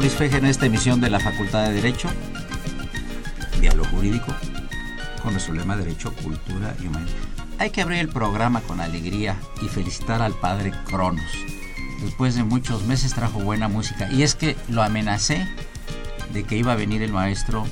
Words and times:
Luis 0.00 0.14
Feje 0.14 0.38
en 0.38 0.46
esta 0.46 0.64
emisión 0.64 0.98
de 1.02 1.10
la 1.10 1.20
Facultad 1.20 1.64
de 1.64 1.74
Derecho, 1.74 2.08
Diálogo 3.60 3.86
Jurídico, 3.90 4.34
con 5.22 5.32
nuestro 5.32 5.52
lema 5.52 5.76
Derecho, 5.76 6.14
Cultura 6.14 6.74
y 6.82 6.86
Humanidad. 6.86 7.18
Hay 7.58 7.68
que 7.68 7.82
abrir 7.82 7.98
el 7.98 8.08
programa 8.08 8.62
con 8.62 8.80
alegría 8.80 9.36
y 9.60 9.68
felicitar 9.68 10.22
al 10.22 10.32
padre 10.32 10.72
Cronos. 10.86 11.30
Después 12.00 12.34
de 12.34 12.44
muchos 12.44 12.84
meses 12.84 13.12
trajo 13.12 13.40
buena 13.40 13.68
música 13.68 14.10
y 14.10 14.22
es 14.22 14.34
que 14.34 14.56
lo 14.70 14.82
amenacé 14.82 15.46
de 16.32 16.44
que 16.44 16.56
iba 16.56 16.72
a 16.72 16.76
venir 16.76 17.02
el 17.02 17.12
maestro 17.12 17.66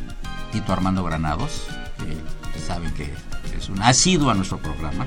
Tito 0.52 0.74
Armando 0.74 1.02
Granados, 1.04 1.66
que 2.52 2.60
saben 2.60 2.92
que 2.92 3.10
es 3.56 3.70
un 3.70 3.80
asiduo 3.80 4.30
a 4.30 4.34
nuestro 4.34 4.58
programa, 4.58 5.06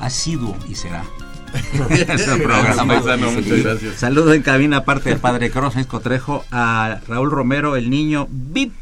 asiduo 0.00 0.56
y 0.66 0.76
será 0.76 1.04
Saludo 3.96 4.34
en 4.34 4.42
cabina, 4.42 4.78
aparte 4.78 5.10
del 5.10 5.18
padre 5.18 5.50
Cross, 5.50 5.86
Cotrejo, 5.86 6.44
a 6.50 7.00
Raúl 7.06 7.30
Romero, 7.30 7.76
el 7.76 7.90
niño 7.90 8.26
VIP, 8.30 8.72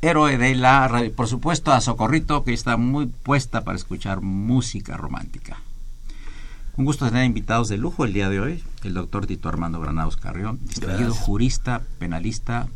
héroe 0.00 0.38
de 0.38 0.54
la 0.54 0.86
radio. 0.88 1.12
Por 1.12 1.28
supuesto, 1.28 1.72
a 1.72 1.80
Socorrito, 1.80 2.44
que 2.44 2.52
está 2.52 2.76
muy 2.76 3.06
puesta 3.06 3.64
para 3.64 3.76
escuchar 3.76 4.20
música 4.20 4.96
romántica. 4.96 5.58
Un 6.76 6.84
gusto 6.84 7.06
tener 7.06 7.24
invitados 7.24 7.68
de 7.68 7.78
lujo 7.78 8.04
el 8.04 8.12
día 8.12 8.28
de 8.28 8.40
hoy. 8.40 8.64
El 8.82 8.94
doctor 8.94 9.26
Tito 9.26 9.48
Armando 9.48 9.80
Granados 9.80 10.16
Carrión, 10.16 10.58
distinguido 10.62 11.14
jurista, 11.14 11.82
penalista, 11.98 12.68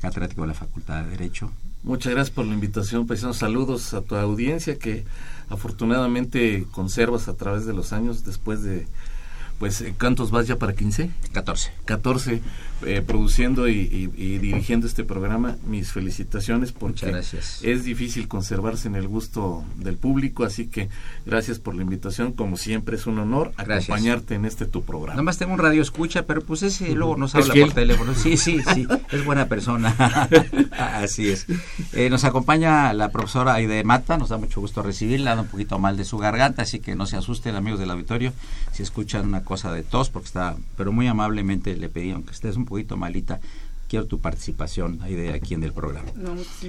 catedrático 0.00 0.42
de 0.42 0.48
la 0.48 0.54
Facultad 0.54 1.04
de 1.04 1.10
Derecho. 1.10 1.52
Muchas 1.86 2.12
gracias 2.14 2.34
por 2.34 2.44
la 2.46 2.54
invitación. 2.54 3.06
Pues 3.06 3.20
saludos 3.20 3.94
a 3.94 4.02
tu 4.02 4.16
audiencia 4.16 4.76
que 4.76 5.04
afortunadamente 5.48 6.66
conservas 6.72 7.28
a 7.28 7.36
través 7.36 7.64
de 7.64 7.74
los 7.74 7.92
años 7.92 8.24
después 8.24 8.64
de 8.64 8.88
pues 9.58 9.84
¿cuántos 9.98 10.30
vas 10.30 10.46
ya 10.46 10.56
para 10.56 10.74
15? 10.74 11.10
14. 11.32 11.72
14 11.84 12.42
eh, 12.84 13.02
produciendo 13.06 13.68
y, 13.68 14.06
dirigiendo 14.38 14.86
este 14.86 15.02
programa. 15.02 15.56
Mis 15.66 15.92
felicitaciones 15.92 16.72
porque 16.72 17.22
es 17.62 17.84
difícil 17.84 18.28
conservarse 18.28 18.88
en 18.88 18.96
el 18.96 19.08
gusto 19.08 19.64
del 19.76 19.96
público, 19.96 20.44
así 20.44 20.66
que 20.66 20.90
gracias 21.24 21.58
por 21.58 21.74
la 21.74 21.82
invitación. 21.82 22.32
Como 22.32 22.56
siempre 22.56 22.96
es 22.96 23.06
un 23.06 23.18
honor 23.18 23.52
acompañarte 23.56 24.34
en 24.34 24.44
este 24.44 24.66
tu 24.66 24.82
programa. 24.82 25.14
Nada 25.14 25.22
más 25.22 25.38
tengo 25.38 25.54
un 25.54 25.58
radio 25.58 25.80
escucha, 25.80 26.26
pero 26.26 26.42
pues 26.42 26.62
ese 26.62 26.92
luego 26.92 27.16
nos 27.16 27.34
habla 27.34 27.54
por 27.54 27.72
teléfono. 27.72 28.14
Sí, 28.14 28.36
sí, 28.36 28.60
sí, 28.74 28.86
es 29.10 29.24
buena 29.24 29.46
persona. 29.46 29.94
así 30.78 31.30
es. 31.30 31.46
Eh, 31.92 32.10
nos 32.10 32.24
acompaña 32.24 32.92
la 32.92 33.10
profesora 33.10 33.54
Aide 33.54 33.82
Mata, 33.84 34.18
nos 34.18 34.28
da 34.28 34.36
mucho 34.36 34.60
gusto 34.60 34.82
recibirla, 34.82 35.34
da 35.34 35.42
un 35.42 35.48
poquito 35.48 35.78
mal 35.78 35.96
de 35.96 36.04
su 36.04 36.18
garganta, 36.18 36.62
así 36.62 36.80
que 36.80 36.94
no 36.94 37.06
se 37.06 37.16
asusten 37.16 37.56
amigos 37.56 37.80
del 37.80 37.90
auditorio 37.90 38.34
si 38.72 38.82
escuchan 38.82 39.26
una 39.26 39.42
cosa 39.46 39.72
de 39.72 39.82
tos, 39.82 40.10
porque 40.10 40.26
está, 40.26 40.56
pero 40.76 40.92
muy 40.92 41.06
amablemente 41.06 41.74
le 41.74 41.88
pedí, 41.88 42.10
aunque 42.10 42.32
estés 42.32 42.56
un 42.56 42.66
poquito 42.66 42.98
malita, 42.98 43.40
quiero 43.88 44.06
tu 44.06 44.18
participación 44.18 44.98
ahí 45.02 45.14
de 45.14 45.32
aquí 45.32 45.54
en 45.54 45.62
el 45.62 45.72
programa. 45.72 46.10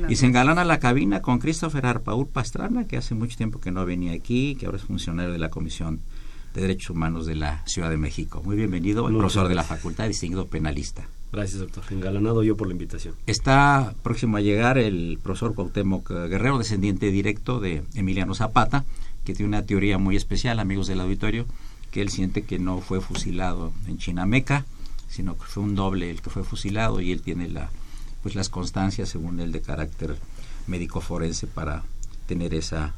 y 0.08 0.16
se 0.16 0.26
engalana 0.28 0.64
la 0.64 0.80
cabina 0.80 1.22
con 1.22 1.40
Christopher 1.40 1.86
Arpaur 1.86 2.28
Pastrana, 2.28 2.88
que 2.88 2.96
hace 2.96 3.16
mucho 3.16 3.36
tiempo 3.36 3.60
que 3.60 3.72
no 3.72 3.86
venía 3.86 4.14
aquí, 4.14 4.56
que 4.56 4.68
ahora 4.68 4.78
es 4.78 4.86
funcionario 4.86 5.34
de 5.34 5.40
la 5.40 5.50
Comisión 5.50 6.00
de 6.54 6.62
Derechos 6.62 6.92
Humanos 6.92 7.26
de 7.26 7.36
la 7.36 7.64
Ciudad 7.66 7.90
de 7.90 7.98
México. 7.98 8.42
Muy 8.46 8.56
bienvenido, 8.56 9.10
el 9.10 9.18
profesor 9.18 9.48
de 9.48 9.56
la 9.56 9.64
facultad, 9.64 10.08
distinguido 10.08 10.48
penalista. 10.48 11.10
Gracias, 11.32 11.60
doctor. 11.60 11.84
Engalanado 11.92 12.42
yo 12.44 12.56
por 12.56 12.68
la 12.68 12.74
invitación. 12.74 13.16
Está 13.26 13.94
próximo 14.02 14.38
a 14.38 14.42
llegar 14.42 14.78
el 14.78 15.20
profesor 15.22 15.54
Cuauhtémoc 15.56 16.10
Guerrero, 16.10 16.58
descendiente 16.58 17.12
directo 17.12 17.60
de 17.60 17.84
Emiliano 17.96 18.34
Zapata, 18.34 18.86
que 19.26 19.34
tiene 19.34 19.50
una 19.50 19.66
teoría 19.66 19.98
muy 19.98 20.16
especial, 20.16 20.60
amigos 20.60 20.88
del 20.88 21.02
auditorio, 21.02 21.46
que 21.92 22.02
él 22.02 22.10
siente 22.10 22.44
que 22.44 22.60
no 22.60 22.82
fue 22.82 23.02
fusilado 23.02 23.74
en 23.88 23.98
Chinameca, 23.98 24.66
sino 25.10 25.38
que 25.38 25.46
fue 25.46 25.64
un 25.64 25.76
doble 25.76 26.10
el 26.10 26.22
que 26.22 26.30
fue 26.30 26.44
fusilado 26.44 27.02
y 27.02 27.12
él 27.12 27.22
tiene 27.22 27.48
la, 27.48 27.70
pues 28.24 28.36
las 28.36 28.50
constancias, 28.50 29.10
según 29.10 29.40
él, 29.40 29.52
de 29.52 29.62
carácter 29.62 30.18
médico 30.68 31.02
forense 31.02 31.48
para 31.48 31.84
tener 32.26 32.54
esa 32.54 32.94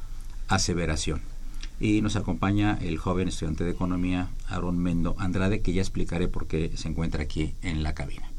aseveración. 0.48 1.22
Y 1.80 2.02
nos 2.02 2.16
acompaña 2.16 2.78
el 2.82 2.98
joven 2.98 3.30
estudiante 3.30 3.64
de 3.64 3.72
economía, 3.72 4.30
Aaron 4.48 4.78
Mendo 4.78 5.16
Andrade, 5.18 5.62
que 5.62 5.72
ya 5.72 5.82
explicaré 5.82 6.28
por 6.28 6.48
qué 6.48 6.72
se 6.76 6.90
encuentra 6.90 7.24
aquí 7.24 7.54
en 7.62 7.84
la 7.84 7.94
cabina. 7.94 8.30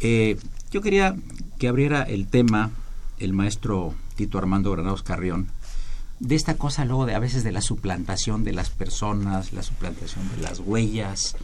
Eh, 0.00 0.36
yo 0.70 0.82
quería 0.82 1.16
que 1.58 1.68
abriera 1.68 2.02
el 2.02 2.26
tema 2.26 2.70
el 3.18 3.32
maestro 3.32 3.94
Tito 4.16 4.38
Armando 4.38 4.72
Granados 4.72 5.02
Carrión, 5.02 5.48
de 6.20 6.34
esta 6.34 6.54
cosa 6.54 6.84
luego 6.84 7.06
de 7.06 7.14
a 7.14 7.18
veces 7.18 7.44
de 7.44 7.52
la 7.52 7.60
suplantación 7.60 8.44
de 8.44 8.52
las 8.52 8.70
personas, 8.70 9.52
la 9.52 9.62
suplantación 9.62 10.28
de 10.34 10.42
las 10.42 10.60
huellas, 10.60 11.36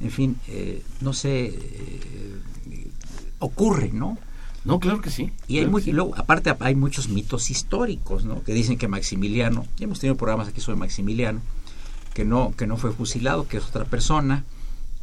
en 0.00 0.10
fin, 0.10 0.36
eh, 0.48 0.82
no 1.00 1.12
sé, 1.12 1.46
eh, 1.46 2.40
ocurre, 3.38 3.90
¿no? 3.92 4.18
No, 4.64 4.80
claro 4.80 5.00
que 5.00 5.10
sí. 5.10 5.32
Y, 5.46 5.58
hay 5.58 5.66
luego, 5.66 6.16
aparte 6.16 6.54
hay 6.58 6.74
muchos 6.74 7.08
mitos 7.08 7.50
históricos, 7.50 8.24
¿no? 8.24 8.42
Que 8.42 8.52
dicen 8.52 8.78
que 8.78 8.88
Maximiliano, 8.88 9.64
ya 9.76 9.84
hemos 9.84 10.00
tenido 10.00 10.16
programas 10.16 10.48
aquí 10.48 10.60
sobre 10.60 10.78
Maximiliano, 10.78 11.40
que 12.14 12.24
no, 12.24 12.52
que 12.56 12.66
no 12.66 12.76
fue 12.76 12.92
fusilado, 12.92 13.46
que 13.46 13.58
es 13.58 13.64
otra 13.64 13.84
persona, 13.84 14.44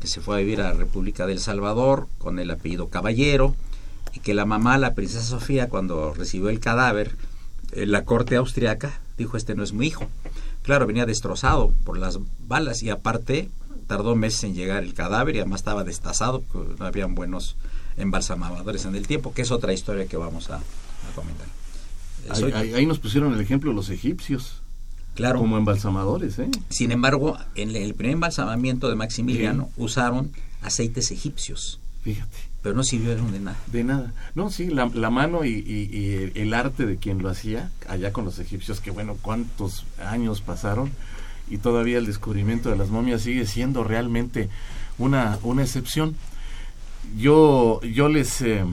que 0.01 0.07
se 0.07 0.19
fue 0.19 0.35
a 0.35 0.39
vivir 0.39 0.59
a 0.59 0.65
la 0.65 0.73
República 0.73 1.25
del 1.25 1.39
Salvador 1.39 2.07
con 2.17 2.39
el 2.39 2.51
apellido 2.51 2.89
Caballero, 2.89 3.55
y 4.13 4.19
que 4.19 4.33
la 4.33 4.45
mamá, 4.45 4.77
la 4.77 4.95
princesa 4.95 5.23
Sofía, 5.23 5.69
cuando 5.69 6.13
recibió 6.13 6.49
el 6.49 6.59
cadáver, 6.59 7.15
en 7.71 7.91
la 7.91 8.03
corte 8.03 8.35
austriaca, 8.35 8.99
dijo, 9.17 9.37
este 9.37 9.55
no 9.55 9.63
es 9.63 9.73
mi 9.73 9.87
hijo. 9.87 10.07
Claro, 10.63 10.87
venía 10.87 11.05
destrozado 11.05 11.73
por 11.83 11.97
las 11.97 12.19
balas 12.47 12.83
y 12.83 12.89
aparte 12.89 13.49
tardó 13.87 14.15
meses 14.15 14.43
en 14.43 14.55
llegar 14.55 14.83
el 14.83 14.93
cadáver 14.93 15.35
y 15.35 15.39
además 15.39 15.61
estaba 15.61 15.83
destazado, 15.83 16.43
no 16.79 16.85
habían 16.85 17.15
buenos 17.15 17.55
embalsamadores 17.97 18.85
en 18.85 18.95
el 18.95 19.07
tiempo, 19.07 19.33
que 19.33 19.41
es 19.41 19.51
otra 19.51 19.73
historia 19.73 20.07
que 20.07 20.17
vamos 20.17 20.49
a, 20.49 20.61
comentar. 21.15 21.47
Ahí, 22.55 22.85
nos 22.85 22.99
pusieron 22.99 23.33
el 23.33 23.41
ejemplo 23.41 23.73
los 23.73 23.89
egipcios. 23.89 24.61
Claro. 25.15 25.39
Como 25.39 25.57
embalsamadores, 25.57 26.39
¿eh? 26.39 26.49
Sin 26.69 26.91
embargo, 26.91 27.37
en 27.55 27.75
el 27.75 27.93
primer 27.93 28.13
embalsamamiento 28.13 28.89
de 28.89 28.95
Maximiliano 28.95 29.69
usaron 29.77 30.31
aceites 30.61 31.11
egipcios. 31.11 31.79
Fíjate. 32.03 32.52
Pero 32.63 32.75
no 32.75 32.83
sirvieron 32.83 33.31
de 33.33 33.41
nada. 33.41 33.57
De 33.67 33.83
nada. 33.83 34.13
No, 34.35 34.49
sí, 34.49 34.69
la, 34.69 34.87
mano 34.87 35.43
y, 35.43 36.31
el 36.33 36.53
arte 36.53 36.85
de 36.85 36.95
quien 36.95 37.21
lo 37.21 37.29
hacía, 37.29 37.69
allá 37.89 38.13
con 38.13 38.23
los 38.23 38.39
egipcios, 38.39 38.79
que 38.79 38.89
bueno, 38.89 39.17
cuántos 39.21 39.85
años 40.03 40.41
pasaron, 40.41 40.89
y 41.49 41.57
todavía 41.57 41.97
el 41.97 42.05
descubrimiento 42.05 42.69
de 42.69 42.77
las 42.77 42.89
momias 42.89 43.21
sigue 43.21 43.45
siendo 43.45 43.83
realmente 43.83 44.49
una, 44.97 45.37
una 45.43 45.61
excepción. 45.61 46.15
Yo, 47.17 47.81
yo 47.81 48.07
les 48.07 48.41
eh, 48.41 48.63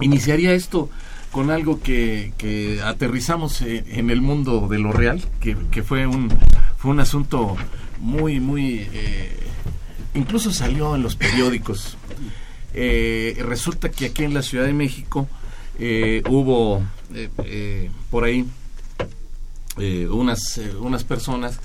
iniciaría 0.00 0.52
esto 0.52 0.90
con 1.30 1.52
algo 1.52 1.80
que, 1.80 2.32
que 2.38 2.82
aterrizamos 2.82 3.62
en 3.62 4.10
el 4.10 4.20
mundo 4.20 4.66
de 4.68 4.80
lo 4.80 4.90
real, 4.90 5.22
que, 5.40 5.56
que 5.70 5.84
fue, 5.84 6.08
un, 6.08 6.28
fue 6.76 6.90
un 6.90 6.98
asunto 6.98 7.56
muy, 8.00 8.40
muy... 8.40 8.88
Eh, 8.92 9.36
incluso 10.14 10.52
salió 10.52 10.96
en 10.96 11.02
los 11.02 11.14
periódicos. 11.14 11.96
Eh, 12.74 13.36
resulta 13.40 13.90
que 13.90 14.06
aquí 14.06 14.24
en 14.24 14.34
la 14.34 14.42
Ciudad 14.42 14.64
de 14.66 14.72
México 14.72 15.28
hubo 16.28 16.82
por 18.10 18.24
ahí 18.24 18.46
unas, 19.76 20.60
unas 20.80 21.04
personas 21.04 21.58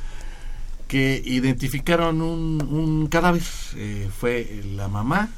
que 0.88 1.22
identificaron 1.24 2.22
un, 2.22 3.08
cadáver. 3.08 3.44
fue 3.44 4.64
la 4.76 4.88
mamá, 4.88 5.30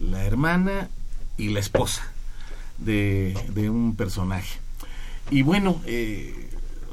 la 0.00 0.24
hermana 0.24 0.88
y 1.36 1.48
la 1.48 1.60
esposa 1.60 2.12
de, 2.78 3.70
un 3.70 3.94
personaje. 3.96 4.58
Y 5.30 5.42
bueno, 5.42 5.80
eh, 5.86 6.50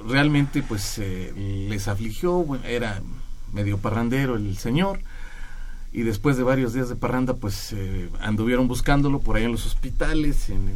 realmente 0.08 0.64
pues 0.64 0.98
eh, 1.00 1.34
les 1.70 1.88
afligió, 1.88 2.46
era 2.66 3.02
medio 3.54 3.78
parrandero 3.78 4.36
el 4.36 4.58
señor, 4.58 5.02
y 5.92 6.04
después 6.04 6.38
de 6.38 6.44
varios 6.44 6.74
días 6.74 6.90
de 6.90 6.96
parranda 6.96 7.34
pues 7.34 7.74
eh, 7.74 8.10
anduvieron 8.22 8.68
buscándolo 8.68 9.20
por 9.20 9.36
ahí 9.36 9.46
en 9.46 9.52
los 9.52 9.66
hospitales, 9.66 10.50
en, 10.50 10.72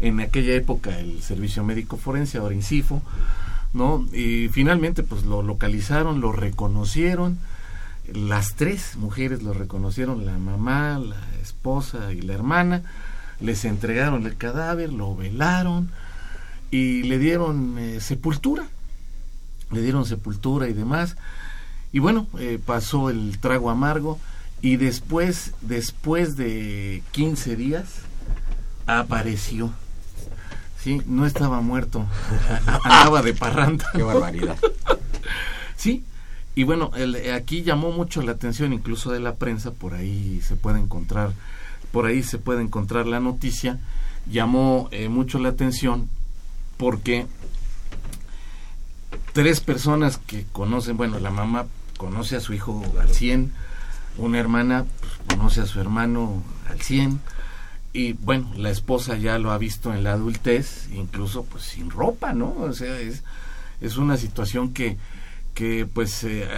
en 0.00 0.20
aquella 0.20 0.54
época 0.54 0.98
el 0.98 1.22
servicio 1.22 1.62
médico 1.62 1.96
forense, 1.96 2.38
ahora 2.38 2.54
INCIFO, 2.54 3.02
¿no? 3.72 4.04
Y 4.12 4.48
finalmente 4.48 5.02
pues 5.02 5.24
lo 5.24 5.42
localizaron, 5.42 6.20
lo 6.20 6.32
reconocieron, 6.32 7.38
las 8.12 8.54
tres 8.56 8.96
mujeres 8.96 9.42
lo 9.42 9.54
reconocieron, 9.54 10.26
la 10.26 10.36
mamá, 10.38 10.98
la 10.98 11.20
esposa 11.40 12.12
y 12.12 12.20
la 12.20 12.34
hermana, 12.34 12.82
les 13.40 13.64
entregaron 13.64 14.26
el 14.26 14.36
cadáver, 14.36 14.92
lo 14.92 15.14
velaron 15.14 15.90
y 16.70 17.04
le 17.04 17.18
dieron 17.18 17.78
eh, 17.78 18.00
sepultura, 18.00 18.66
le 19.70 19.82
dieron 19.82 20.04
sepultura 20.04 20.68
y 20.68 20.72
demás. 20.72 21.16
Y 21.92 22.00
bueno, 22.00 22.26
eh, 22.38 22.58
pasó 22.64 23.10
el 23.10 23.38
trago 23.38 23.70
amargo 23.70 24.18
y 24.62 24.76
después, 24.76 25.52
después 25.60 26.36
de 26.36 27.02
15 27.12 27.56
días, 27.56 27.88
apareció. 28.86 29.72
Sí, 30.78 31.02
no 31.06 31.26
estaba 31.26 31.60
muerto, 31.60 32.06
andaba 32.84 33.22
de 33.22 33.34
parranda. 33.34 33.84
Qué 33.92 34.02
barbaridad. 34.02 34.56
sí, 35.76 36.04
y 36.54 36.64
bueno, 36.64 36.90
aquí 37.34 37.62
llamó 37.62 37.92
mucho 37.92 38.22
la 38.22 38.32
atención 38.32 38.72
incluso 38.72 39.12
de 39.12 39.20
la 39.20 39.34
prensa, 39.34 39.70
por 39.70 39.94
ahí 39.94 40.40
se 40.42 40.56
puede 40.56 40.80
encontrar 40.80 41.32
por 41.92 42.06
ahí 42.06 42.22
se 42.22 42.38
puede 42.38 42.62
encontrar 42.62 43.06
la 43.06 43.20
noticia, 43.20 43.78
llamó 44.28 44.88
eh, 44.90 45.08
mucho 45.08 45.38
la 45.38 45.50
atención 45.50 46.08
porque 46.78 47.26
tres 49.34 49.60
personas 49.60 50.16
que 50.18 50.46
conocen, 50.52 50.96
bueno, 50.96 51.20
la 51.20 51.30
mamá 51.30 51.66
conoce 51.98 52.36
a 52.36 52.40
su 52.40 52.54
hijo 52.54 52.82
al 52.98 53.10
100, 53.10 53.52
una 54.18 54.38
hermana 54.38 54.84
pues, 55.00 55.12
conoce 55.28 55.60
a 55.60 55.66
su 55.66 55.80
hermano 55.80 56.42
al 56.68 56.80
100 56.80 57.20
y 57.92 58.14
bueno, 58.14 58.50
la 58.56 58.70
esposa 58.70 59.16
ya 59.16 59.38
lo 59.38 59.52
ha 59.52 59.58
visto 59.58 59.92
en 59.92 60.02
la 60.02 60.12
adultez, 60.12 60.88
incluso 60.92 61.44
pues 61.44 61.64
sin 61.64 61.90
ropa, 61.90 62.32
¿no? 62.32 62.54
O 62.58 62.72
sea, 62.72 62.98
es, 62.98 63.22
es 63.80 63.96
una 63.98 64.16
situación 64.16 64.72
que, 64.72 64.96
que 65.52 65.86
pues 65.86 66.24
eh, 66.24 66.48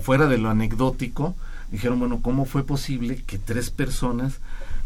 fuera 0.00 0.26
de 0.26 0.38
lo 0.38 0.50
anecdótico, 0.50 1.36
dijeron, 1.70 2.00
bueno, 2.00 2.20
¿cómo 2.22 2.44
fue 2.44 2.64
posible 2.64 3.22
que 3.24 3.38
tres 3.38 3.70
personas 3.70 4.40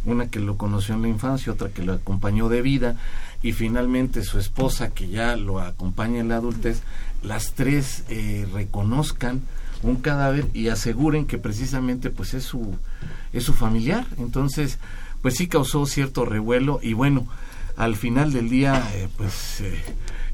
una 0.05 0.29
que 0.29 0.39
lo 0.39 0.57
conoció 0.57 0.95
en 0.95 1.03
la 1.03 1.09
infancia, 1.09 1.53
otra 1.53 1.71
que 1.71 1.83
lo 1.83 1.95
acompañó 1.95 2.49
de 2.49 2.63
vida 2.63 2.97
y 3.43 3.53
finalmente 3.53 4.23
su 4.23 4.39
esposa 4.39 4.91
que 4.91 5.09
ya 5.09 5.37
lo 5.37 5.61
acompaña 5.61 6.21
en 6.21 6.29
la 6.29 6.37
adultez, 6.37 6.83
las 7.23 7.55
tres 7.55 8.05
eh, 8.09 8.47
reconozcan 8.53 9.43
un 9.85 9.97
cadáver 9.97 10.47
y 10.55 10.69
aseguren 10.69 11.27
que 11.27 11.39
precisamente 11.39 12.11
pues 12.11 12.35
es 12.35 12.45
su 12.45 12.77
es 13.33 13.45
su 13.45 13.53
familiar 13.53 14.07
entonces 14.19 14.79
pues 15.23 15.37
sí 15.37 15.47
causó 15.47 15.87
cierto 15.87 16.25
revuelo 16.25 16.81
y 16.83 16.93
bueno 16.95 17.27
al 17.77 17.97
final 17.97 18.33
del 18.33 18.49
día 18.49 18.83
eh, 18.95 19.09
pues 19.17 19.61
eh, 19.61 19.83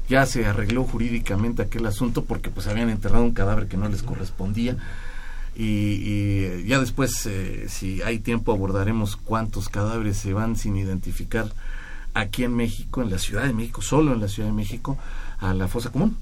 ya 0.09 0.25
se 0.25 0.45
arregló 0.45 0.83
jurídicamente 0.83 1.61
aquel 1.61 1.85
asunto 1.85 2.25
porque 2.25 2.49
pues 2.49 2.67
habían 2.67 2.89
enterrado 2.89 3.23
un 3.23 3.33
cadáver 3.33 3.67
que 3.67 3.77
no 3.77 3.89
les 3.89 4.03
correspondía 4.03 4.77
y, 5.55 6.63
ya 6.65 6.79
después, 6.79 7.25
eh, 7.25 7.65
si 7.67 8.01
hay 8.01 8.19
tiempo, 8.19 8.51
abordaremos 8.51 9.17
cuántos 9.17 9.69
cadáveres 9.69 10.17
se 10.17 10.33
van 10.33 10.55
sin 10.55 10.77
identificar 10.77 11.51
aquí 12.13 12.43
en 12.43 12.55
México, 12.55 13.01
en 13.01 13.09
la 13.09 13.19
Ciudad 13.19 13.43
de 13.43 13.53
México, 13.53 13.81
solo 13.81 14.13
en 14.13 14.21
la 14.21 14.27
Ciudad 14.27 14.49
de 14.49 14.55
México, 14.55 14.97
a 15.39 15.53
la 15.53 15.67
fosa 15.67 15.91
común. 15.91 16.17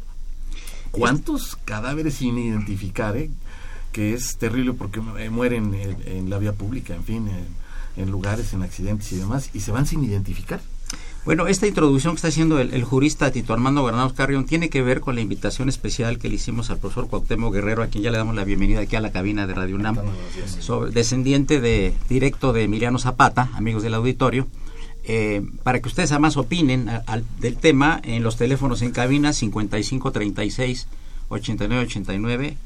¿Cuántos 0.92 1.56
cadáveres 1.66 2.16
sin 2.16 2.38
identificar? 2.38 3.18
Eh? 3.18 3.30
Que 3.92 4.14
es 4.14 4.38
terrible 4.38 4.74
porque 4.74 5.02
eh, 5.20 5.30
mueren 5.30 5.74
en, 6.06 6.30
la 6.30 6.38
vía 6.38 6.54
pública, 6.54 6.96
en 6.96 7.04
fin, 7.04 7.30
en 7.98 8.12
lugares, 8.12 8.54
en 8.54 8.64
accidentes 8.64 9.12
y 9.12 9.18
demás, 9.18 9.50
y 9.54 9.62
se 9.62 9.72
van 9.72 9.86
sin 9.86 10.04
identificar. 10.04 10.62
Bueno, 11.26 11.48
esta 11.48 11.68
introducción 11.68 12.14
que 12.14 12.18
está 12.18 12.30
haciendo 12.30 12.60
el, 12.60 12.84
jurista 12.84 13.30
Tito 13.30 13.54
Armando 13.54 13.84
Granados 13.84 14.14
Carrión 14.14 14.46
tiene 14.46 14.70
que 14.70 14.82
ver 14.82 15.02
con 15.02 15.16
la 15.16 15.22
invitación 15.22 15.68
especial 15.68 16.18
que 16.18 16.30
le 16.30 16.36
hicimos 16.36 16.70
al 16.70 16.78
profesor 16.78 17.08
Cuauhtémoc 17.08 17.54
Guerrero, 17.54 17.84
a 17.84 17.88
quien 17.88 18.04
ya 18.04 18.12
le 18.12 18.18
damos 18.18 18.36
la 18.36 18.46
bienvenida 18.46 18.80
aquí 18.80 18.96
a 18.96 19.02
la 19.02 19.12
cabina 19.12 19.46
de 19.46 19.54
Radio 19.54 19.76
UNAM, 19.76 19.98
descendiente 20.92 21.60
de 21.60 21.94
directo 22.08 22.54
de 22.54 22.64
Emiliano 22.64 23.00
Zapata, 23.00 23.50
amigos 23.54 23.84
del 23.84 23.96
auditorio, 23.96 24.48
eh, 25.04 25.42
para 25.64 25.82
que 25.82 25.88
ustedes 25.88 26.12
además 26.12 26.38
opinen 26.38 26.90
del 27.40 27.58
tema 27.58 28.00
en 28.04 28.24
los 28.24 28.38
teléfonos 28.38 28.82
en 28.82 28.92
cabina 28.92 29.34
5536 29.34 30.88
8989 31.30 32.58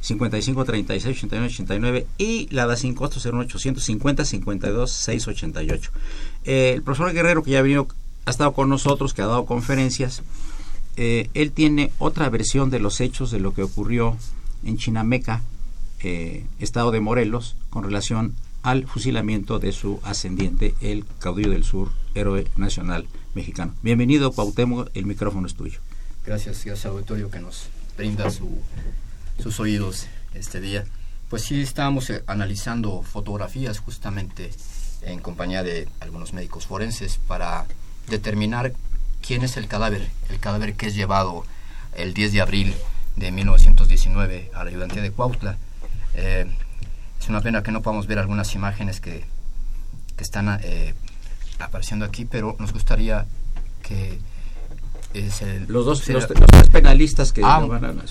55 0.00 0.64
36 0.64 1.16
89 1.16 1.46
89 1.46 2.06
y 2.18 2.48
la 2.50 2.66
da 2.66 2.76
sin 2.76 2.94
costo 2.94 3.20
01850 3.20 4.24
52 4.24 4.90
688. 4.90 5.90
Eh, 6.44 6.72
el 6.74 6.82
profesor 6.82 7.12
Guerrero, 7.12 7.42
que 7.42 7.52
ya 7.52 7.58
ha 7.60 7.62
venido, 7.62 7.88
ha 8.24 8.30
estado 8.30 8.52
con 8.52 8.68
nosotros, 8.68 9.14
que 9.14 9.22
ha 9.22 9.26
dado 9.26 9.44
conferencias, 9.44 10.22
eh, 10.96 11.30
él 11.34 11.52
tiene 11.52 11.92
otra 11.98 12.28
versión 12.28 12.70
de 12.70 12.80
los 12.80 13.00
hechos 13.00 13.30
de 13.30 13.40
lo 13.40 13.54
que 13.54 13.62
ocurrió 13.62 14.16
en 14.64 14.78
Chinameca, 14.78 15.42
eh, 16.00 16.44
estado 16.58 16.90
de 16.90 17.00
Morelos, 17.00 17.56
con 17.70 17.84
relación 17.84 18.34
al 18.62 18.86
fusilamiento 18.86 19.58
de 19.58 19.72
su 19.72 20.00
ascendiente, 20.02 20.74
el 20.80 21.04
caudillo 21.20 21.50
del 21.50 21.64
sur, 21.64 21.90
héroe 22.14 22.46
nacional 22.56 23.06
mexicano. 23.34 23.74
Bienvenido, 23.82 24.32
Cuauhtémoc, 24.32 24.90
el 24.94 25.06
micrófono 25.06 25.46
es 25.46 25.54
tuyo. 25.54 25.80
Gracias, 26.26 26.64
gracias 26.64 26.86
auditorio 26.86 27.30
que 27.30 27.40
nos 27.40 27.68
brinda 27.96 28.30
su 28.30 28.60
sus 29.42 29.60
oídos 29.60 30.06
este 30.34 30.60
día. 30.60 30.84
Pues 31.28 31.42
sí, 31.42 31.60
estábamos 31.60 32.10
eh, 32.10 32.22
analizando 32.26 33.02
fotografías 33.02 33.78
justamente 33.78 34.50
en 35.02 35.20
compañía 35.20 35.62
de 35.62 35.88
algunos 36.00 36.32
médicos 36.32 36.66
forenses 36.66 37.18
para 37.26 37.66
determinar 38.08 38.72
quién 39.24 39.42
es 39.42 39.56
el 39.56 39.68
cadáver, 39.68 40.08
el 40.28 40.40
cadáver 40.40 40.74
que 40.74 40.86
es 40.86 40.94
llevado 40.94 41.44
el 41.94 42.14
10 42.14 42.32
de 42.32 42.40
abril 42.40 42.74
de 43.16 43.30
1919 43.30 44.50
a 44.54 44.64
la 44.64 44.70
ayudantía 44.70 45.02
de 45.02 45.10
Cuautla. 45.10 45.58
Eh, 46.14 46.46
es 47.20 47.28
una 47.28 47.40
pena 47.40 47.62
que 47.62 47.72
no 47.72 47.82
podamos 47.82 48.06
ver 48.06 48.18
algunas 48.18 48.54
imágenes 48.54 49.00
que, 49.00 49.24
que 50.16 50.24
están 50.24 50.60
eh, 50.62 50.94
apareciendo 51.58 52.04
aquí, 52.04 52.24
pero 52.24 52.56
nos 52.58 52.72
gustaría 52.72 53.26
que 53.82 54.18
los 55.68 55.86
dos 55.86 56.06
los, 56.08 56.28
tres 56.28 56.68
penalistas 56.70 57.32
que 57.32 57.40
ah, 57.42 57.60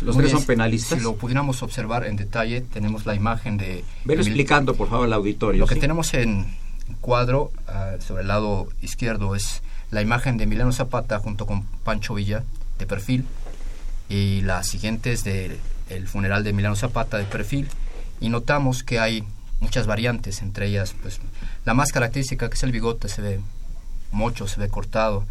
los 0.01 0.17
tres 0.17 0.31
son 0.31 0.43
penalistas. 0.45 0.97
Si 0.97 1.03
lo 1.03 1.15
pudiéramos 1.15 1.61
observar 1.61 2.05
en 2.05 2.15
detalle 2.15 2.61
tenemos 2.61 3.05
la 3.05 3.13
imagen 3.13 3.57
de 3.57 3.85
ven 4.03 4.19
explicando 4.19 4.73
por 4.73 4.89
favor 4.89 5.05
al 5.05 5.13
auditorio 5.13 5.59
lo 5.59 5.67
que 5.67 5.75
tenemos 5.75 6.13
en, 6.15 6.47
cuadro 6.99 7.51
ah, 7.67 7.93
sobre 7.99 8.23
el 8.23 8.27
lado 8.27 8.67
izquierdo 8.81 9.35
es 9.35 9.61
la 9.91 10.01
imagen 10.01 10.37
de 10.37 10.45
Emiliano 10.45 10.71
Zapata 10.71 11.19
junto 11.19 11.45
con 11.45 11.63
Pancho 11.83 12.15
Villa 12.15 12.43
de 12.79 12.87
perfil 12.87 13.25
y 14.09 14.41
la 14.41 14.63
siguiente 14.63 15.11
es 15.11 15.23
de 15.23 15.59
el 15.89 16.07
funeral 16.07 16.43
de 16.43 16.49
Emiliano 16.49 16.75
Zapata 16.75 17.17
de 17.17 17.25
perfil 17.25 17.69
y 18.19 18.29
notamos 18.29 18.83
que 18.83 18.99
hay 18.99 19.23
muchas 19.59 19.87
variantes 19.87 20.41
entre 20.41 20.67
ellas 20.67 20.95
pues 21.01 21.19
la 21.65 21.73
más 21.73 21.91
característica 21.91 22.49
que 22.49 22.55
es 22.55 22.63
el 22.63 22.71
bigote 22.71 23.09
se 23.09 23.21
ve 23.21 23.39
mocho 24.11 24.47
se 24.47 24.59
ve 24.59 24.69
cortado 24.69 25.25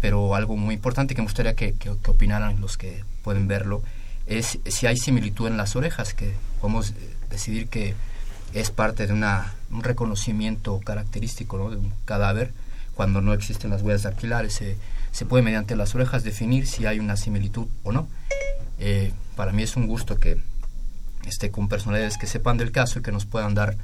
pero 0.00 0.34
algo 0.34 0.56
muy 0.56 0.74
importante 0.74 1.14
que 1.14 1.22
me 1.22 1.26
gustaría 1.26 1.54
que, 1.54 1.74
que, 1.74 1.90
opinaran 1.90 2.60
los 2.60 2.76
que 2.76 3.04
pueden 3.22 3.48
verlo 3.48 3.82
es 4.26 4.58
si 4.64 4.86
hay 4.86 4.96
similitud 4.96 5.46
en 5.46 5.56
las 5.56 5.76
orejas 5.76 6.14
que 6.14 6.34
podemos 6.60 6.94
decidir 7.30 7.68
que 7.68 7.94
es 8.54 8.70
parte 8.70 9.06
de 9.06 9.12
una, 9.12 9.54
un 9.70 9.82
reconocimiento 9.82 10.80
característico 10.80 11.58
¿no? 11.58 11.70
de 11.70 11.76
un 11.76 11.92
cadáver 12.04 12.52
cuando 12.94 13.20
no 13.20 13.32
existen 13.32 13.70
las 13.70 13.82
huellas 13.82 14.02
dactilares. 14.02 14.54
Se, 14.54 14.76
se 15.12 15.24
puede 15.24 15.42
mediante 15.42 15.76
las 15.76 15.94
orejas 15.94 16.24
definir 16.24 16.66
si 16.66 16.86
hay 16.86 16.98
una 16.98 17.16
similitud 17.16 17.66
o 17.82 17.92
no. 17.92 18.08
Eh, 18.78 19.12
para 19.36 19.52
mí 19.52 19.62
es 19.62 19.76
un 19.76 19.86
gusto 19.86 20.16
que 20.16 20.38
esté 21.26 21.50
con 21.50 21.68
personalidades 21.68 22.18
que 22.18 22.26
sepan 22.26 22.56
del 22.56 22.72
caso 22.72 22.98
y 22.98 23.02
que 23.02 23.12
nos 23.12 23.26
puedan 23.26 23.54
dar 23.54 23.76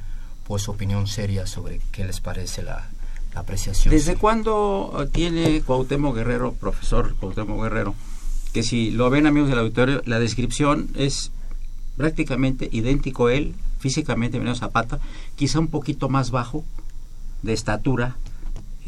pues 0.45 0.69
opinión 0.69 1.07
seria 1.07 1.45
sobre 1.45 1.81
qué 1.91 2.05
les 2.05 2.21
parece 2.21 2.63
la, 2.63 2.89
apreciación. 3.35 3.93
¿Desde 3.93 4.15
cuándo 4.15 5.07
tiene 5.11 5.61
Cuauhtémoc 5.61 6.15
Guerrero, 6.15 6.53
profesor 6.53 7.15
Cuauhtémoc 7.19 7.61
Guerrero, 7.61 7.93
que 8.51 8.63
si 8.63 8.89
lo 8.89 9.11
ven 9.11 9.27
amigos 9.27 9.49
del 9.49 9.59
auditorio, 9.59 10.01
la 10.05 10.17
descripción 10.17 10.89
es 10.95 11.31
prácticamente 11.97 12.67
idéntico 12.71 13.29
él, 13.29 13.53
físicamente 13.79 14.39
menos 14.39 14.59
Zapata, 14.59 14.99
quizá 15.35 15.59
un 15.59 15.67
poquito 15.67 16.09
más 16.09 16.31
bajo 16.31 16.63
de 17.43 17.53
estatura, 17.53 18.15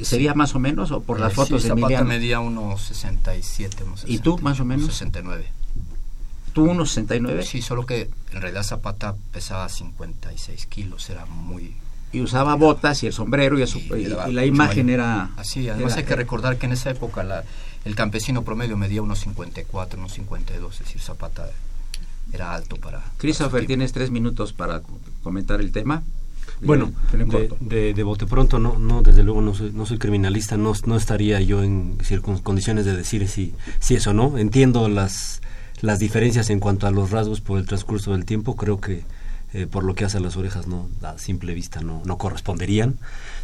¿Sería 0.01 0.33
más 0.33 0.55
o 0.55 0.59
menos 0.59 0.91
o 0.91 1.01
por 1.01 1.19
las 1.19 1.33
eh, 1.33 1.35
fotos 1.35 1.63
de 1.63 1.69
Zapata 1.69 2.03
medía 2.05 2.39
unos 2.39 2.83
67, 2.83 3.83
unos 3.83 4.05
¿Y 4.07 4.19
tú 4.19 4.37
más 4.39 4.59
o 4.61 4.65
menos? 4.65 4.85
69. 4.85 5.45
¿Tú 6.59 6.69
unos 6.69 6.89
69? 6.89 7.43
Sí, 7.43 7.61
solo 7.61 7.85
que 7.85 8.09
en 8.33 8.41
realidad 8.41 8.63
Zapata 8.63 9.15
pesaba 9.31 9.69
56 9.69 10.65
kilos, 10.65 11.09
era 11.09 11.25
muy... 11.25 11.73
Y 12.11 12.19
usaba 12.19 12.55
botas 12.55 13.01
y 13.03 13.07
el 13.07 13.13
sombrero 13.13 13.57
y, 13.57 13.63
la 14.33 14.45
imagen 14.45 14.89
era... 14.89 15.29
Así, 15.37 15.69
además 15.69 15.95
hay 15.95 16.03
que 16.03 16.17
recordar 16.17 16.57
que 16.57 16.65
en 16.65 16.73
esa 16.73 16.89
época 16.89 17.23
la, 17.23 17.45
el 17.85 17.95
campesino 17.95 18.43
promedio 18.43 18.75
medía 18.75 19.01
unos 19.01 19.19
54, 19.19 19.97
unos 19.97 20.11
52, 20.11 20.73
es 20.73 20.79
decir, 20.79 20.99
Zapata 20.99 21.49
era 22.33 22.53
alto 22.53 22.75
para... 22.75 23.01
Christopher, 23.17 23.65
tienes 23.65 23.93
tres 23.93 24.11
minutos 24.11 24.51
para 24.51 24.81
comentar 25.23 25.61
el 25.61 25.71
tema. 25.71 26.03
Bueno, 26.59 26.91
de, 27.61 27.93
de, 27.93 28.03
bote 28.03 28.25
pronto, 28.25 28.59
no, 28.59 28.77
no 28.77 29.01
desde 29.01 29.23
luego 29.23 29.41
no 29.41 29.53
soy, 29.53 29.71
no 29.71 29.85
soy 29.85 29.97
criminalista, 29.97 30.57
no, 30.57 30.73
no 30.85 30.97
estaría 30.97 31.39
yo 31.39 31.63
en 31.63 31.95
condiciones 32.43 32.83
de 32.83 32.97
decir 32.97 33.29
si, 33.29 33.55
si 33.79 33.95
eso 33.95 34.13
no. 34.13 34.37
Entiendo 34.37 34.89
las, 34.89 35.41
las 35.81 35.99
diferencias 35.99 36.49
en 36.49 36.59
cuanto 36.59 36.87
a 36.87 36.91
los 36.91 37.11
rasgos 37.11 37.41
por 37.41 37.59
el 37.59 37.65
transcurso 37.65 38.11
del 38.11 38.25
tiempo, 38.25 38.55
creo 38.55 38.79
que 38.79 39.03
eh, 39.53 39.65
por 39.65 39.83
lo 39.83 39.95
que 39.95 40.05
hace 40.05 40.19
las 40.19 40.37
orejas 40.37 40.67
no 40.67 40.87
a 41.01 41.17
simple 41.17 41.53
vista 41.53 41.81
no, 41.81 42.01
no 42.05 42.17
corresponderían. 42.17 42.97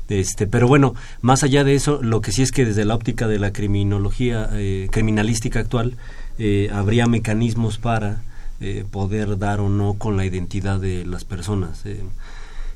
Este, 0.08 0.46
pero 0.46 0.68
bueno, 0.68 0.94
más 1.22 1.44
allá 1.44 1.64
de 1.64 1.76
eso, 1.76 2.00
lo 2.02 2.22
que 2.22 2.32
sí 2.32 2.44
es 2.44 2.52
que 2.52 2.66
desde 2.66 2.86
la 2.86 2.96
óptica 2.96 3.28
de 3.28 3.40
la 3.40 3.52
criminología 3.52 4.50
eh, 4.54 4.88
criminalística 4.92 5.60
actual 5.60 5.98
eh, 6.38 6.70
habría 6.72 7.08
mecanismos 7.08 7.78
para 7.78 8.22
poder 8.90 9.38
dar 9.38 9.60
o 9.60 9.68
no 9.68 9.96
con 9.96 10.16
la 10.16 10.26
identidad 10.26 10.80
de 10.80 11.06
las 11.06 11.26
personas 11.26 11.84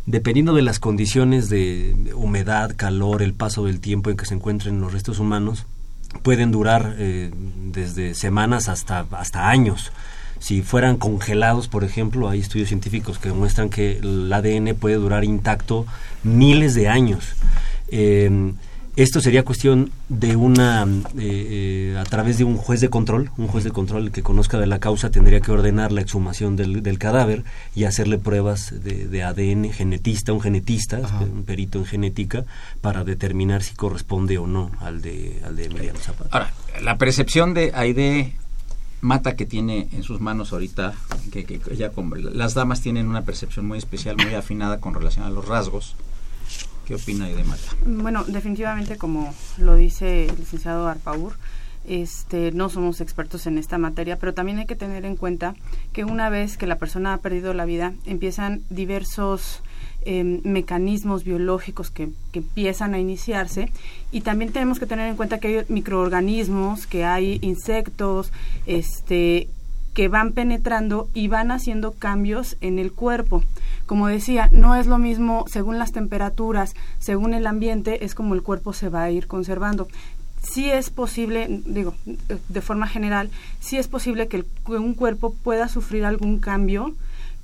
dependiendo 0.10 0.54
de 0.54 0.63
las 0.63 0.80
condiciones 0.80 1.50
de, 1.50 2.13
humedad, 2.16 2.74
calor, 2.75 3.22
el 3.22 3.34
paso 3.34 3.66
del 3.66 3.80
tiempo 3.80 4.10
en 4.10 4.18
que 4.18 4.25
se 4.25 4.34
encuentren 4.34 4.82
los 4.82 4.92
restos 4.92 5.20
humanos, 5.20 5.66
pueden 6.24 6.51
durar 6.51 6.96
eh, 6.98 7.32
desde 7.34 8.16
semanas 8.16 8.70
hasta, 8.70 9.06
hasta 9.12 9.50
años. 9.50 9.92
Si 10.39 10.62
fueran 10.62 10.98
congelados, 10.98 11.68
por 11.68 11.84
ejemplo, 11.84 12.30
hay 12.30 12.39
estudios 12.39 12.70
científicos 12.70 13.20
que 13.20 13.30
demuestran 13.30 13.70
que 13.70 13.98
el 13.98 14.32
ADN 14.32 14.75
puede 14.75 14.96
durar 14.96 15.24
intacto 15.24 15.86
miles 16.24 16.75
de 16.75 16.88
años. 16.88 17.36
Eh, 17.89 18.54
esto 19.03 19.22
sería 19.22 19.46
cuestión 19.46 19.91
de 20.10 20.36
una, 20.36 20.84
eh, 20.84 21.94
eh, 21.94 21.98
a 21.98 22.03
través 22.03 22.38
de 22.38 22.44
un 22.44 22.58
juez 22.58 22.82
de 22.82 22.89
control, 22.89 23.32
un 23.38 23.48
juez 23.48 23.63
de 23.63 23.72
control 23.72 24.12
que 24.12 24.22
conozca 24.24 24.60
de 24.60 24.68
la 24.68 24.79
causa 24.79 25.10
tendría 25.10 25.39
que 25.39 25.51
ordenar 25.51 25.94
la 25.94 26.01
exhumación 26.01 26.58
del, 26.58 26.84
del 26.84 27.00
cadáver 27.00 27.46
y 27.75 27.86
hacerle 27.86 28.18
pruebas 28.18 28.74
de, 28.84 29.24
ADN 29.24 29.72
genetista, 29.72 30.34
un 30.34 30.41
genetista, 30.41 31.00
un 31.22 31.44
perito 31.44 31.79
en 31.79 31.86
genética, 31.86 32.44
para 32.82 33.06
determinar 33.06 33.63
si 33.63 33.74
corresponde 33.74 34.38
o 34.38 34.48
no 34.48 34.72
al 34.82 35.01
de, 35.01 35.41
al 35.46 35.56
de 35.56 35.65
Emiliano 35.65 36.00
Zapata. 36.00 36.29
Ahora, 36.32 36.53
la 36.82 36.98
percepción 36.98 37.53
de 37.53 37.72
Aide 37.74 38.36
Mata 39.01 39.38
que 39.38 39.46
tiene 39.46 39.88
en 39.94 40.03
sus 40.03 40.20
manos 40.20 40.51
ahorita, 40.51 40.94
que, 41.32 41.46
que 41.46 41.62
ya 41.77 41.91
las 42.34 42.53
damas 42.53 42.82
tienen 42.82 43.08
una 43.08 43.22
percepción 43.22 43.65
muy 43.65 43.77
especial, 43.77 44.18
muy 44.18 44.34
afinada 44.34 44.82
con 44.82 44.94
relación 44.94 45.25
a 45.25 45.29
los 45.29 45.48
rasgos, 45.48 45.96
¿Qué 46.89 46.96
opina? 46.96 47.29
Bueno, 47.86 48.24
definitivamente, 48.24 48.98
como 48.98 49.31
lo 49.60 49.75
dice 49.75 50.25
el 50.25 50.38
licenciado 50.38 50.88
Arpaur, 50.88 51.34
este, 51.88 52.51
no 52.51 52.69
somos 52.69 53.00
expertos 53.00 53.46
en 53.46 53.60
esta 53.60 53.77
materia, 53.77 54.17
pero 54.17 54.34
también 54.34 54.58
hay 54.58 54.65
que 54.65 54.75
tener 54.75 55.05
en 55.05 55.15
cuenta 55.15 55.53
que 55.93 56.03
una 56.03 56.31
vez 56.31 56.58
que 56.58 56.65
la 56.65 56.79
persona 56.79 57.13
ha 57.13 57.17
perdido 57.19 57.53
la 57.53 57.65
vida, 57.65 57.93
empiezan 58.08 58.63
diversos 58.72 59.62
em, 60.03 60.41
mecanismos 60.43 61.24
biológicos 61.24 61.91
que, 61.91 62.10
que, 62.31 62.39
empiezan 62.39 62.96
a 62.96 63.00
iniciarse 63.00 63.72
y 64.12 64.22
también 64.22 64.51
tenemos 64.51 64.79
que 64.79 64.88
tener 64.88 65.10
en 65.10 65.15
cuenta 65.15 65.38
que 65.38 65.60
hay 65.60 65.65
microorganismos, 65.69 66.88
que 66.88 67.05
hay 67.05 67.38
insectos, 67.43 68.31
este, 68.65 69.48
que 69.93 70.08
van 70.08 70.34
penetrando 70.34 71.10
y 71.13 71.27
van 71.27 71.51
haciendo 71.51 71.91
cambios 71.91 72.58
en 72.62 72.79
el 72.79 72.91
cuerpo. 72.91 73.43
Como 73.86 74.08
decía, 74.08 74.50
no 74.51 74.75
es 74.75 74.88
lo 74.88 74.98
mismo 74.98 75.46
según 75.48 75.79
las 75.79 75.91
temperaturas, 75.91 76.75
según 77.00 77.34
el 77.34 77.48
ambiente, 77.48 78.05
es 78.05 78.15
como 78.15 78.36
el 78.36 78.43
cuerpo 78.43 78.74
se 78.74 78.89
va 78.89 79.03
a 79.03 79.12
ir 79.12 79.27
conservando. 79.27 79.88
Sí 80.41 80.69
es 80.69 80.89
posible, 80.89 81.48
digo, 81.65 81.96
de 82.48 82.62
forma 82.62 82.88
general, 82.88 83.29
sí 83.60 83.77
es 83.77 83.88
posible 83.88 84.27
que, 84.27 84.46
un 84.67 84.93
cuerpo 84.93 85.34
pueda 85.43 85.67
sufrir 85.67 86.05
algún 86.05 86.39
cambio 86.39 86.93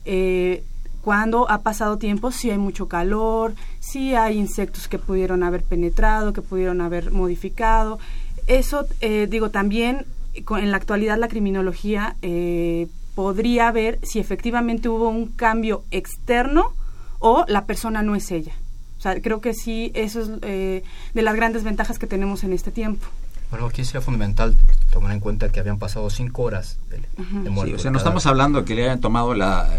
eh, 0.06 0.64
cuando 1.06 1.50
ha 1.52 1.62
pasado 1.62 1.98
tiempo, 1.98 2.32
si 2.32 2.50
hay 2.50 2.58
mucho 2.58 2.88
calor, 2.88 3.54
si 3.80 4.16
hay 4.16 4.38
insectos 4.38 4.88
que 4.88 4.98
pudieron 4.98 5.44
haber 5.44 5.64
penetrado, 5.64 6.34
que 6.34 6.42
pudieron 6.42 6.82
haber 6.82 7.12
modificado. 7.12 8.00
Eso, 8.48 8.88
eh, 9.02 9.28
digo, 9.30 9.52
también 9.52 10.06
en 10.36 10.72
la 10.72 10.78
actualidad 10.78 11.18
la 11.18 11.28
criminología 11.28 12.16
eh, 12.22 12.88
podría 13.16 13.72
ver 13.72 14.00
si 14.04 14.20
efectivamente 14.20 14.90
hubo 14.90 15.10
un 15.10 15.28
cambio 15.28 15.84
externo 15.92 16.74
o 17.20 17.46
la 17.48 17.66
persona 17.66 18.02
no 18.02 18.16
es 18.16 18.32
ella. 18.32 18.54
O 18.98 19.02
sea, 19.02 19.22
creo 19.22 19.42
que 19.42 19.54
sí, 19.54 19.92
eso 19.94 20.22
es 20.22 20.30
eh, 20.42 20.84
de 21.14 21.22
las 21.22 21.36
grandes 21.36 21.64
ventajas 21.64 22.00
que 22.00 22.08
tenemos 22.08 22.44
en 22.44 22.54
este 22.54 22.72
tiempo. 22.72 23.06
Bueno, 23.52 23.68
aquí 23.68 23.86
sería 23.86 24.02
fundamental 24.02 24.56
tomar 24.92 25.14
en 25.14 25.20
cuenta 25.20 25.50
que 25.50 25.60
habían 25.60 25.78
pasado 25.78 26.10
cinco 26.10 26.44
horas 26.44 26.78
de, 26.90 27.50
muerte. 27.50 27.76
o 27.76 27.80
sea, 27.80 27.92
no 27.92 28.00
estamos 28.00 28.26
hablando 28.26 28.60
de 28.60 28.66
que 28.66 28.76
le 28.76 28.84
hayan 28.84 29.00
tomado 29.00 29.34
las 29.34 29.70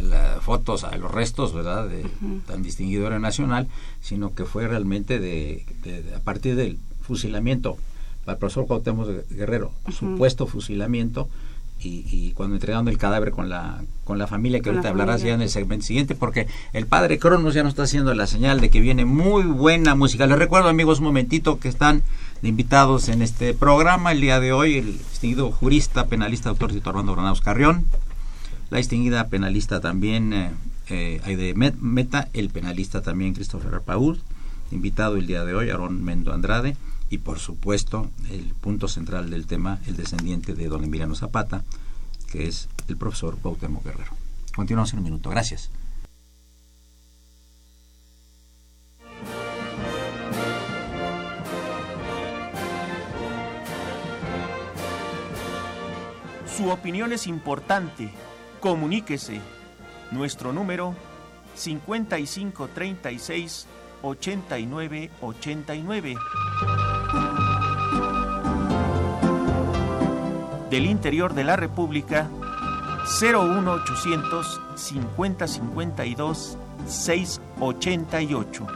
fotos 0.43 0.85
a 0.85 0.97
los 0.97 1.11
restos, 1.11 1.53
¿verdad?, 1.53 1.89
de 1.89 2.07
tan 2.47 2.63
distinguido 2.63 3.07
héroe 3.07 3.19
nacional, 3.19 3.69
sino 4.01 4.35
que 4.35 4.45
fue 4.45 4.69
realmente 4.69 5.19
de, 5.19 5.67
a 6.17 6.21
partir 6.21 6.55
del 6.55 6.79
fusilamiento 7.03 7.77
al 8.27 8.39
profesor 8.39 8.67
Cuauhtémoc 8.67 9.09
Guerrero, 9.31 9.73
supuesto 9.91 10.47
fusilamiento, 10.47 11.29
y, 11.79 12.33
cuando 12.33 12.57
entregaron 12.57 12.89
el 12.89 12.99
cadáver 12.99 13.31
con 13.31 13.49
la 13.49 13.83
con 14.05 14.19
la 14.19 14.27
familia 14.27 14.61
que 14.61 14.71
ahorita 14.71 14.89
hablarás 14.89 15.23
ya 15.23 15.35
en 15.35 15.43
el 15.43 15.51
segmento 15.51 15.85
siguiente 15.85 16.15
porque 16.15 16.49
el 16.73 16.87
padre 16.87 17.19
Cronos 17.19 17.55
ya 17.55 17.63
nos 17.63 17.73
está 17.73 17.83
haciendo 17.85 18.15
la 18.15 18.27
señal 18.27 18.61
de 18.61 18.71
que 18.71 18.81
viene 18.81 19.05
muy 19.05 19.45
buena 19.45 19.95
música. 19.95 20.27
Les 20.27 20.39
recuerdo 20.39 20.69
amigos 20.69 20.99
un 20.99 21.05
momentito 21.05 21.59
que 21.59 21.69
están 21.69 22.03
invitados 22.43 23.09
en 23.09 23.21
este 23.21 23.53
programa. 23.53 24.13
El 24.13 24.21
día 24.21 24.41
de 24.41 24.53
hoy 24.53 24.79
el 24.79 24.99
distinguido 24.99 25.53
jurista 25.53 26.07
penalista 26.07 26.49
doctor 26.49 26.73
Tito 26.73 26.91
Armando 26.91 27.13
Granados 27.13 27.41
Carrión. 27.41 27.85
La 28.71 28.79
distinguida 28.79 29.29
penalista 29.29 29.81
también 29.81 30.33
eh, 30.33 30.51
eh 30.89 31.55
Meta. 31.55 32.29
El 32.33 32.51
penalista 32.51 33.03
también 33.03 33.35
Christopher 33.35 33.81
Paul 33.85 34.21
invitado 34.73 35.17
el 35.17 35.27
día 35.27 35.45
de 35.45 35.55
hoy 35.55 35.71
Aaron 35.71 36.03
Mendo 36.03 36.33
Andrade 36.33 36.77
y 37.11 37.19
por 37.19 37.39
supuesto 37.39 38.11
el 38.31 38.55
punto 38.55 38.89
central 38.89 39.29
del 39.31 39.47
tema, 39.47 39.79
el 39.87 39.97
descendiente 39.97 40.55
de 40.55 40.69
don 40.69 40.85
Emiliano 40.85 41.15
Zapata, 41.15 41.65
que 42.31 42.49
es 42.49 42.69
el 42.89 42.97
profesor 42.97 43.39
Cuauhtémoc 43.39 43.85
Guerrero. 43.85 44.13
Continuamos 44.55 44.93
en 44.93 44.99
un 44.99 45.05
minuto. 45.05 45.31
Gracias. 45.31 45.71
Su 56.57 56.71
opinión 56.71 57.13
es 57.13 57.27
importante. 57.27 58.11
Comuníquese. 58.61 59.43
Nuestro 60.11 60.55
número 60.55 60.95
5536 61.55 63.67
89 64.03 65.11
Del 70.71 70.87
interior 70.87 71.35
de 71.35 71.45
la 71.45 71.57
República 71.57 72.29
01800 73.21 74.61
50 74.75 75.47
52 75.47 76.59
688. 76.87 78.67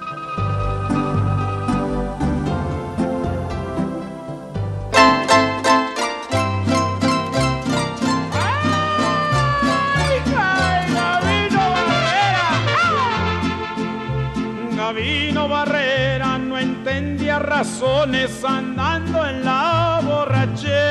razones 17.61 18.45
andando 18.45 19.27
en 19.27 19.45
la 19.45 20.01
borrachera. 20.03 20.90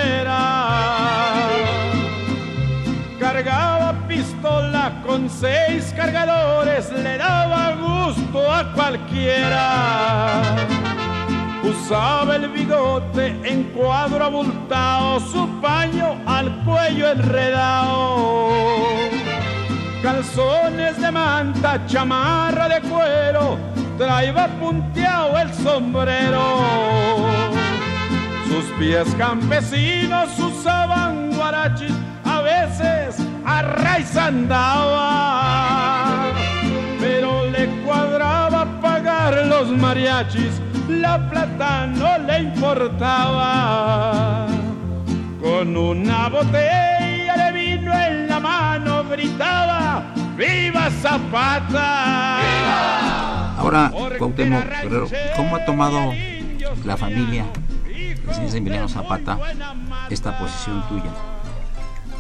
Cargaba 3.40 3.94
pistola 4.06 5.02
con 5.08 5.30
seis 5.30 5.94
cargadores, 5.96 6.92
le 6.92 7.18
daba 7.18 7.74
gusto 7.76 8.52
a 8.52 8.74
cualquiera. 8.74 10.42
Usaba 11.64 12.36
el 12.36 12.50
bigote 12.50 13.40
en 13.46 13.64
cuadro 13.72 14.26
abultado, 14.26 15.22
su 15.22 15.48
paño 15.62 16.20
al 16.26 16.54
cuello 16.66 17.12
enredado. 17.12 18.50
Calzones 20.04 21.00
de 21.00 21.10
manta, 21.10 21.86
chamarra 21.86 22.68
de 22.68 22.82
cuero, 22.82 23.58
traía 23.98 24.50
punteado 24.60 25.40
el 25.40 25.54
sombrero. 25.54 26.58
Sus 28.50 28.66
pies 28.78 29.08
campesinos 29.18 30.38
usaban 30.38 31.32
guarachis, 31.32 31.94
a 32.26 32.42
veces 32.42 33.29
a 33.50 33.62
raíz 33.62 34.16
andaba. 34.16 36.32
Pero 37.00 37.46
le 37.48 37.68
cuadraba 37.84 38.66
pagar 38.82 39.46
los 39.48 39.70
mariachis, 39.70 40.62
la 40.88 41.30
plata 41.30 41.88
no 41.88 42.18
le 42.20 42.40
importaba. 42.40 44.46
Con 45.42 45.76
una 45.76 46.30
botella 46.30 47.36
de 47.42 47.52
vino 47.52 47.92
en 47.94 48.28
la 48.28 48.40
mano 48.40 49.04
gritaba, 49.06 50.14
¡Viva 50.38 50.90
Zapata! 51.02 52.40
Ahora, 53.58 53.92
Cuauhtémoc 54.18 54.64
¿cómo 55.36 55.56
ha 55.56 55.66
tomado 55.66 56.14
la 56.86 56.98
familia, 56.98 57.46
el 57.88 58.34
señor 58.34 58.56
Emiliano 58.56 58.88
Zapata, 58.88 59.38
esta 60.10 60.38
posición 60.38 60.88
tuya? 60.88 61.12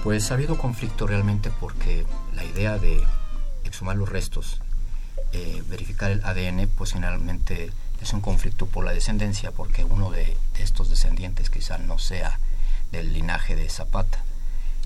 Pues 0.03 0.31
ha 0.31 0.35
habido 0.35 0.57
conflicto 0.57 1.07
realmente 1.07 1.51
porque 1.59 2.05
la 2.33 2.45
idea 2.45 2.77
de 2.77 3.03
exhumar 3.65 3.97
los 3.97 4.07
restos, 4.07 4.61
eh, 5.33 5.61
verificar 5.67 6.09
el 6.09 6.23
ADN, 6.23 6.67
pues 6.69 6.93
generalmente 6.93 7.71
es 8.01 8.13
un 8.13 8.21
conflicto 8.21 8.65
por 8.65 8.85
la 8.85 8.93
descendencia, 8.93 9.51
porque 9.51 9.83
uno 9.83 10.09
de, 10.09 10.37
estos 10.57 10.89
descendientes 10.89 11.49
quizás 11.49 11.79
no 11.81 11.97
sea 11.99 12.39
del 12.91 13.13
linaje 13.13 13.55
de 13.55 13.69
Zapata. 13.69 14.23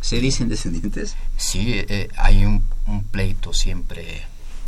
¿Se 0.01 0.19
dicen 0.19 0.49
descendientes? 0.49 1.15
Sí, 1.37 1.73
eh, 1.75 2.09
hay 2.17 2.45
un, 2.45 2.67
un 2.87 3.03
pleito 3.03 3.53
siempre 3.53 4.23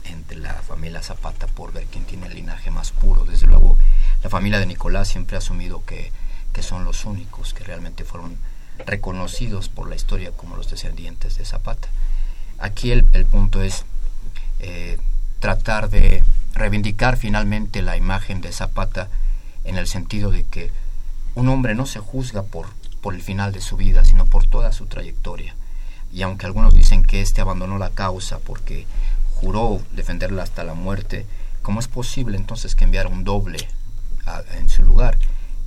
entre 0.06 0.38
la 0.38 0.54
familia 0.54 1.02
Zapata 1.02 1.48
por 1.48 1.74
ver 1.74 1.86
quién 1.86 2.06
tiene 2.06 2.28
el 2.28 2.36
linaje 2.36 2.70
más 2.72 2.92
puro. 2.92 3.26
Desde 3.26 3.48
luego, 3.48 3.78
la 4.24 4.30
familia 4.30 4.60
de 4.60 4.68
Nicolás 4.68 5.08
siempre 5.08 5.36
ha 5.36 5.40
asumido 5.40 5.84
que, 5.86 6.12
que 6.54 6.64
son 6.64 6.86
los 6.86 7.06
únicos 7.06 7.54
que 7.54 7.64
realmente 7.64 8.04
fueron 8.04 8.38
reconocidos 8.86 9.70
por 9.70 9.90
la 9.90 9.96
historia 9.96 10.32
como 10.32 10.56
los 10.56 10.70
descendientes 10.70 11.38
de 11.38 11.46
Zapata. 11.46 11.88
Aquí 12.58 12.92
el, 12.92 13.06
el 13.14 13.26
punto 13.26 13.62
es 13.62 13.86
eh, 14.60 14.98
tratar 15.40 15.90
de 15.90 16.24
reivindicar 16.54 17.18
finalmente 17.18 17.82
la 17.82 17.98
imagen 17.98 18.42
de 18.42 18.52
Zapata 18.52 19.10
en 19.64 19.78
el 19.78 19.88
sentido 19.88 20.32
de 20.32 20.44
que 20.44 20.72
un 21.36 21.50
hombre 21.50 21.76
no 21.76 21.86
se 21.86 22.00
juzga 22.00 22.44
por, 22.44 22.68
por 23.02 23.14
el 23.14 23.22
final 23.22 23.52
de 23.52 23.62
su 23.62 23.76
vida, 23.78 24.06
sino 24.06 24.26
por 24.26 24.48
toda 24.48 24.72
su 24.72 24.86
trayectoria. 24.88 25.56
Y 26.12 26.22
aunque 26.22 26.46
algunos 26.46 26.74
dicen 26.74 27.04
que 27.04 27.22
éste 27.22 27.42
abandonó 27.42 27.78
la 27.78 27.90
causa 27.90 28.40
porque 28.40 28.88
juró 29.36 29.82
defenderla 29.92 30.44
hasta 30.44 30.64
la 30.64 30.74
muerte, 30.74 31.26
¿cómo 31.62 31.80
es 31.80 31.88
posible 31.88 32.38
entonces 32.38 32.74
que 32.74 32.86
enviara 32.86 33.10
un 33.10 33.26
doble 33.26 33.68
en 34.58 34.70
su 34.70 34.82
lugar? 34.84 35.18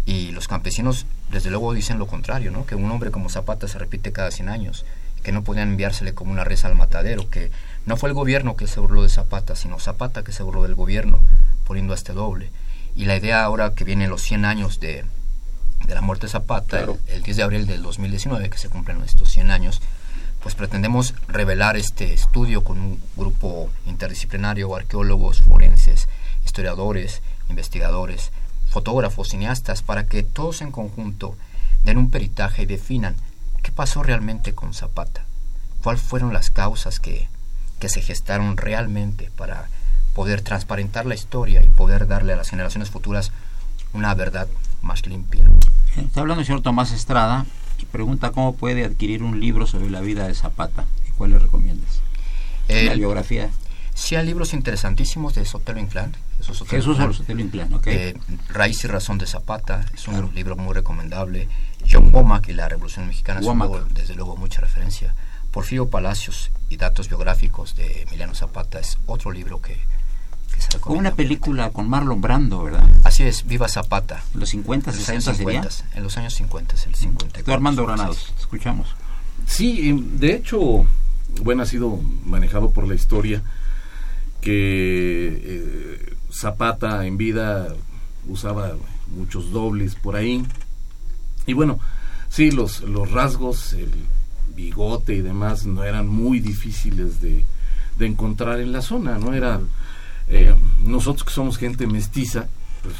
Y 0.06 0.30
los 0.30 0.48
campesinos, 0.48 1.04
desde 1.30 1.50
luego, 1.50 1.74
dicen 1.74 1.98
lo 1.98 2.06
contrario, 2.06 2.50
¿no? 2.50 2.66
que 2.66 2.74
un 2.74 2.90
hombre 2.90 3.10
como 3.10 3.28
Zapata 3.28 3.68
se 3.68 3.78
repite 3.78 4.12
cada 4.12 4.30
100 4.30 4.48
años, 4.48 4.84
que 5.22 5.32
no 5.32 5.44
podían 5.44 5.70
enviársele 5.70 6.14
como 6.14 6.32
una 6.32 6.44
res 6.44 6.64
al 6.64 6.74
matadero, 6.74 7.28
que 7.28 7.50
no 7.86 7.96
fue 7.96 8.08
el 8.08 8.14
gobierno 8.14 8.56
que 8.56 8.66
se 8.66 8.80
burló 8.80 9.02
de 9.02 9.08
Zapata, 9.08 9.56
sino 9.56 9.78
Zapata 9.78 10.24
que 10.24 10.32
se 10.32 10.42
burló 10.42 10.62
del 10.62 10.74
gobierno, 10.74 11.20
poniendo 11.64 11.92
a 11.92 11.96
este 11.96 12.12
doble. 12.12 12.50
Y 12.94 13.04
la 13.04 13.16
idea 13.16 13.44
ahora 13.44 13.74
que 13.74 13.84
vienen 13.84 14.10
los 14.10 14.22
100 14.22 14.44
años 14.44 14.80
de, 14.80 15.04
de 15.86 15.94
la 15.94 16.00
muerte 16.00 16.26
de 16.26 16.32
Zapata, 16.32 16.80
el, 16.80 16.96
el, 17.08 17.22
10 17.22 17.36
de 17.36 17.42
abril 17.42 17.66
del 17.66 17.82
2019, 17.82 18.48
que 18.50 18.58
se 18.58 18.68
cumplen 18.68 19.02
estos 19.02 19.30
100 19.30 19.50
años, 19.50 19.82
pues 20.42 20.54
pretendemos 20.54 21.14
revelar 21.26 21.76
este 21.76 22.14
estudio 22.14 22.64
con 22.64 22.78
un 22.78 23.00
grupo 23.16 23.70
interdisciplinario, 23.86 24.74
arqueólogos, 24.74 25.42
forenses, 25.42 26.08
historiadores, 26.44 27.22
investigadores, 27.50 28.30
fotógrafos, 28.68 29.28
cineastas, 29.28 29.82
para 29.82 30.06
que 30.06 30.22
todos 30.22 30.60
en 30.62 30.70
conjunto 30.70 31.36
den 31.84 31.98
un 31.98 32.10
peritaje 32.10 32.62
y 32.62 32.66
definan 32.66 33.16
qué 33.62 33.72
pasó 33.72 34.02
realmente 34.02 34.52
con 34.52 34.74
Zapata, 34.74 35.24
cuáles 35.82 36.02
fueron 36.02 36.32
las 36.32 36.50
causas 36.50 37.00
que, 37.00 37.28
que 37.78 37.88
se 37.88 38.02
gestaron 38.02 38.56
realmente 38.56 39.30
para 39.36 39.68
poder 40.14 40.42
transparentar 40.42 41.06
la 41.06 41.14
historia 41.14 41.62
y 41.62 41.68
poder 41.68 42.06
darle 42.06 42.32
a 42.32 42.36
las 42.36 42.50
generaciones 42.50 42.90
futuras 42.90 43.32
una 43.92 44.14
verdad 44.14 44.48
más 44.82 45.06
limpia. 45.06 45.44
Está 45.96 46.20
hablando 46.20 46.40
el 46.40 46.46
señor 46.46 46.62
Tomás 46.62 46.92
Estrada, 46.92 47.46
pregunta 47.90 48.32
cómo 48.32 48.54
puede 48.54 48.84
adquirir 48.84 49.22
un 49.22 49.40
libro 49.40 49.66
sobre 49.66 49.90
la 49.90 50.00
vida 50.00 50.26
de 50.26 50.34
Zapata 50.34 50.84
y 51.08 51.12
cuál 51.12 51.30
le 51.30 51.38
recomiendas. 51.38 52.00
la 52.68 52.94
biografía. 52.94 53.50
Sí, 53.94 54.14
hay 54.14 54.26
libros 54.26 54.52
interesantísimos 54.52 55.34
de 55.34 55.44
Sotelo 55.44 55.80
Inclán. 55.80 56.12
Jesús 56.40 56.96
Sotelo 56.96 57.40
Inclán, 57.40 57.74
ok. 57.74 57.86
Eh, 57.88 58.14
Raíz 58.48 58.84
y 58.84 58.88
Razón 58.88 59.18
de 59.18 59.26
Zapata, 59.26 59.84
es 59.94 60.08
un 60.08 60.34
libro 60.34 60.56
muy 60.56 60.74
recomendable. 60.74 61.48
John 61.90 62.10
Womack 62.12 62.48
y 62.48 62.52
la 62.52 62.68
Revolución 62.68 63.06
Mexicana, 63.06 63.40
es 63.40 63.94
desde 63.94 64.14
luego 64.14 64.36
mucha 64.36 64.60
referencia. 64.60 65.14
Porfirio 65.50 65.88
Palacios 65.88 66.50
y 66.68 66.76
Datos 66.76 67.08
Biográficos 67.08 67.74
de 67.74 68.02
Emiliano 68.02 68.34
Zapata 68.34 68.78
es 68.78 68.98
otro 69.06 69.32
libro 69.32 69.60
que, 69.60 69.78
con 70.80 70.96
una 70.96 71.14
película 71.14 71.70
con 71.70 71.88
Marlon 71.88 72.20
Brando, 72.20 72.62
¿verdad? 72.62 72.88
Así 73.04 73.22
es, 73.22 73.46
Viva 73.46 73.68
Zapata. 73.68 74.22
¿En 74.34 74.40
los 74.40 74.50
50, 74.50 74.92
60 74.92 75.34
sería? 75.34 75.68
En 75.94 76.02
los 76.02 76.16
años 76.18 76.34
50, 76.34 76.74
el 76.86 76.94
50. 76.94 77.52
Armando 77.52 77.86
Granados, 77.86 78.34
escuchamos. 78.38 78.88
Sí, 79.46 79.92
de 80.14 80.34
hecho, 80.34 80.84
bueno, 81.42 81.62
ha 81.62 81.66
sido 81.66 81.98
manejado 82.24 82.70
por 82.70 82.86
la 82.86 82.94
historia 82.94 83.42
que 84.40 85.40
eh, 85.44 86.16
Zapata 86.32 87.06
en 87.06 87.16
vida 87.16 87.74
usaba 88.28 88.72
muchos 89.14 89.50
dobles 89.50 89.94
por 89.94 90.16
ahí. 90.16 90.44
Y 91.46 91.54
bueno, 91.54 91.78
sí, 92.28 92.50
los, 92.50 92.82
los 92.82 93.10
rasgos, 93.10 93.72
el 93.72 93.90
bigote 94.54 95.14
y 95.14 95.20
demás 95.20 95.66
no 95.66 95.84
eran 95.84 96.08
muy 96.08 96.40
difíciles 96.40 97.20
de, 97.20 97.44
de 97.98 98.06
encontrar 98.06 98.60
en 98.60 98.72
la 98.72 98.82
zona, 98.82 99.18
¿no? 99.18 99.32
Era 99.32 99.60
eh, 100.28 100.54
nosotros 100.84 101.24
que 101.24 101.32
somos 101.32 101.56
gente 101.56 101.86
mestiza, 101.86 102.48
pues 102.82 102.94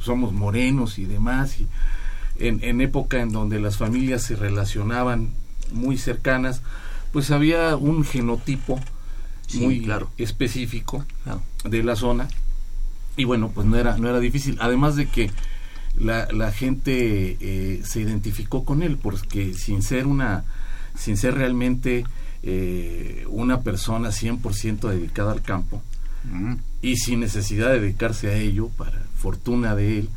somos 0.00 0.32
morenos 0.32 0.98
y 0.98 1.04
demás, 1.04 1.58
y 1.60 1.68
en, 2.38 2.80
época 2.80 3.20
en 3.20 3.30
donde 3.30 3.60
las 3.60 3.76
familias 3.76 4.22
se 4.22 4.36
relacionaban 4.36 5.30
muy 5.72 5.96
cercanas, 5.96 6.62
pues 7.12 7.30
había 7.30 7.76
un 7.76 8.04
genotipo 8.04 8.80
muy 9.54 9.82
claro. 9.82 10.10
específico 10.18 11.04
de 11.64 11.82
la 11.82 11.96
zona 11.96 12.28
y 13.16 13.24
bueno 13.24 13.50
pues 13.54 13.66
no 13.66 13.76
era 13.76 13.96
no 13.96 14.08
era 14.08 14.18
difícil 14.20 14.56
además 14.60 14.96
de 14.96 15.06
que 15.06 15.30
la, 15.96 16.26
la 16.32 16.50
gente 16.50 17.36
eh, 17.40 17.82
se 17.84 18.00
identificó 18.00 18.64
con 18.64 18.82
él 18.82 18.98
porque 19.00 19.54
sin 19.54 19.82
ser 19.82 20.06
una 20.06 20.44
sin 20.96 21.16
ser 21.16 21.34
realmente 21.34 22.04
eh, 22.42 23.24
una 23.28 23.62
persona 23.62 24.10
100% 24.10 24.88
dedicada 24.90 25.32
al 25.32 25.42
campo 25.42 25.82
y 26.82 26.96
sin 26.96 27.20
necesidad 27.20 27.70
de 27.70 27.80
dedicarse 27.80 28.28
a 28.28 28.36
ello, 28.36 28.68
para 28.68 29.02
fortuna 29.16 29.74
de 29.74 30.00
él, 30.00 30.08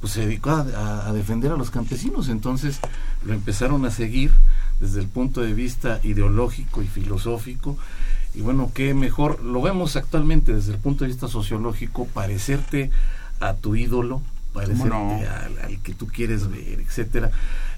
pues 0.00 0.14
se 0.14 0.22
dedicó 0.22 0.50
a, 0.50 1.12
defender 1.12 1.52
a 1.52 1.56
los 1.56 1.70
campesinos. 1.70 2.28
Entonces 2.28 2.80
lo 3.24 3.34
empezaron 3.34 3.84
a 3.84 3.90
seguir 3.90 4.32
desde 4.80 5.00
el 5.00 5.08
punto 5.08 5.42
de 5.42 5.54
vista 5.54 6.00
ideológico 6.02 6.82
y 6.82 6.86
filosófico. 6.86 7.78
Y 8.36 8.42
bueno, 8.42 8.70
qué 8.74 8.92
mejor, 8.92 9.42
lo 9.42 9.62
vemos 9.62 9.96
actualmente 9.96 10.52
desde 10.52 10.72
el 10.72 10.78
punto 10.78 11.04
de 11.04 11.08
vista 11.08 11.26
sociológico, 11.26 12.06
parecerte 12.06 12.90
a 13.40 13.54
tu 13.54 13.76
ídolo, 13.76 14.20
parecerte 14.52 14.94
al, 14.94 15.78
que 15.82 15.94
tú 15.94 16.06
quieres 16.06 16.50
ver, 16.50 16.80
etcétera. 16.80 17.30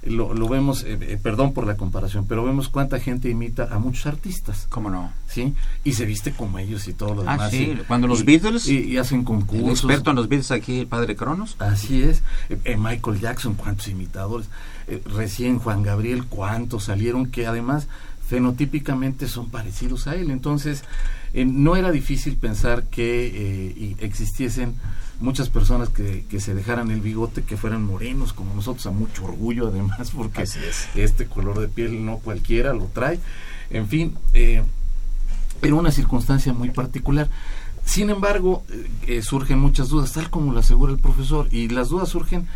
Lo, 0.03 0.35
lo 0.35 0.49
vemos, 0.49 0.83
eh, 0.83 0.99
eh, 1.01 1.19
perdón 1.23 1.53
por 1.53 1.65
la 1.65 1.77
comparación, 1.77 2.27
pero 2.27 2.45
vemos 2.45 2.69
cuánta 2.69 2.99
gente 2.99 3.29
imita 3.29 3.69
a 3.71 3.79
muchos 3.79 4.07
artistas. 4.07 4.67
¿Cómo 4.69 4.91
no? 4.91 5.13
Sí, 5.29 5.55
y 5.85 5.93
se 5.93 6.07
viste 6.07 6.33
como 6.33 6.59
ellos 6.59 6.89
y 6.89 6.93
todo 6.93 7.15
lo 7.15 7.23
ah, 7.29 7.33
demás. 7.33 7.51
sí, 7.53 7.79
cuando 7.87 8.09
los 8.09 8.25
Beatles. 8.25 8.69
Y, 8.69 8.99
hacen 8.99 9.23
concursos. 9.23 9.65
El 9.65 9.71
experto 9.71 10.11
en 10.11 10.17
los 10.17 10.29
Beatles 10.29 10.51
aquí, 10.51 10.81
el 10.81 10.87
padre 10.89 11.15
Cronos. 11.15 11.55
Así 11.61 12.03
es. 12.03 12.23
Eh, 12.49 12.77
Michael 12.77 13.21
Jackson, 13.21 13.55
cuántos 13.55 13.87
imitadores. 13.87 14.49
recién 15.05 15.61
Juan 15.61 15.85
Gabriel, 15.85 16.27
cuántos 16.27 16.85
salieron 16.85 17.27
que 17.27 17.47
además 17.47 17.87
fenotípicamente 18.29 19.27
son 19.27 19.51
parecidos 19.51 20.07
a 20.07 20.15
él. 20.15 20.31
Entonces, 20.31 20.85
no 21.35 21.77
era 21.77 21.91
difícil 21.91 22.37
pensar 22.37 22.85
que 22.85 23.97
existiesen 24.01 24.75
muchas 25.21 25.49
personas 25.49 25.89
que, 25.89 26.25
que, 26.29 26.41
se 26.41 26.55
dejaran 26.55 26.91
el 26.91 27.01
bigote, 27.01 27.43
que 27.43 27.57
fueran 27.57 27.85
morenos 27.85 28.33
como 28.33 28.55
nosotros, 28.55 28.87
a 28.87 28.91
mucho 28.91 29.25
orgullo 29.25 29.69
además, 29.69 30.13
porque 30.15 30.45
este 30.95 31.27
color 31.27 31.59
de 31.59 31.69
piel 31.69 32.05
no 32.05 32.19
cualquiera 32.19 32.73
lo 32.73 32.85
trae. 32.87 33.19
En 33.71 33.89
fin, 33.89 34.15
eh, 34.33 34.63
era 35.63 35.75
una 35.75 35.91
circunstancia 35.91 36.53
muy 36.53 36.71
particular. 36.71 37.29
Sin 37.85 38.11
embargo, 38.11 38.65
eh, 38.71 38.91
eh, 39.07 39.23
surgen 39.23 39.59
muchas 39.59 39.89
dudas, 39.89 40.13
tal 40.13 40.31
como 40.31 40.53
lo 40.53 40.61
asegura 40.61 40.93
el 40.93 40.99
profesor, 40.99 41.49
y 41.51 41.69
las 41.69 41.89
dudas 41.89 42.09
surgen 42.11 42.47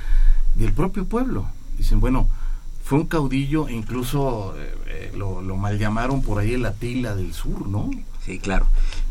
del 0.55 0.73
propio 0.73 1.07
pueblo. 1.07 1.49
Dicen, 1.79 2.01
bueno, 2.01 2.29
fue 2.93 3.01
un 3.01 3.07
caudillo, 3.07 3.71
incluso 3.71 4.55
lo, 5.17 5.41
lo 5.41 5.57
mal 5.57 5.79
llamaron 5.79 6.21
por 6.21 6.39
ahí 6.39 6.53
el 6.53 6.67
Atila 6.67 7.15
del 7.15 7.33
Sur, 7.33 7.67
¿no? 7.67 7.91
Sí, 8.23 8.39
claro. 8.39 8.67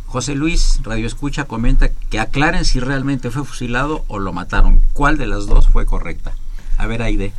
José 0.05 0.35
Luis, 0.35 0.81
Radio 0.83 1.07
Escucha, 1.07 1.45
comenta 1.45 1.89
que 2.11 2.19
aclaren 2.19 2.63
si 2.63 2.79
realmente 2.79 3.31
fue 3.31 3.43
fusilado 3.43 4.05
o 4.07 4.19
lo 4.19 4.33
mataron. 4.33 4.81
¿Cuál 4.93 5.17
de 5.17 5.25
las 5.25 5.47
dos 5.47 5.67
fue 5.67 5.87
correcta? 5.87 6.33
A 6.77 6.85
ver, 6.85 7.01
Aide. 7.01 7.33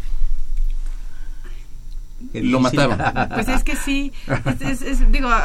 Lo 2.35 2.59
mataron. 2.59 2.99
Pues 3.35 3.47
es 3.47 3.63
que 3.63 3.77
sí. 3.77 4.13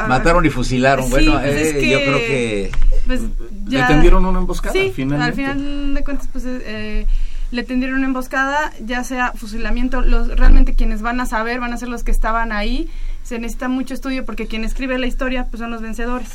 Mataron 0.08 0.44
y 0.46 0.50
fusilaron. 0.50 1.08
bueno, 1.10 1.34
pues 1.34 1.74
eh, 1.76 1.90
yo 1.92 1.98
creo 2.00 2.18
que. 2.18 2.72
Pues 3.06 3.20
le 3.68 3.82
tendieron 3.84 4.26
una 4.26 4.40
emboscada. 4.40 4.72
Sí, 4.72 4.92
al 5.12 5.32
final 5.32 5.94
de 5.94 6.02
cuentas, 6.02 6.28
pues. 6.32 6.42
Eh, 6.44 7.06
le 7.50 7.62
tendieron 7.62 7.98
una 7.98 8.06
emboscada, 8.06 8.72
ya 8.80 9.04
sea 9.04 9.32
fusilamiento, 9.32 10.02
los 10.02 10.28
realmente 10.28 10.74
quienes 10.74 11.02
van 11.02 11.20
a 11.20 11.26
saber 11.26 11.60
van 11.60 11.72
a 11.72 11.78
ser 11.78 11.88
los 11.88 12.04
que 12.04 12.10
estaban 12.10 12.52
ahí. 12.52 12.88
Se 13.22 13.38
necesita 13.38 13.68
mucho 13.68 13.94
estudio 13.94 14.24
porque 14.24 14.46
quien 14.46 14.64
escribe 14.64 14.98
la 14.98 15.06
historia 15.06 15.46
pues 15.46 15.60
son 15.60 15.70
los 15.70 15.80
vencedores. 15.80 16.30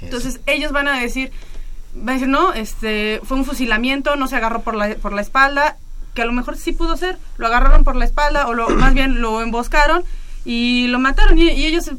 Entonces 0.00 0.40
ellos 0.46 0.72
van 0.72 0.88
a 0.88 0.98
decir, 0.98 1.32
van 1.94 2.10
a 2.10 2.12
decir, 2.14 2.28
no, 2.28 2.54
este, 2.54 3.20
fue 3.24 3.36
un 3.36 3.44
fusilamiento, 3.44 4.16
no 4.16 4.26
se 4.26 4.36
agarró 4.36 4.62
por 4.62 4.74
la, 4.74 4.94
por 4.96 5.12
la 5.12 5.20
espalda, 5.20 5.76
que 6.14 6.22
a 6.22 6.24
lo 6.24 6.32
mejor 6.32 6.56
sí 6.56 6.72
pudo 6.72 6.96
ser, 6.96 7.18
lo 7.36 7.46
agarraron 7.46 7.84
por 7.84 7.96
la 7.96 8.04
espalda 8.04 8.46
o 8.48 8.54
lo, 8.54 8.68
más 8.70 8.94
bien 8.94 9.20
lo 9.20 9.42
emboscaron 9.42 10.04
y 10.44 10.88
lo 10.88 10.98
mataron 10.98 11.38
y, 11.38 11.48
ellos 11.48 11.90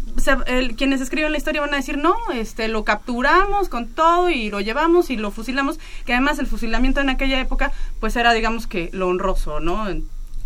quienes 0.75 1.01
escriben 1.01 1.31
la 1.31 1.37
historia 1.37 1.61
van 1.61 1.73
a 1.73 1.77
decir 1.77 1.97
no 1.97 2.15
este 2.33 2.67
lo 2.67 2.83
capturamos 2.83 3.69
con 3.69 3.87
todo 3.87 4.29
y 4.29 4.49
lo 4.49 4.59
llevamos 4.59 5.09
y 5.09 5.15
lo 5.15 5.31
fusilamos 5.31 5.79
que 6.05 6.13
además 6.13 6.39
el 6.39 6.47
fusilamiento 6.47 6.99
en 6.99 7.09
aquella 7.09 7.39
época 7.39 7.71
pues 7.99 8.15
era 8.15 8.33
digamos 8.33 8.67
que 8.67 8.89
lo 8.93 9.07
honroso 9.07 9.59
no 9.59 9.87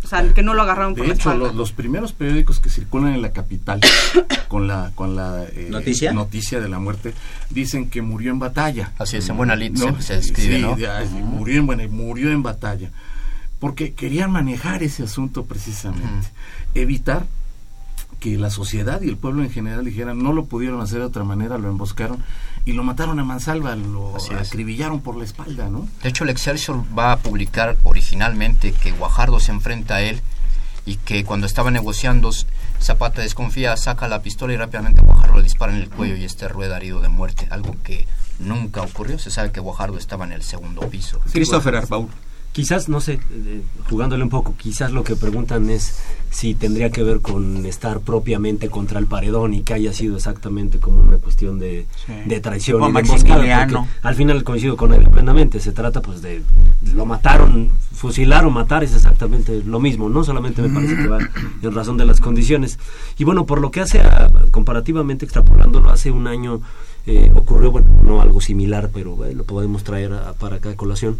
o 0.04 0.06
sea, 0.06 0.32
que 0.32 0.42
no 0.42 0.54
lo 0.54 0.62
agarraron 0.62 0.94
de 0.94 1.06
hecho, 1.06 1.34
los, 1.34 1.72
primeros 1.72 2.12
periódicos 2.12 2.60
que 2.60 2.70
circulan 2.70 3.14
en 3.14 3.22
la 3.22 3.32
capital 3.32 3.80
con 4.48 4.68
la 4.68 4.92
con 4.94 5.16
la 5.16 5.44
eh, 5.44 5.66
¿Noticia? 5.70 6.12
noticia 6.12 6.60
de 6.60 6.68
la 6.68 6.78
muerte 6.78 7.14
dicen 7.50 7.90
que 7.90 8.00
murió 8.00 8.30
en 8.30 8.38
batalla. 8.38 8.92
Así 8.98 9.16
es, 9.16 9.28
en 9.28 9.36
buena 9.36 9.56
lid 9.56 9.76
se, 9.98 10.16
escribe, 10.16 10.60
¿no? 10.60 10.76
murió, 11.24 11.72
en, 11.72 11.94
murió 11.94 12.30
en 12.30 12.42
batalla. 12.42 12.90
Porque 13.58 13.92
querían 13.92 14.30
manejar 14.30 14.84
ese 14.84 15.02
asunto 15.02 15.44
precisamente. 15.44 16.28
Evitar 16.74 17.26
que 18.20 18.36
la 18.36 18.50
sociedad 18.50 19.00
y 19.02 19.08
el 19.08 19.16
pueblo 19.16 19.42
en 19.42 19.50
general 19.50 19.84
dijeran 19.84 20.22
no 20.22 20.32
lo 20.32 20.44
pudieron 20.44 20.80
hacer 20.80 20.98
de 21.00 21.04
otra 21.06 21.24
manera, 21.24 21.58
lo 21.58 21.68
emboscaron 21.68 22.22
y 22.64 22.72
lo 22.72 22.82
mataron 22.82 23.18
a 23.20 23.24
mansalva, 23.24 23.76
lo 23.76 24.14
acribillaron 24.38 25.00
por 25.00 25.16
la 25.16 25.24
espalda, 25.24 25.68
¿no? 25.68 25.88
De 26.02 26.08
hecho, 26.08 26.24
el 26.24 26.30
Excelsior 26.30 26.82
va 26.96 27.12
a 27.12 27.18
publicar 27.18 27.76
originalmente 27.84 28.72
que 28.72 28.92
Guajardo 28.92 29.40
se 29.40 29.52
enfrenta 29.52 29.96
a 29.96 30.02
él 30.02 30.20
y 30.84 30.96
que 30.96 31.24
cuando 31.24 31.46
estaba 31.46 31.70
negociando 31.70 32.30
Zapata 32.80 33.22
desconfía, 33.22 33.76
saca 33.76 34.08
la 34.08 34.22
pistola 34.22 34.52
y 34.52 34.56
rápidamente 34.56 35.02
Guajardo 35.02 35.36
le 35.36 35.42
dispara 35.42 35.72
en 35.72 35.80
el 35.80 35.90
cuello 35.90 36.16
y 36.16 36.24
este 36.24 36.48
rueda 36.48 36.76
herido 36.76 37.00
de 37.00 37.08
muerte, 37.08 37.46
algo 37.50 37.76
que 37.82 38.06
nunca 38.38 38.82
ocurrió. 38.82 39.18
Se 39.18 39.30
sabe 39.30 39.52
que 39.52 39.60
Guajardo 39.60 39.98
estaba 39.98 40.24
en 40.24 40.32
el 40.32 40.42
segundo 40.42 40.88
piso. 40.88 41.20
Christopher 41.32 41.76
Arbaur. 41.76 42.08
Quizás, 42.52 42.88
no 42.88 43.00
sé, 43.00 43.20
eh, 43.30 43.62
jugándole 43.88 44.24
un 44.24 44.30
poco, 44.30 44.54
quizás 44.56 44.90
lo 44.90 45.04
que 45.04 45.14
preguntan 45.16 45.70
es 45.70 45.96
si 46.30 46.54
tendría 46.54 46.90
que 46.90 47.02
ver 47.02 47.20
con 47.20 47.64
estar 47.66 48.00
propiamente 48.00 48.68
contra 48.68 48.98
el 48.98 49.06
paredón 49.06 49.54
y 49.54 49.62
que 49.62 49.74
haya 49.74 49.92
sido 49.92 50.16
exactamente 50.16 50.78
como 50.78 51.00
una 51.00 51.18
cuestión 51.18 51.58
de, 51.58 51.86
de 52.26 52.40
traición 52.40 52.82
y 52.82 52.92
de 52.92 53.84
Al 54.02 54.14
final 54.14 54.44
coincido 54.44 54.76
con 54.76 54.92
él 54.92 55.08
plenamente, 55.08 55.60
se 55.60 55.72
trata 55.72 56.02
pues 56.02 56.20
de 56.20 56.42
lo 56.94 57.06
mataron, 57.06 57.70
fusilar 57.92 58.44
o 58.44 58.50
matar 58.50 58.84
es 58.84 58.94
exactamente 58.94 59.62
lo 59.64 59.80
mismo, 59.80 60.08
no 60.08 60.24
solamente 60.24 60.62
me 60.62 60.68
parece 60.68 60.96
que 60.96 61.06
va 61.06 61.18
en 61.62 61.74
razón 61.74 61.96
de 61.96 62.06
las 62.06 62.20
condiciones. 62.20 62.78
Y 63.18 63.24
bueno, 63.24 63.46
por 63.46 63.60
lo 63.60 63.70
que 63.70 63.80
hace 63.80 64.00
comparativamente 64.50 65.24
extrapolándolo, 65.24 65.90
hace 65.90 66.10
un 66.10 66.26
año 66.26 66.60
eh, 67.06 67.30
ocurrió, 67.34 67.70
bueno, 67.70 67.88
no 68.02 68.20
algo 68.20 68.40
similar, 68.40 68.90
pero 68.92 69.16
lo 69.34 69.44
podemos 69.44 69.84
traer 69.84 70.12
para 70.38 70.56
acá 70.56 70.70
a 70.70 70.76
colación 70.76 71.18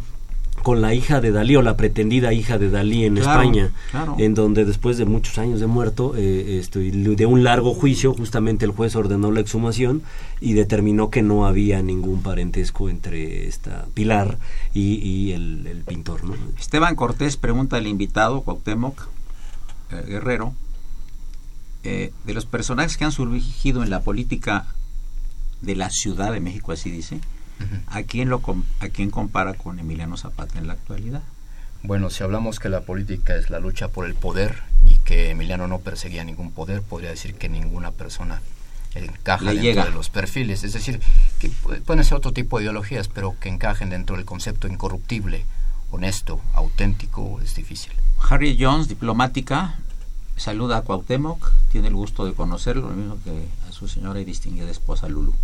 con 0.68 0.82
la 0.82 0.92
hija 0.92 1.22
de 1.22 1.32
Dalí 1.32 1.56
o 1.56 1.62
la 1.62 1.78
pretendida 1.78 2.34
hija 2.34 2.58
de 2.58 2.68
Dalí 2.68 3.06
en 3.06 3.16
España, 3.16 3.70
en 4.18 4.34
donde 4.34 4.66
después 4.66 4.98
de 4.98 5.06
muchos 5.06 5.38
años 5.38 5.60
de 5.60 5.66
muerto, 5.66 6.12
eh, 6.14 6.62
de 6.70 7.24
un 7.24 7.42
largo 7.42 7.72
juicio, 7.72 8.12
justamente 8.12 8.66
el 8.66 8.72
juez 8.72 8.94
ordenó 8.94 9.30
la 9.30 9.40
exhumación 9.40 10.02
y 10.42 10.52
determinó 10.52 11.08
que 11.08 11.22
no 11.22 11.46
había 11.46 11.80
ningún 11.80 12.22
parentesco 12.22 12.90
entre 12.90 13.48
esta 13.48 13.86
Pilar 13.94 14.36
y, 14.74 15.32
el, 15.32 15.84
pintor. 15.86 16.24
¿no? 16.24 16.34
Esteban 16.58 16.96
Cortés 16.96 17.38
pregunta 17.38 17.78
al 17.78 17.86
invitado, 17.86 18.42
Cuauhtémoc 18.42 19.08
eh, 19.90 20.04
Guerrero, 20.06 20.52
eh, 21.82 22.12
de 22.26 22.34
los 22.34 22.44
personajes 22.44 22.98
que 22.98 23.06
han 23.06 23.12
surgido 23.12 23.82
en 23.82 23.88
la 23.88 24.02
política 24.02 24.66
de 25.62 25.76
la 25.76 25.88
Ciudad 25.88 26.30
de 26.30 26.40
México, 26.40 26.72
así 26.72 26.90
dice, 26.90 27.20
¿A 27.86 28.02
quién, 28.02 28.28
lo, 28.28 28.42
¿A 28.80 28.88
quién 28.88 29.10
compara 29.10 29.54
con 29.54 29.78
Emiliano 29.78 30.16
Zapata 30.16 30.58
en 30.58 30.66
la 30.66 30.74
actualidad? 30.74 31.22
Bueno, 31.82 32.10
si 32.10 32.24
hablamos 32.24 32.58
que 32.58 32.68
la 32.68 32.82
política 32.82 33.36
es 33.36 33.50
la 33.50 33.60
lucha 33.60 33.88
por 33.88 34.06
el 34.06 34.14
poder 34.14 34.62
y 34.88 34.98
que 34.98 35.30
Emiliano 35.30 35.68
no 35.68 35.78
perseguía 35.78 36.24
ningún 36.24 36.50
poder, 36.50 36.82
podría 36.82 37.10
decir 37.10 37.34
que 37.34 37.48
ninguna 37.48 37.92
persona 37.92 38.42
encaja 38.94 39.52
dentro 39.52 39.84
de 39.84 39.90
los 39.90 40.10
perfiles. 40.10 40.64
Es 40.64 40.72
decir, 40.72 41.00
que 41.38 41.50
pueden 41.50 42.04
ser 42.04 42.16
otro 42.16 42.32
tipo 42.32 42.58
de 42.58 42.64
ideologías, 42.64 43.08
pero 43.08 43.36
que 43.40 43.48
encajen 43.48 43.90
dentro 43.90 44.16
del 44.16 44.24
concepto 44.24 44.66
incorruptible, 44.66 45.44
honesto, 45.90 46.40
auténtico, 46.54 47.40
es 47.42 47.54
difícil. 47.54 47.92
Harry 48.28 48.56
Jones, 48.60 48.88
diplomática, 48.88 49.78
saluda 50.36 50.78
a 50.78 50.82
Cuauhtémoc, 50.82 51.52
tiene 51.70 51.88
el 51.88 51.94
gusto 51.94 52.24
de 52.24 52.34
conocerlo, 52.34 52.88
lo 52.88 52.96
mismo 52.96 53.18
que 53.24 53.46
a 53.68 53.72
su 53.72 53.88
señora 53.88 54.20
y 54.20 54.24
distinguida 54.24 54.70
esposa 54.70 55.08
Lulu. 55.08 55.34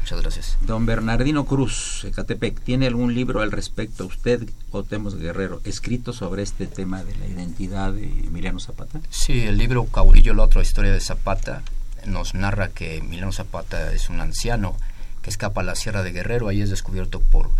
Muchas 0.00 0.22
gracias. 0.22 0.58
Don 0.62 0.86
Bernardino 0.86 1.44
Cruz, 1.44 2.04
Ecatepec, 2.04 2.60
¿tiene 2.60 2.86
algún 2.86 3.14
libro 3.14 3.42
al 3.42 3.52
respecto, 3.52 4.06
usted 4.06 4.48
o 4.70 4.82
Temos 4.82 5.16
Guerrero, 5.16 5.60
escrito 5.64 6.12
sobre 6.12 6.42
este 6.42 6.66
tema 6.66 7.04
de 7.04 7.14
la 7.16 7.26
identidad 7.26 7.92
de 7.92 8.04
Emiliano 8.04 8.58
Zapata? 8.60 9.00
Sí, 9.10 9.42
el 9.42 9.58
libro 9.58 9.84
Caudillo, 9.86 10.34
la 10.34 10.44
otra 10.44 10.62
historia 10.62 10.92
de 10.92 11.00
Zapata, 11.00 11.62
nos 12.06 12.34
narra 12.34 12.68
que 12.68 12.96
Emiliano 12.96 13.32
Zapata 13.32 13.92
es 13.92 14.08
un 14.08 14.20
anciano 14.20 14.74
que 15.22 15.30
escapa 15.30 15.60
a 15.60 15.64
la 15.64 15.76
Sierra 15.76 16.02
de 16.02 16.12
Guerrero, 16.12 16.48
ahí 16.48 16.62
es 16.62 16.70
descubierto 16.70 17.20
por 17.20 17.50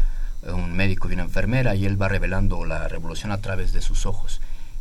un 0.42 0.74
médico 0.74 1.10
y 1.10 1.14
una 1.14 1.24
enfermera 1.24 1.74
y 1.74 1.84
él 1.84 2.00
va 2.00 2.08
revelando 2.08 2.64
la 2.64 2.88
revolución 2.88 3.32
a 3.32 3.38
través 3.38 3.72
de 3.72 3.82
sus 3.82 4.06
ojos. 4.06 4.40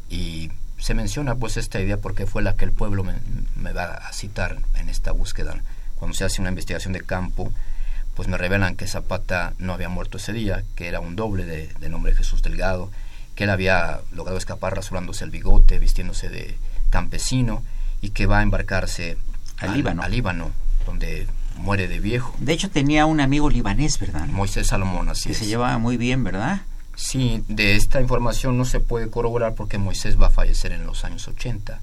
Y 0.10 0.52
se 0.78 0.94
menciona 0.94 1.36
pues 1.36 1.58
esta 1.58 1.82
idea 1.82 1.98
porque 1.98 2.26
fue 2.26 2.42
la 2.42 2.56
que 2.56 2.66
el 2.66 2.72
pueblo 2.72 3.04
me, 3.04 3.16
me 3.56 3.74
va 3.74 3.94
a 3.94 4.14
citar 4.14 4.58
en 4.76 4.90
esta 4.90 5.12
búsqueda 5.12 5.62
cuando 6.00 6.16
se 6.16 6.26
hace 6.26 6.42
una 6.42 6.50
investigación 6.50 6.94
de 6.94 7.02
campo, 7.02 7.52
pues 8.16 8.28
me 8.28 8.38
revelan 8.38 8.76
que 8.76 8.88
Zapata 8.88 9.54
no 9.60 9.74
había 9.74 9.90
muerto 9.90 10.18
ese 10.18 10.34
día, 10.34 10.64
que 10.76 10.88
era 10.88 11.00
un 11.00 11.16
doble 11.16 11.46
de, 11.46 11.90
nombre 11.90 12.16
Jesús 12.16 12.42
Delgado, 12.42 12.90
que 13.36 13.46
él 13.46 13.50
había 13.50 14.02
logrado 14.12 14.38
escapar 14.38 14.76
rasurándose 14.76 15.24
el 15.24 15.32
bigote, 15.32 15.80
vistiéndose 15.80 16.30
de 16.30 16.58
campesino 16.90 17.64
y 18.02 18.10
que 18.10 18.26
va 18.26 18.40
a 18.40 18.44
embarcarse 18.44 19.18
al, 19.60 19.74
Líbano. 19.74 20.02
al 20.02 20.12
Líbano, 20.12 20.52
donde 20.86 21.28
muere 21.58 21.88
de 21.88 22.00
viejo. 22.00 22.36
De 22.40 22.54
hecho 22.54 22.70
tenía 22.70 23.06
un 23.06 23.20
amigo 23.20 23.50
libanés, 23.50 24.00
¿verdad? 24.00 24.26
Moisés 24.28 24.68
Salomón, 24.68 25.10
así 25.10 25.30
que 25.30 25.36
se 25.36 25.46
llevaba 25.46 25.78
muy 25.78 25.98
bien, 25.98 26.24
¿verdad? 26.24 26.62
Sí, 26.96 27.44
de 27.48 27.78
esta 27.78 28.02
información 28.02 28.58
no 28.58 28.66
se 28.66 28.82
puede 28.82 29.10
corroborar 29.10 29.56
porque 29.56 29.78
Moisés 29.78 30.20
va 30.22 30.28
a 30.28 30.32
fallecer 30.32 30.74
en 30.74 30.86
los 30.86 31.06
años 31.06 31.28
80 31.28 31.80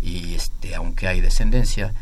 y 0.00 0.34
este, 0.34 0.76
aunque 0.76 1.08
hay 1.08 1.20
descendencia, 1.20 1.92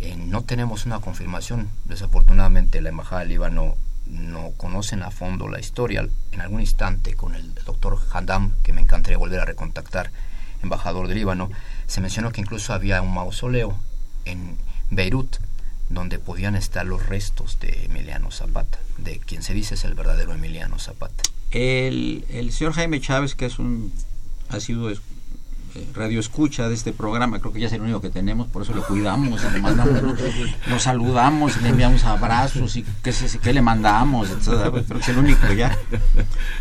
eh, 0.00 0.16
no 0.16 0.42
tenemos 0.42 0.86
una 0.86 1.00
confirmación. 1.00 1.68
Desafortunadamente 1.84 2.80
la 2.80 2.88
Embajada 2.88 3.20
del 3.20 3.30
Líbano 3.30 3.76
no 4.06 4.50
conocen 4.56 5.02
a 5.02 5.10
fondo 5.10 5.48
la 5.48 5.60
historia. 5.60 6.06
En 6.32 6.40
algún 6.40 6.60
instante 6.60 7.14
con 7.14 7.34
el 7.34 7.54
doctor 7.54 7.98
Haddam, 8.12 8.52
que 8.62 8.72
me 8.72 8.80
encantaría 8.80 9.18
volver 9.18 9.40
a 9.40 9.44
recontactar, 9.44 10.10
embajador 10.62 11.08
del 11.08 11.18
Líbano, 11.18 11.50
se 11.86 12.00
mencionó 12.00 12.32
que 12.32 12.40
incluso 12.40 12.72
había 12.72 13.02
un 13.02 13.14
mausoleo 13.14 13.76
en 14.24 14.56
Beirut 14.90 15.36
donde 15.88 16.18
podían 16.18 16.54
estar 16.54 16.86
los 16.86 17.06
restos 17.06 17.58
de 17.60 17.86
Emiliano 17.86 18.30
Zapata, 18.30 18.78
de 18.98 19.18
quien 19.18 19.42
se 19.42 19.54
dice 19.54 19.74
es 19.74 19.84
el 19.84 19.94
verdadero 19.94 20.32
Emiliano 20.32 20.78
Zapata. 20.78 21.24
El, 21.50 22.24
el 22.28 22.52
señor 22.52 22.74
Jaime 22.74 23.00
Chávez, 23.00 23.34
que 23.34 23.46
es 23.46 23.58
un 23.58 23.92
ha 24.50 24.60
sido 24.60 24.90
radio 25.94 26.20
escucha 26.20 26.68
de 26.68 26.74
este 26.74 26.92
programa, 26.92 27.38
creo 27.38 27.52
que 27.52 27.60
ya 27.60 27.66
es 27.66 27.72
el 27.72 27.82
único 27.82 28.00
que 28.00 28.10
tenemos, 28.10 28.48
por 28.48 28.62
eso 28.62 28.74
lo 28.74 28.86
cuidamos, 28.86 29.42
le 29.52 29.60
mandamos, 29.60 30.02
lo 30.66 30.78
saludamos, 30.78 31.60
le 31.62 31.68
enviamos 31.68 32.04
abrazos 32.04 32.76
y 32.76 32.84
qué, 33.02 33.12
qué 33.42 33.52
le 33.52 33.62
mandamos, 33.62 34.28
creo 34.44 34.72
que 34.72 34.98
es 35.00 35.08
el 35.08 35.18
único 35.18 35.52
ya. 35.52 35.76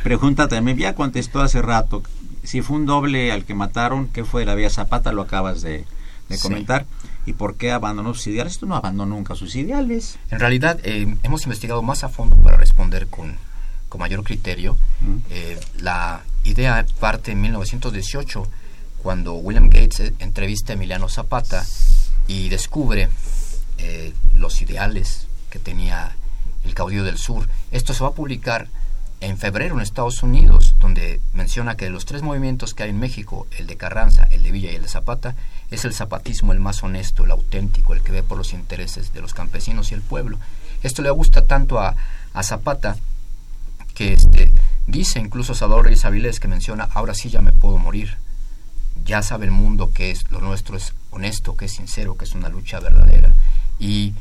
Pregunta 0.04 0.48
también, 0.48 0.78
ya 0.78 0.96
contestó 0.96 1.42
hace 1.42 1.62
rato, 1.62 2.04
si 2.44 2.62
fue 2.62 2.78
un 2.78 2.86
doble 2.86 3.32
al 3.32 3.46
que 3.46 3.54
mataron, 3.54 4.08
¿qué 4.08 4.24
fue 4.24 4.42
de 4.42 4.48
la 4.48 4.56
vía 4.56 4.70
Zapata? 4.70 5.12
Lo 5.12 5.22
acabas 5.22 5.62
de, 5.62 5.86
comentar. 6.42 6.86
¿Y 7.26 7.34
por 7.34 7.56
qué 7.56 7.72
abandonó 7.72 8.14
sus 8.14 8.28
ideales? 8.28 8.54
Esto 8.54 8.66
no 8.66 8.76
abandonó 8.76 9.16
nunca 9.16 9.36
sus 9.36 9.56
ideales. 9.56 10.18
En 10.32 10.40
realidad, 10.40 10.80
eh, 10.84 11.16
hemos 11.24 11.44
investigado 11.44 11.82
más 11.84 12.04
a 12.04 12.10
fondo 12.10 12.36
para 12.38 12.58
responder 12.58 13.08
con, 13.08 13.36
con 13.88 14.00
mayor 14.00 14.24
criterio. 14.24 14.78
Eh, 15.30 15.60
la 15.78 16.22
idea 16.44 16.86
parte 17.00 17.34
en 17.34 17.42
1918, 17.42 18.48
cuando 19.02 19.34
William 19.34 19.70
Gates 19.70 20.00
eh, 20.00 20.14
entrevista 20.20 20.74
a 20.74 20.76
Emiliano 20.76 21.10
Zapata 21.10 21.66
y 22.28 22.50
descubre 22.50 23.10
los 24.36 24.62
ideales 24.62 25.28
que 25.50 25.58
tenía 25.58 26.16
el 26.66 26.74
caudillo 26.74 27.06
del 27.06 27.18
sur. 27.18 27.48
Esto 27.72 27.94
se 27.94 28.04
va 28.04 28.10
a 28.10 28.14
publicar 28.14 28.68
en 29.22 29.38
febrero 29.38 29.76
en 29.76 29.82
Estados 29.82 30.24
Unidos, 30.24 30.76
donde 30.80 31.20
menciona 31.34 31.76
que 31.76 31.86
de 31.86 31.92
los 31.92 32.06
tres 32.06 32.22
movimientos 32.22 32.74
que 32.74 32.84
hay 32.84 32.90
en 32.92 33.00
México, 33.00 33.48
el 33.58 33.68
de 33.68 33.76
Carranza, 33.76 34.24
el 34.32 34.44
de 34.44 34.52
Villa 34.52 34.72
y 34.72 34.76
el 34.76 34.84
de 34.84 34.88
Zapata, 34.88 35.36
es 35.72 35.84
el 35.86 35.94
zapatismo 35.94 36.54
el 36.54 36.60
más 36.60 36.84
honesto, 36.84 37.26
el 37.26 37.32
auténtico, 37.32 37.94
el 37.94 38.02
que 38.02 38.14
ve 38.14 38.24
por 38.24 38.38
los 38.38 38.54
intereses 38.54 39.14
de 39.14 39.22
los 39.22 39.34
campesinos 39.34 39.92
y 39.92 39.96
el 39.96 40.02
pueblo. 40.02 40.38
Esto 40.84 41.02
le 41.02 41.10
gusta 41.10 41.46
tanto 41.46 41.80
a, 41.80 41.96
Zapata 42.42 42.96
que 43.94 44.14
este, 44.14 44.54
dice 44.88 45.20
incluso 45.20 45.54
Salvador 45.54 45.86
Reyes 45.86 46.06
Avilés 46.06 46.40
que 46.40 46.48
menciona, 46.48 46.88
ahora 46.94 47.14
sí 47.14 47.30
ya 47.30 47.42
me 47.42 47.52
puedo 47.52 47.78
morir. 47.78 48.18
Ya 49.06 49.22
sabe 49.22 49.46
el 49.46 49.52
mundo 49.52 49.92
que 49.94 50.12
es, 50.12 50.30
lo 50.32 50.42
nuestro 50.42 50.78
es 50.78 50.94
honesto, 51.12 51.56
que 51.56 51.66
es 51.66 51.72
sincero, 51.72 52.18
que 52.18 52.26
es 52.26 52.36
una 52.36 52.50
lucha 52.50 52.80
verdadera. 52.80 53.32
Y 53.80 54.14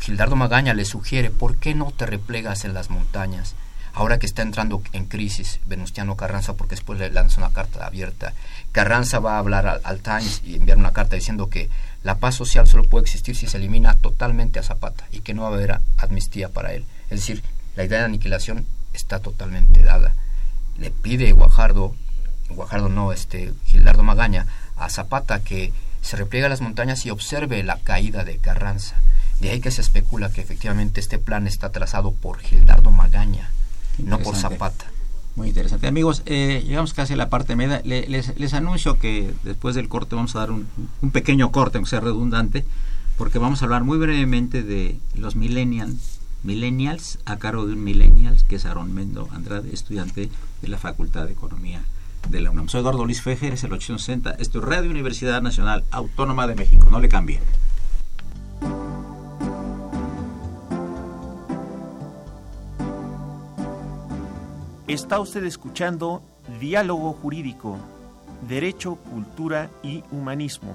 Gildardo 0.00 0.36
Magaña 0.36 0.74
le 0.74 0.84
sugiere, 0.84 1.30
¿por 1.30 1.56
qué 1.56 1.74
no 1.74 1.92
te 1.92 2.06
replegas 2.06 2.64
en 2.64 2.74
las 2.74 2.90
montañas? 2.90 3.54
ahora 3.96 4.18
que 4.18 4.26
está 4.26 4.42
entrando 4.42 4.82
en 4.92 5.06
crisis 5.06 5.58
Venustiano 5.66 6.16
Carranza, 6.16 6.52
porque 6.52 6.74
después 6.74 6.98
le 6.98 7.10
lanza 7.10 7.40
una 7.40 7.52
carta 7.52 7.86
abierta, 7.86 8.34
Carranza 8.70 9.20
va 9.20 9.36
a 9.36 9.38
hablar 9.38 9.80
al, 9.82 10.00
Times 10.00 10.42
y 10.44 10.56
enviar 10.56 10.76
una 10.76 10.92
carta 10.92 11.16
diciendo 11.16 11.48
que 11.48 11.70
la 12.04 12.18
paz 12.18 12.34
social 12.34 12.68
solo 12.68 12.84
puede 12.84 13.04
existir 13.04 13.34
si 13.34 13.46
se 13.46 13.56
elimina 13.56 13.94
totalmente 13.94 14.58
a 14.58 14.62
Zapata 14.62 15.06
y 15.10 15.20
que 15.20 15.32
no 15.32 15.42
va 15.42 15.48
a 15.48 15.52
haber 15.52 15.80
amnistía 15.96 16.50
para 16.50 16.74
él. 16.74 16.84
Es 17.04 17.20
decir, 17.20 17.42
la 17.74 17.84
idea 17.84 18.00
de 18.00 18.04
aniquilación 18.04 18.66
está 18.92 19.20
totalmente 19.20 19.82
dada. 19.82 20.14
Le 20.76 20.90
pide 20.90 21.32
Guajardo, 21.32 21.96
Guajardo 22.50 22.88
no, 22.88 23.12
este 23.12 23.52
Gildardo 23.64 24.02
Magaña, 24.02 24.46
a 24.76 24.88
Zapata 24.88 25.42
que 25.42 25.72
se 26.02 26.16
repliega 26.16 26.46
a 26.46 26.50
las 26.50 26.60
montañas 26.60 27.04
y 27.06 27.10
observe 27.10 27.62
la 27.62 27.78
caída 27.78 28.24
de 28.24 28.38
Carranza. 28.38 28.96
De 29.40 29.50
ahí 29.50 29.60
que 29.60 29.70
se 29.70 29.80
especula 29.80 30.30
que 30.30 30.40
efectivamente 30.40 31.00
este 31.00 31.18
plan 31.18 31.46
está 31.46 31.70
trazado 31.70 32.12
por 32.12 32.38
Gildardo 32.38 32.90
Magaña 32.90 33.50
no 33.98 34.18
por 34.18 34.36
Zapata. 34.36 34.86
Muy 35.34 35.48
interesante. 35.48 35.86
Amigos, 35.86 36.22
eh, 36.26 36.62
llegamos 36.66 36.94
casi 36.94 37.12
a 37.12 37.16
la 37.16 37.28
parte 37.28 37.56
media. 37.56 37.82
les, 37.84 38.38
les, 38.38 38.54
anuncio 38.54 38.98
que 38.98 39.34
después 39.44 39.74
del 39.74 39.88
corte 39.88 40.16
vamos 40.16 40.34
a 40.34 40.40
dar 40.40 40.50
un, 40.50 40.66
un, 41.02 41.10
pequeño 41.10 41.52
corte, 41.52 41.76
aunque 41.76 41.90
sea 41.90 42.00
redundante, 42.00 42.64
porque 43.18 43.38
vamos 43.38 43.60
a 43.60 43.66
hablar 43.66 43.84
muy 43.84 43.98
brevemente 43.98 44.62
de 44.62 44.98
los 45.14 45.36
millennials, 45.36 46.20
millennials 46.42 47.18
a 47.26 47.36
cargo 47.36 47.66
de 47.66 47.74
un 47.74 47.84
millennials 47.84 48.44
que 48.44 48.56
es 48.56 48.64
Aaron 48.64 48.94
Mendo 48.94 49.28
Andrade, 49.32 49.74
estudiante 49.74 50.30
de 50.62 50.68
la 50.68 50.78
Facultad 50.78 51.26
de 51.26 51.32
Economía 51.32 51.82
de 52.28 52.40
la 52.40 52.50
UNAM. 52.50 52.68
Soy 52.68 52.80
Eduardo 52.80 53.04
Luis 53.04 53.22
Fejer, 53.22 53.54
es 53.54 53.64
el 53.64 53.72
860. 53.72 54.32
Esto 54.38 54.58
es 54.58 54.64
Radio 54.64 54.90
Universidad 54.90 55.42
Nacional 55.42 55.84
Autónoma 55.90 56.46
de 56.46 56.54
México. 56.54 56.88
No 56.90 57.00
le 57.00 57.08
cambie. 57.08 57.40
Está 64.86 65.18
usted 65.18 65.44
escuchando 65.44 66.22
Diálogo 66.60 67.12
Jurídico, 67.12 67.78
Derecho, 68.48 68.96
Cultura 68.96 69.68
y 69.82 70.04
Humanismo. 70.12 70.74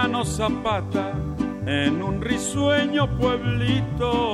Emiliano 0.00 0.24
Zapata 0.24 1.12
en 1.66 2.02
un 2.02 2.22
risueño 2.22 3.18
pueblito 3.18 4.29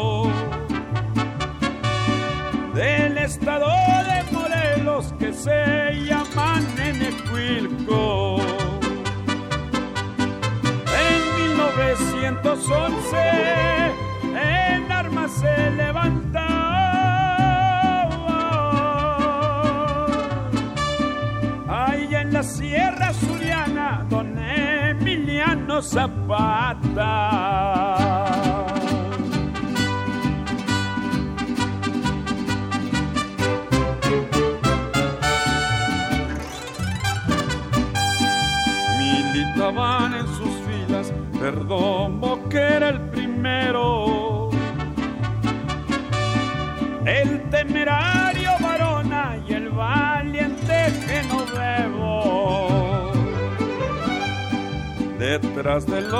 Zapata. 25.80 27.75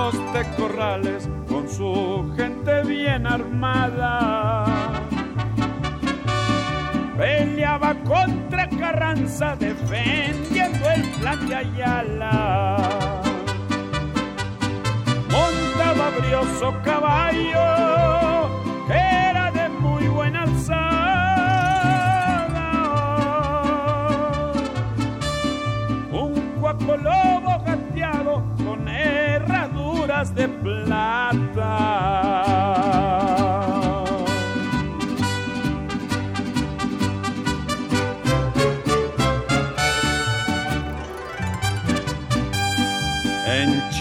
Detrás 0.07 0.13
de 0.13 0.33
los 0.33 0.33
tecorrales 0.33 1.29
con 1.49 1.69
su 1.69 2.33
gente 2.37 2.83
bien 2.85 3.27
armada. 3.27 4.65
Peleaba 7.17 7.95
contra 8.05 8.69
Carranza 8.69 9.57
defendiendo 9.57 10.91
el 10.91 11.03
plan 11.21 11.49
de 11.49 11.55
Ayala 11.57 11.96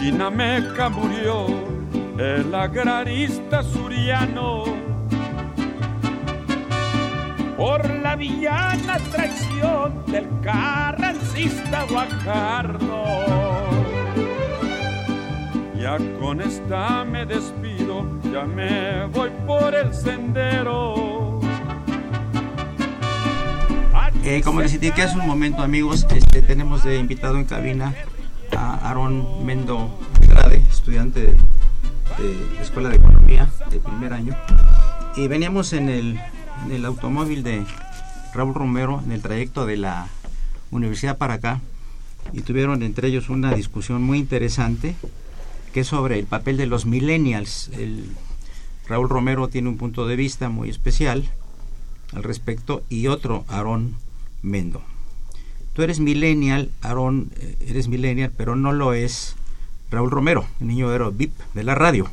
Chinameca 0.05 0.87
murió 0.87 1.47
el 2.17 2.53
agrarista 2.53 3.63
suriano 3.63 4.63
por 7.57 7.89
la 7.89 8.15
villana 8.15 8.97
traición 9.11 10.05
del 10.05 10.27
carrancista 10.41 11.85
Guajardo. 11.89 13.44
Ya 15.85 15.99
con 16.19 16.41
esta 16.41 17.05
me 17.05 17.27
despido, 17.27 18.19
ya 18.33 18.43
me 18.43 19.05
voy 19.05 19.29
por 19.45 19.75
el 19.75 19.93
sendero. 19.93 21.39
Eh, 24.23 24.41
como 24.43 24.61
les 24.61 24.73
indiqué 24.73 25.03
hace 25.03 25.19
un 25.19 25.27
momento, 25.27 25.61
amigos, 25.61 26.07
este, 26.09 26.41
tenemos 26.41 26.83
de 26.83 26.97
invitado 26.97 27.37
en 27.37 27.45
cabina 27.45 27.93
a 28.57 28.89
Aaron 28.89 29.45
Mendo 29.45 29.95
Grade, 30.27 30.63
estudiante 30.71 31.19
de, 31.19 31.27
de, 31.33 32.61
Escuela 32.63 32.89
de 32.89 32.95
Economía 32.95 33.47
de 33.69 33.79
primer 33.79 34.13
año. 34.13 34.35
Y 35.15 35.27
veníamos 35.27 35.71
en 35.73 35.89
el, 35.89 36.19
en 36.65 36.71
el 36.71 36.83
automóvil 36.85 37.43
de 37.43 37.63
Raúl 38.33 38.55
Romero 38.55 39.03
en 39.05 39.11
el 39.11 39.21
trayecto 39.21 39.67
de 39.67 39.77
la 39.77 40.07
universidad 40.71 41.19
para 41.19 41.35
acá 41.35 41.61
y 42.33 42.41
tuvieron 42.41 42.81
entre 42.81 43.09
ellos 43.09 43.29
una 43.29 43.53
discusión 43.53 44.01
muy 44.01 44.17
interesante 44.17 44.95
que 45.75 45.81
es 45.81 45.87
sobre 45.87 46.17
el 46.17 46.25
papel 46.25 46.55
de 46.55 46.67
los 46.67 46.85
millennials. 46.85 47.69
El, 47.73 48.05
Raúl 48.87 49.09
Romero 49.09 49.49
tiene 49.49 49.67
un 49.67 49.75
punto 49.75 50.07
de 50.07 50.15
vista 50.15 50.47
muy 50.47 50.69
especial 50.69 51.25
al 52.13 52.23
respecto 52.23 52.81
y 52.87 53.07
otro, 53.07 53.43
Aarón 53.49 53.97
Mendo. 54.41 54.81
Tú 55.73 55.81
eres 55.81 55.99
millennial, 55.99 56.69
Aarón, 56.81 57.29
eh, 57.35 57.57
eres 57.67 57.89
millennial, 57.89 58.31
pero 58.37 58.55
no 58.55 58.71
lo 58.71 58.93
es 58.93 59.35
Raúl 59.91 60.11
Romero, 60.11 60.45
el 60.61 60.67
niño 60.67 60.89
de 60.89 61.09
VIP 61.09 61.33
de 61.53 61.63
la 61.65 61.75
radio. 61.75 62.09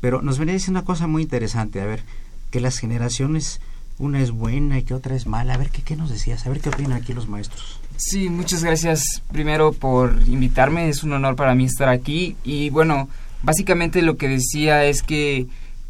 Pero 0.00 0.22
nos 0.22 0.38
venía 0.38 0.54
diciendo 0.54 0.78
una 0.78 0.86
cosa 0.86 1.08
muy 1.08 1.22
interesante, 1.22 1.80
a 1.80 1.86
ver, 1.86 2.04
que 2.52 2.60
las 2.60 2.78
generaciones, 2.78 3.60
una 3.98 4.20
es 4.20 4.30
buena 4.30 4.78
y 4.78 4.82
que 4.82 4.94
otra 4.94 5.14
es 5.14 5.26
mala. 5.26 5.54
A 5.54 5.58
ver, 5.58 5.70
¿qué, 5.70 5.82
qué 5.82 5.96
nos 5.96 6.10
decías? 6.10 6.46
A 6.46 6.50
ver, 6.50 6.60
¿qué 6.60 6.68
opinan 6.68 6.92
aquí 6.92 7.12
los 7.12 7.28
maestros? 7.28 7.80
Sí, 7.96 8.28
muchas 8.28 8.64
gracias 8.64 9.22
primero 9.30 9.72
por 9.72 10.20
invitarme, 10.26 10.88
es 10.88 11.02
un 11.04 11.12
honor 11.12 11.36
para 11.36 11.54
mí 11.54 11.64
estar 11.64 11.88
aquí. 11.88 12.36
Y 12.44 12.70
bueno, 12.70 13.08
básicamente 13.42 14.02
lo 14.02 14.16
que 14.16 14.28
decía 14.28 14.84
es 14.84 15.02
que 15.02 15.46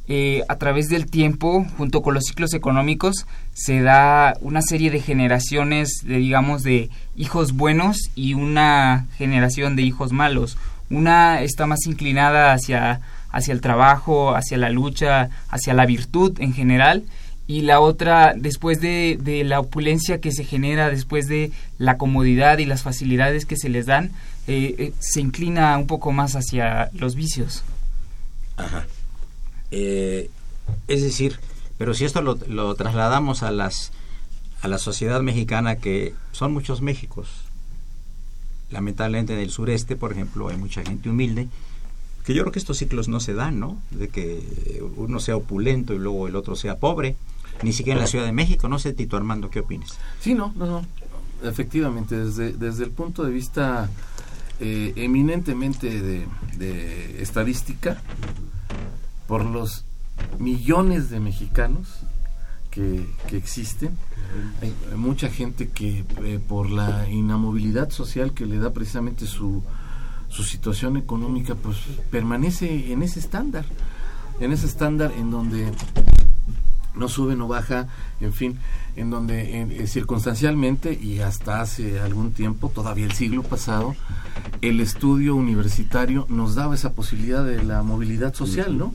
eh, 0.08 0.42
a 0.48 0.56
través 0.56 0.88
del 0.88 1.06
tiempo, 1.06 1.64
junto 1.78 2.02
con 2.02 2.14
los 2.14 2.24
ciclos 2.24 2.54
económicos, 2.54 3.26
se 3.54 3.80
da 3.80 4.34
una 4.40 4.60
serie 4.60 4.90
de 4.90 5.00
generaciones, 5.00 6.02
de, 6.04 6.16
digamos, 6.16 6.64
de 6.64 6.90
hijos 7.16 7.52
buenos 7.52 8.10
y 8.14 8.34
una 8.34 9.06
generación 9.16 9.76
de 9.76 9.82
hijos 9.82 10.12
malos. 10.12 10.58
Una 10.90 11.40
está 11.40 11.66
más 11.66 11.86
inclinada 11.86 12.52
hacia, 12.52 13.00
hacia 13.30 13.52
el 13.52 13.60
trabajo, 13.60 14.34
hacia 14.34 14.58
la 14.58 14.70
lucha, 14.70 15.30
hacia 15.48 15.72
la 15.72 15.86
virtud 15.86 16.38
en 16.40 16.52
general, 16.52 17.04
y 17.52 17.60
la 17.60 17.80
otra, 17.80 18.32
después 18.34 18.80
de, 18.80 19.18
de 19.20 19.44
la 19.44 19.60
opulencia 19.60 20.22
que 20.22 20.32
se 20.32 20.42
genera, 20.42 20.88
después 20.88 21.28
de 21.28 21.52
la 21.76 21.98
comodidad 21.98 22.56
y 22.56 22.64
las 22.64 22.82
facilidades 22.82 23.44
que 23.44 23.58
se 23.58 23.68
les 23.68 23.84
dan, 23.84 24.10
eh, 24.46 24.74
eh, 24.78 24.92
se 25.00 25.20
inclina 25.20 25.76
un 25.76 25.86
poco 25.86 26.12
más 26.12 26.34
hacia 26.34 26.88
los 26.94 27.14
vicios. 27.14 27.62
Ajá. 28.56 28.86
Eh, 29.70 30.30
es 30.88 31.02
decir, 31.02 31.40
pero 31.76 31.92
si 31.92 32.06
esto 32.06 32.22
lo, 32.22 32.38
lo, 32.48 32.74
trasladamos 32.74 33.42
a 33.42 33.50
las 33.50 33.92
a 34.62 34.68
la 34.68 34.78
sociedad 34.78 35.20
mexicana 35.20 35.76
que 35.76 36.14
son 36.30 36.54
muchos 36.54 36.80
Méxicos, 36.80 37.28
lamentablemente 38.70 39.34
en 39.34 39.40
el 39.40 39.50
sureste, 39.50 39.94
por 39.94 40.12
ejemplo, 40.12 40.48
hay 40.48 40.56
mucha 40.56 40.82
gente 40.82 41.10
humilde, 41.10 41.48
que 42.24 42.32
yo 42.32 42.44
creo 42.44 42.52
que 42.52 42.60
estos 42.60 42.78
ciclos 42.78 43.08
no 43.08 43.20
se 43.20 43.34
dan, 43.34 43.60
¿no? 43.60 43.76
De 43.90 44.08
que 44.08 44.80
uno 44.96 45.20
sea 45.20 45.36
opulento 45.36 45.92
y 45.92 45.98
luego 45.98 46.28
el 46.28 46.36
otro 46.36 46.56
sea 46.56 46.78
pobre, 46.78 47.14
ni 47.62 47.72
siquiera 47.72 47.98
en 47.98 48.04
la 48.04 48.08
Ciudad 48.08 48.24
de 48.24 48.32
México, 48.32 48.68
no 48.68 48.78
sé, 48.78 48.92
Tito 48.92 49.16
Armando, 49.16 49.50
¿qué 49.50 49.60
opinas? 49.60 49.98
Sí, 50.20 50.34
no, 50.34 50.52
no, 50.56 50.66
no, 50.66 50.86
efectivamente, 51.42 52.16
desde, 52.16 52.52
desde 52.52 52.84
el 52.84 52.90
punto 52.90 53.24
de 53.24 53.30
vista 53.30 53.90
eh, 54.60 54.92
eminentemente 54.96 56.00
de, 56.00 56.26
de 56.56 57.22
estadística, 57.22 58.00
por 59.26 59.44
los 59.44 59.84
millones 60.38 61.10
de 61.10 61.20
mexicanos 61.20 61.88
que, 62.70 63.06
que 63.28 63.36
existen. 63.36 63.96
Hay, 64.60 64.74
mucha 64.96 65.28
gente 65.28 65.68
que 65.68 66.04
eh, 66.22 66.40
por 66.46 66.70
la 66.70 67.08
inamovilidad 67.08 67.90
social 67.90 68.32
que 68.32 68.46
le 68.46 68.58
da 68.58 68.70
precisamente 68.70 69.26
su, 69.26 69.62
su 70.28 70.42
situación 70.42 70.96
económica, 70.96 71.54
pues 71.54 71.76
permanece 72.10 72.92
en 72.92 73.02
ese 73.02 73.20
estándar, 73.20 73.64
en 74.40 74.52
ese 74.52 74.66
estándar 74.66 75.12
en 75.16 75.30
donde 75.30 75.70
no 76.94 77.09
sube, 77.09 77.37
no 77.37 77.48
baja, 77.48 77.88
en 78.20 78.33
fin, 78.33 78.59
en 78.96 79.11
donde 79.11 79.61
en, 79.61 79.87
circunstancialmente 79.87 80.98
y 81.00 81.20
hasta 81.20 81.61
hace 81.61 82.00
algún 82.00 82.33
tiempo, 82.33 82.68
todavía 82.68 83.07
el 83.07 83.12
siglo 83.12 83.42
pasado, 83.42 83.94
el 84.61 84.81
estudio 84.81 85.35
universitario 85.35 86.24
nos 86.28 86.55
daba 86.55 86.74
esa 86.74 86.92
posibilidad 86.92 87.44
de 87.44 87.62
la 87.64 87.83
movilidad 87.83 88.33
social, 88.33 88.78
¿no? 88.78 88.94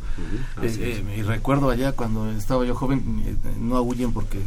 Eh, 0.62 0.76
eh, 0.80 1.04
y 1.18 1.22
recuerdo 1.24 1.70
allá 1.70 1.92
cuando 1.92 2.30
estaba 2.32 2.66
yo 2.66 2.74
joven, 2.74 3.24
eh, 3.26 3.36
no 3.60 3.76
aúllen 3.76 4.14
porque 4.14 4.40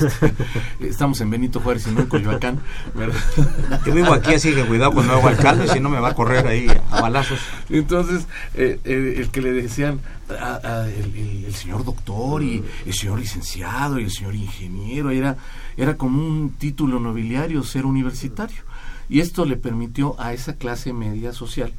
este, 0.00 0.32
estamos 0.80 1.20
en 1.20 1.30
Benito 1.30 1.60
Juárez 1.60 1.86
y 1.88 1.90
no 1.90 2.00
en 2.00 2.06
Coyoacán. 2.06 2.60
Yo 3.86 3.94
vivo 3.94 4.12
aquí, 4.12 4.34
así 4.34 4.54
que 4.54 4.64
cuidado 4.64 4.92
con 4.92 5.06
nuevo 5.06 5.26
alcalde, 5.26 5.66
si 5.68 5.80
no 5.80 5.88
me 5.88 5.98
va 5.98 6.10
a 6.10 6.14
correr 6.14 6.46
ahí 6.46 6.66
a 6.90 7.00
balazos. 7.00 7.38
Entonces, 7.68 8.26
el 8.54 9.28
que 9.30 9.40
le 9.40 9.52
decían 9.52 10.00
a, 10.38 10.60
a, 10.62 10.88
el, 10.88 11.44
el 11.46 11.54
señor 11.54 11.84
doctor 11.84 12.42
y 12.42 12.62
el 12.86 12.94
señor 12.94 13.18
licenciado 13.18 13.98
y 13.98 14.04
el 14.04 14.10
señor 14.10 14.34
ingeniero, 14.34 14.89
era, 14.98 15.36
era 15.76 15.96
como 15.96 16.26
un 16.26 16.50
título 16.50 17.00
nobiliario 17.00 17.62
ser 17.62 17.86
universitario. 17.86 18.62
Y 19.08 19.20
esto 19.20 19.44
le 19.44 19.56
permitió 19.56 20.20
a 20.20 20.32
esa 20.32 20.54
clase 20.54 20.92
media 20.92 21.32
social 21.32 21.72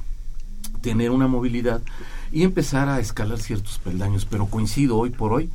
tener 0.82 1.12
una 1.12 1.28
movilidad 1.28 1.82
y 2.32 2.44
empezar 2.44 2.90
a 2.90 3.00
escalar 3.00 3.40
ciertos 3.40 3.80
peldaños. 3.80 4.26
Pero 4.26 4.48
coincido 4.48 4.98
hoy 4.98 5.12
por 5.12 5.34
hoy 5.34 5.50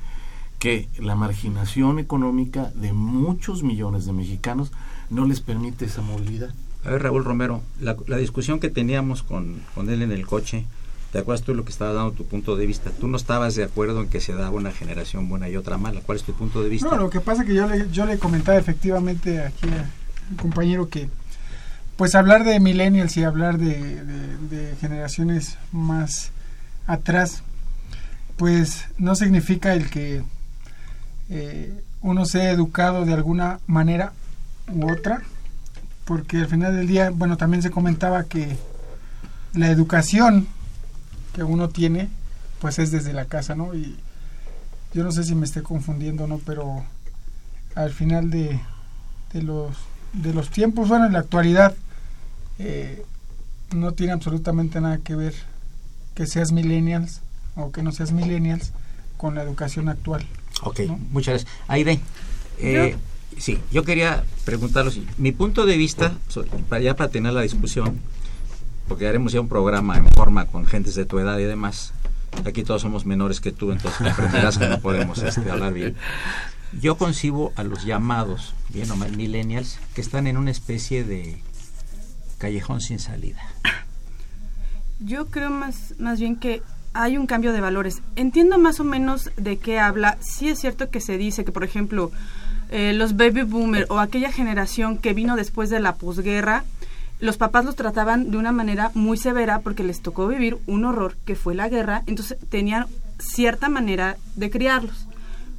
que 0.58 0.88
la 0.98 1.14
marginación 1.14 1.98
económica 1.98 2.70
de 2.74 2.92
muchos 2.92 3.62
millones 3.62 4.06
de 4.06 4.12
mexicanos 4.12 4.72
no 5.10 5.26
les 5.26 5.40
permite 5.40 5.84
esa 5.84 6.02
movilidad. 6.02 6.54
A 6.84 6.90
ver, 6.90 7.02
Raúl 7.02 7.24
Romero, 7.24 7.62
la, 7.80 7.96
la 8.06 8.16
discusión 8.16 8.60
que 8.60 8.70
teníamos 8.70 9.22
con, 9.22 9.60
con 9.74 9.90
él 9.90 10.02
en 10.02 10.12
el 10.12 10.26
coche, 10.26 10.64
¿Te 11.12 11.18
acuerdas 11.18 11.44
tú 11.44 11.54
lo 11.54 11.64
que 11.64 11.70
estaba 11.70 11.92
dando 11.92 12.12
tu 12.12 12.26
punto 12.26 12.56
de 12.56 12.66
vista? 12.66 12.90
Tú 12.90 13.08
no 13.08 13.16
estabas 13.16 13.54
de 13.54 13.64
acuerdo 13.64 14.02
en 14.02 14.08
que 14.08 14.20
se 14.20 14.34
daba 14.34 14.50
una 14.50 14.72
generación 14.72 15.28
buena 15.28 15.48
y 15.48 15.56
otra 15.56 15.78
mala. 15.78 16.00
¿Cuál 16.04 16.16
es 16.16 16.24
tu 16.24 16.32
punto 16.34 16.62
de 16.62 16.68
vista? 16.68 16.90
No, 16.90 16.96
lo 16.96 17.10
que 17.10 17.20
pasa 17.20 17.42
es 17.42 17.48
que 17.48 17.54
yo 17.54 17.66
le, 17.68 17.88
yo 17.90 18.04
le 18.06 18.18
comentaba 18.18 18.58
efectivamente 18.58 19.40
aquí 19.40 19.66
al 19.68 20.36
compañero 20.36 20.88
que 20.88 21.08
pues 21.96 22.14
hablar 22.14 22.44
de 22.44 22.60
millennials 22.60 23.16
y 23.16 23.24
hablar 23.24 23.58
de, 23.58 24.74
generaciones 24.80 25.56
más 25.72 26.30
atrás, 26.86 27.42
pues 28.36 28.86
no 28.98 29.14
significa 29.14 29.72
el 29.72 29.88
que 29.88 30.22
eh, 31.30 31.82
uno 32.02 32.26
sea 32.26 32.50
educado 32.50 33.06
de 33.06 33.14
alguna 33.14 33.60
manera 33.66 34.12
u 34.70 34.92
otra, 34.92 35.22
porque 36.04 36.38
al 36.38 36.48
final 36.48 36.76
del 36.76 36.86
día, 36.86 37.10
bueno, 37.10 37.38
también 37.38 37.62
se 37.62 37.70
comentaba 37.70 38.24
que 38.24 38.56
la 39.54 39.70
educación 39.70 40.46
que 41.36 41.44
uno 41.44 41.68
tiene, 41.68 42.08
pues 42.60 42.78
es 42.78 42.90
desde 42.90 43.12
la 43.12 43.26
casa, 43.26 43.54
¿no? 43.54 43.74
Y 43.74 43.94
yo 44.94 45.04
no 45.04 45.12
sé 45.12 45.22
si 45.22 45.34
me 45.34 45.44
esté 45.44 45.62
confundiendo, 45.62 46.26
¿no? 46.26 46.38
Pero 46.38 46.82
al 47.74 47.92
final 47.92 48.30
de, 48.30 48.58
de 49.34 49.42
los, 49.42 49.76
de 50.14 50.32
los 50.32 50.48
tiempos, 50.48 50.88
bueno, 50.88 51.04
en 51.04 51.12
la 51.12 51.18
actualidad, 51.18 51.74
eh, 52.58 53.04
no 53.74 53.92
tiene 53.92 54.14
absolutamente 54.14 54.80
nada 54.80 54.96
que 54.96 55.14
ver 55.14 55.34
que 56.14 56.26
seas 56.26 56.52
millennials 56.52 57.20
o 57.54 57.70
que 57.70 57.82
no 57.82 57.92
seas 57.92 58.12
millennials 58.12 58.72
con 59.18 59.34
la 59.34 59.42
educación 59.42 59.90
actual. 59.90 60.24
Ok, 60.62 60.80
¿no? 60.88 60.98
muchas 61.10 61.44
gracias. 61.44 61.52
Aide, 61.68 62.00
eh, 62.60 62.96
sí, 63.36 63.58
yo 63.70 63.84
quería 63.84 64.24
preguntaros, 64.46 64.98
mi 65.18 65.32
punto 65.32 65.66
de 65.66 65.76
vista, 65.76 66.14
para 66.70 66.80
ya 66.80 66.96
para 66.96 67.10
tener 67.10 67.34
la 67.34 67.42
discusión, 67.42 68.00
porque 68.88 69.06
haremos 69.06 69.32
ya 69.32 69.40
un 69.40 69.48
programa 69.48 69.96
en 69.96 70.06
forma 70.08 70.46
con 70.46 70.66
gentes 70.66 70.94
de 70.94 71.04
tu 71.04 71.18
edad 71.18 71.38
y 71.38 71.44
demás. 71.44 71.92
Aquí 72.44 72.62
todos 72.62 72.82
somos 72.82 73.06
menores 73.06 73.40
que 73.40 73.52
tú, 73.52 73.72
entonces 73.72 74.00
comprenderás 74.06 74.58
que 74.58 74.68
no 74.68 74.80
podemos 74.80 75.18
este, 75.22 75.50
hablar 75.50 75.72
bien. 75.72 75.96
Yo 76.80 76.96
concibo 76.96 77.52
a 77.56 77.62
los 77.62 77.84
llamados, 77.84 78.54
bien 78.68 78.90
o 78.90 78.96
mal, 78.96 79.16
millennials, 79.16 79.78
que 79.94 80.00
están 80.00 80.26
en 80.26 80.36
una 80.36 80.50
especie 80.50 81.04
de 81.04 81.40
callejón 82.38 82.80
sin 82.80 82.98
salida. 82.98 83.40
Yo 84.98 85.26
creo 85.26 85.50
más, 85.50 85.94
más 85.98 86.18
bien 86.18 86.36
que 86.36 86.62
hay 86.92 87.18
un 87.18 87.26
cambio 87.26 87.52
de 87.52 87.60
valores. 87.60 88.02
Entiendo 88.16 88.58
más 88.58 88.80
o 88.80 88.84
menos 88.84 89.30
de 89.36 89.58
qué 89.58 89.78
habla. 89.78 90.18
Sí 90.20 90.48
es 90.48 90.58
cierto 90.58 90.90
que 90.90 91.00
se 91.00 91.18
dice 91.18 91.44
que, 91.44 91.52
por 91.52 91.64
ejemplo, 91.64 92.10
eh, 92.70 92.92
los 92.94 93.16
baby 93.16 93.42
boomers 93.42 93.90
o 93.90 93.98
aquella 93.98 94.32
generación 94.32 94.98
que 94.98 95.12
vino 95.12 95.36
después 95.36 95.70
de 95.70 95.80
la 95.80 95.94
posguerra, 95.94 96.64
los 97.18 97.38
papás 97.38 97.64
los 97.64 97.76
trataban 97.76 98.30
de 98.30 98.36
una 98.36 98.52
manera 98.52 98.90
muy 98.94 99.16
severa 99.16 99.60
porque 99.60 99.84
les 99.84 100.02
tocó 100.02 100.26
vivir 100.26 100.58
un 100.66 100.84
horror 100.84 101.16
que 101.24 101.34
fue 101.34 101.54
la 101.54 101.68
guerra, 101.68 102.02
entonces 102.06 102.38
tenían 102.48 102.86
cierta 103.18 103.68
manera 103.68 104.16
de 104.34 104.50
criarlos. 104.50 105.06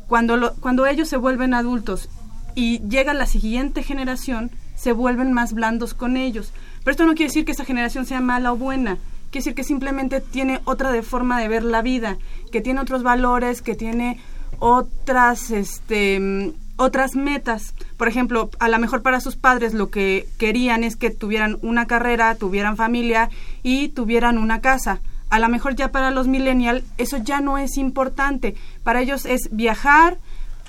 Cuando, 0.07 0.53
cuando 0.59 0.85
ellos 0.85 1.09
se 1.09 1.17
vuelven 1.17 1.53
adultos 1.53 2.09
y 2.55 2.79
llega 2.87 3.13
la 3.13 3.25
siguiente 3.25 3.83
generación, 3.83 4.51
se 4.75 4.91
vuelven 4.91 5.33
más 5.33 5.53
blandos 5.53 5.93
con 5.93 6.15
ellos. 6.15 6.53
Pero 6.79 6.91
esto 6.91 7.05
no 7.05 7.15
quiere 7.15 7.29
decir 7.29 7.45
que 7.45 7.51
esa 7.51 7.65
generación 7.65 8.05
sea 8.05 8.21
mala 8.21 8.53
o 8.53 8.57
buena, 8.57 8.97
quiere 9.31 9.43
decir 9.43 9.55
que 9.55 9.63
simplemente 9.63 10.21
tiene 10.21 10.61
otra 10.63 10.91
de 10.91 11.01
forma 11.01 11.39
de 11.39 11.47
ver 11.47 11.63
la 11.63 11.81
vida, 11.81 12.17
que 12.51 12.61
tiene 12.61 12.79
otros 12.79 13.03
valores, 13.03 13.61
que 13.61 13.75
tiene 13.75 14.19
otras, 14.59 15.51
este, 15.51 16.53
otras 16.77 17.15
metas. 17.15 17.73
Por 17.97 18.07
ejemplo, 18.07 18.49
a 18.59 18.69
lo 18.69 18.79
mejor 18.79 19.01
para 19.01 19.19
sus 19.19 19.35
padres 19.35 19.73
lo 19.73 19.89
que 19.89 20.27
querían 20.37 20.83
es 20.83 20.95
que 20.95 21.09
tuvieran 21.09 21.57
una 21.61 21.85
carrera, 21.85 22.35
tuvieran 22.35 22.77
familia 22.77 23.29
y 23.63 23.89
tuvieran 23.89 24.37
una 24.37 24.61
casa. 24.61 25.01
A 25.29 25.39
lo 25.39 25.49
mejor 25.49 25.75
ya 25.75 25.91
para 25.91 26.11
los 26.11 26.27
millennials 26.27 26.85
eso 26.97 27.17
ya 27.17 27.41
no 27.41 27.57
es 27.57 27.77
importante. 27.77 28.55
Para 28.83 29.01
ellos 29.01 29.25
es 29.25 29.49
viajar, 29.51 30.17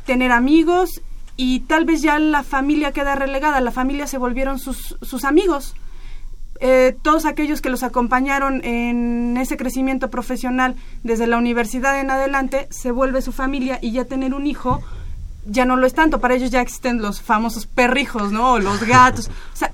tener 0.05 0.33
amigos 0.33 1.01
y 1.37 1.61
tal 1.61 1.85
vez 1.85 2.03
ya 2.03 2.19
la 2.19 2.43
familia 2.43 2.93
queda 2.93 3.15
relegada. 3.15 3.61
La 3.61 3.71
familia 3.71 4.07
se 4.07 4.19
volvieron 4.19 4.59
sus, 4.59 4.97
sus 5.01 5.25
amigos. 5.25 5.77
Eh, 6.61 6.97
todos 7.03 7.25
aquellos 7.25 7.61
que 7.61 7.71
los 7.71 7.85
acompañaron 7.85 8.65
en 8.65 9.37
ese 9.37 9.57
crecimiento 9.57 10.11
profesional 10.11 10.75
desde 11.05 11.29
la 11.29 11.39
universidad 11.39 12.01
en 12.01 12.11
adelante 12.11 12.67
se 12.71 12.91
vuelve 12.91 13.23
su 13.23 13.31
familia 13.31 13.79
y 13.81 13.93
ya 13.93 14.07
tener 14.07 14.35
un 14.35 14.49
hijo 14.49 14.83
ya 15.49 15.65
no 15.65 15.77
lo 15.77 15.87
es 15.87 15.95
tanto, 15.95 16.21
para 16.21 16.35
ellos 16.35 16.51
ya 16.51 16.61
existen 16.61 17.03
los 17.03 17.21
famosos 17.21 17.67
perrijos, 17.67 18.33
¿no? 18.33 18.53
O 18.53 18.59
los 18.59 18.85
gatos. 18.85 19.29
O 19.53 19.57
sea, 19.57 19.71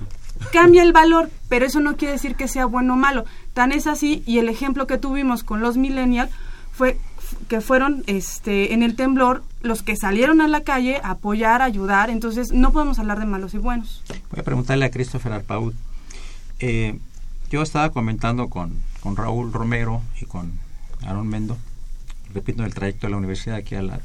cambia 0.51 0.83
el 0.83 0.93
valor, 0.93 1.29
pero 1.49 1.65
eso 1.65 1.79
no 1.79 1.97
quiere 1.97 2.13
decir 2.13 2.35
que 2.35 2.47
sea 2.47 2.65
bueno 2.65 2.93
o 2.93 2.97
malo. 2.97 3.25
Tan 3.53 3.71
es 3.71 3.87
así, 3.87 4.23
y 4.25 4.39
el 4.39 4.49
ejemplo 4.49 4.87
que 4.87 4.97
tuvimos 4.97 5.43
con 5.43 5.61
los 5.61 5.77
millennials 5.77 6.31
fue 6.71 6.97
que 7.47 7.61
fueron 7.61 8.03
este 8.07 8.73
en 8.73 8.83
el 8.83 8.95
temblor 8.95 9.43
los 9.61 9.81
que 9.81 9.95
salieron 9.95 10.41
a 10.41 10.47
la 10.47 10.61
calle 10.61 10.99
a 11.03 11.11
apoyar, 11.11 11.61
a 11.61 11.65
ayudar, 11.65 12.09
entonces 12.09 12.51
no 12.51 12.71
podemos 12.71 12.99
hablar 12.99 13.19
de 13.19 13.25
malos 13.25 13.53
y 13.53 13.57
buenos. 13.57 14.03
Voy 14.29 14.39
a 14.39 14.43
preguntarle 14.43 14.85
a 14.85 14.91
Christopher 14.91 15.33
Arpaud. 15.33 15.73
Eh, 16.59 16.99
yo 17.49 17.61
estaba 17.61 17.89
comentando 17.89 18.47
con, 18.49 18.77
con 19.01 19.15
Raúl 19.15 19.51
Romero 19.51 20.01
y 20.21 20.25
con 20.25 20.53
Aaron 21.05 21.27
Mendo, 21.27 21.57
repito, 22.33 22.63
el 22.63 22.73
trayecto 22.73 23.07
de 23.07 23.11
la 23.11 23.17
universidad 23.17 23.57
aquí 23.57 23.75
a 23.75 23.81
la 23.81 23.99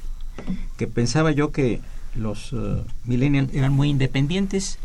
que 0.77 0.87
pensaba 0.87 1.31
yo 1.31 1.53
que 1.53 1.81
los 2.15 2.53
uh, 2.53 2.85
millennials 3.05 3.53
eran 3.55 3.73
muy 3.73 3.89
independientes 3.89 4.79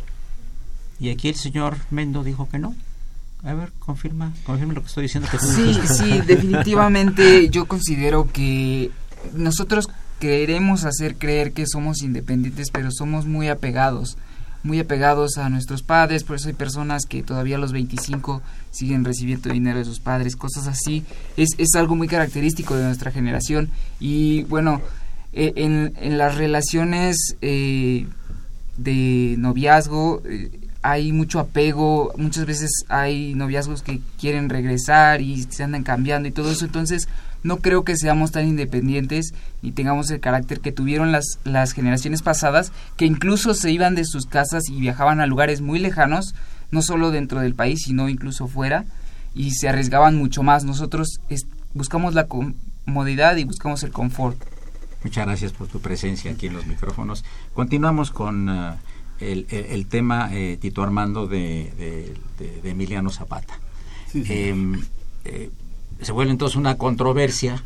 y 1.00 1.10
aquí 1.10 1.30
el 1.30 1.36
señor 1.36 1.78
Mendo 1.91 2.24
dijo 2.24 2.48
que 2.50 2.60
no. 2.60 2.76
A 3.43 3.54
ver, 3.54 3.72
confirma, 3.80 4.34
confirma 4.46 4.74
lo 4.74 4.82
que 4.82 4.88
estoy 4.88 5.04
diciendo. 5.04 5.30
Que 5.30 5.38
sí, 5.38 5.78
sí, 5.86 6.22
definitivamente 6.26 7.50
yo 7.50 7.68
considero 7.68 8.32
que 8.32 8.91
nosotros 9.34 9.88
queremos 10.20 10.86
hacer 10.86 11.16
creer 11.18 11.52
que 11.52 11.68
somos 11.68 12.02
independientes, 12.02 12.72
pero 12.72 12.89
somos 12.91 13.26
muy 13.26 13.50
apegados, 13.50 14.18
muy 14.64 14.80
apegados 14.80 15.38
a 15.38 15.50
nuestros 15.50 15.84
padres, 15.84 16.24
por 16.24 16.38
eso 16.38 16.48
hay 16.48 16.54
personas 16.54 17.06
que 17.06 17.22
todavía 17.22 17.58
a 17.58 17.60
los 17.60 17.72
25 17.72 18.41
siguen 18.72 19.06
recibiendo 19.06 19.52
dinero 19.52 19.78
de 19.78 19.86
sus 19.86 20.00
padres, 20.00 20.36
cosas 20.36 20.66
así. 20.68 21.06
Es, 21.38 21.50
es 21.58 21.76
algo 21.76 21.96
muy 21.96 22.08
característico 22.08 22.76
de 22.76 22.86
nuestra 22.86 23.12
generación 23.12 23.70
y 24.00 24.43
bueno, 24.43 24.82
eh, 25.38 25.52
en, 25.58 26.18
las 26.18 26.36
relaciones 26.36 27.36
eh, 27.42 28.08
de 28.78 29.36
noviazgo 29.38 30.22
eh, 30.24 30.50
hay 30.82 31.12
mucho 31.12 31.42
apego, 31.42 32.14
muchas 32.16 32.46
veces 32.46 32.72
hay 32.88 33.34
noviazgos 33.36 33.82
que 33.82 34.00
quieren 34.18 34.48
regresar 34.48 35.20
y 35.20 35.44
se 35.44 35.64
andan 35.64 35.84
cambiando 35.84 36.30
y 36.30 36.32
todo 36.32 36.52
eso, 36.52 36.64
entonces 36.64 37.10
no 37.44 37.58
creo 37.58 37.84
que 37.84 37.98
seamos 37.98 38.32
tan 38.32 38.48
independientes 38.48 39.34
y 39.62 39.74
tengamos 39.74 40.10
el 40.10 40.22
carácter 40.22 40.62
que 40.62 40.72
tuvieron 40.72 41.12
las, 41.12 41.40
las 41.44 41.74
generaciones 41.74 42.22
pasadas, 42.22 42.72
que 42.96 43.06
incluso 43.06 43.54
se 43.54 43.72
iban 43.72 43.94
de 43.94 44.06
sus 44.06 44.28
casas 44.28 44.70
y 44.70 44.80
viajaban 44.80 45.20
a 45.20 45.28
lugares 45.28 45.60
muy 45.60 45.80
lejanos, 45.80 46.34
no 46.72 46.82
solo 46.82 47.12
dentro 47.12 47.42
del 47.42 47.56
país, 47.56 47.82
sino 47.84 48.08
incluso 48.08 48.48
fuera, 48.48 48.86
y 49.34 49.52
se 49.52 49.68
arriesgaban 49.68 50.16
mucho 50.16 50.44
más. 50.44 50.64
Nosotros 50.64 51.20
buscamos 51.74 52.14
la 52.14 52.28
comodidad 52.28 53.36
y 53.36 53.44
buscamos 53.44 53.84
el 53.84 53.92
confort. 53.92 54.55
Muchas 55.06 55.28
gracias 55.28 55.51
por 55.51 55.68
tu 55.68 55.82
presencia 55.82 56.32
aquí 56.32 56.47
en 56.47 56.53
los 56.53 56.66
micrófonos. 56.66 57.24
Continuamos 57.53 58.10
con 58.10 58.49
uh, 58.49 58.74
el, 59.20 59.45
el, 59.51 59.66
el, 59.66 59.86
tema, 59.86 60.32
eh, 60.34 60.58
Tito 60.60 60.82
Armando, 60.82 61.28
de, 61.28 61.72
de, 62.39 62.60
de, 62.64 62.72
Emiliano 62.72 63.12
Zapata. 63.12 63.60
Sí, 64.12 64.26
sí. 64.26 64.34
Eh, 64.34 64.56
eh, 65.26 65.51
se 66.01 66.12
vuelve 66.12 66.32
entonces 66.32 66.56
una 66.56 66.80
controversia, 66.80 67.64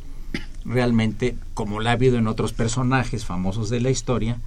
realmente, 0.65 1.37
como 1.53 1.79
la 1.79 1.91
ha 1.91 1.93
habido 1.93 2.17
en 2.17 2.27
otros 2.27 2.51
personajes 2.51 3.23
famosos 3.23 3.69
de 3.69 3.79
la 3.79 3.89
historia, 3.89 4.41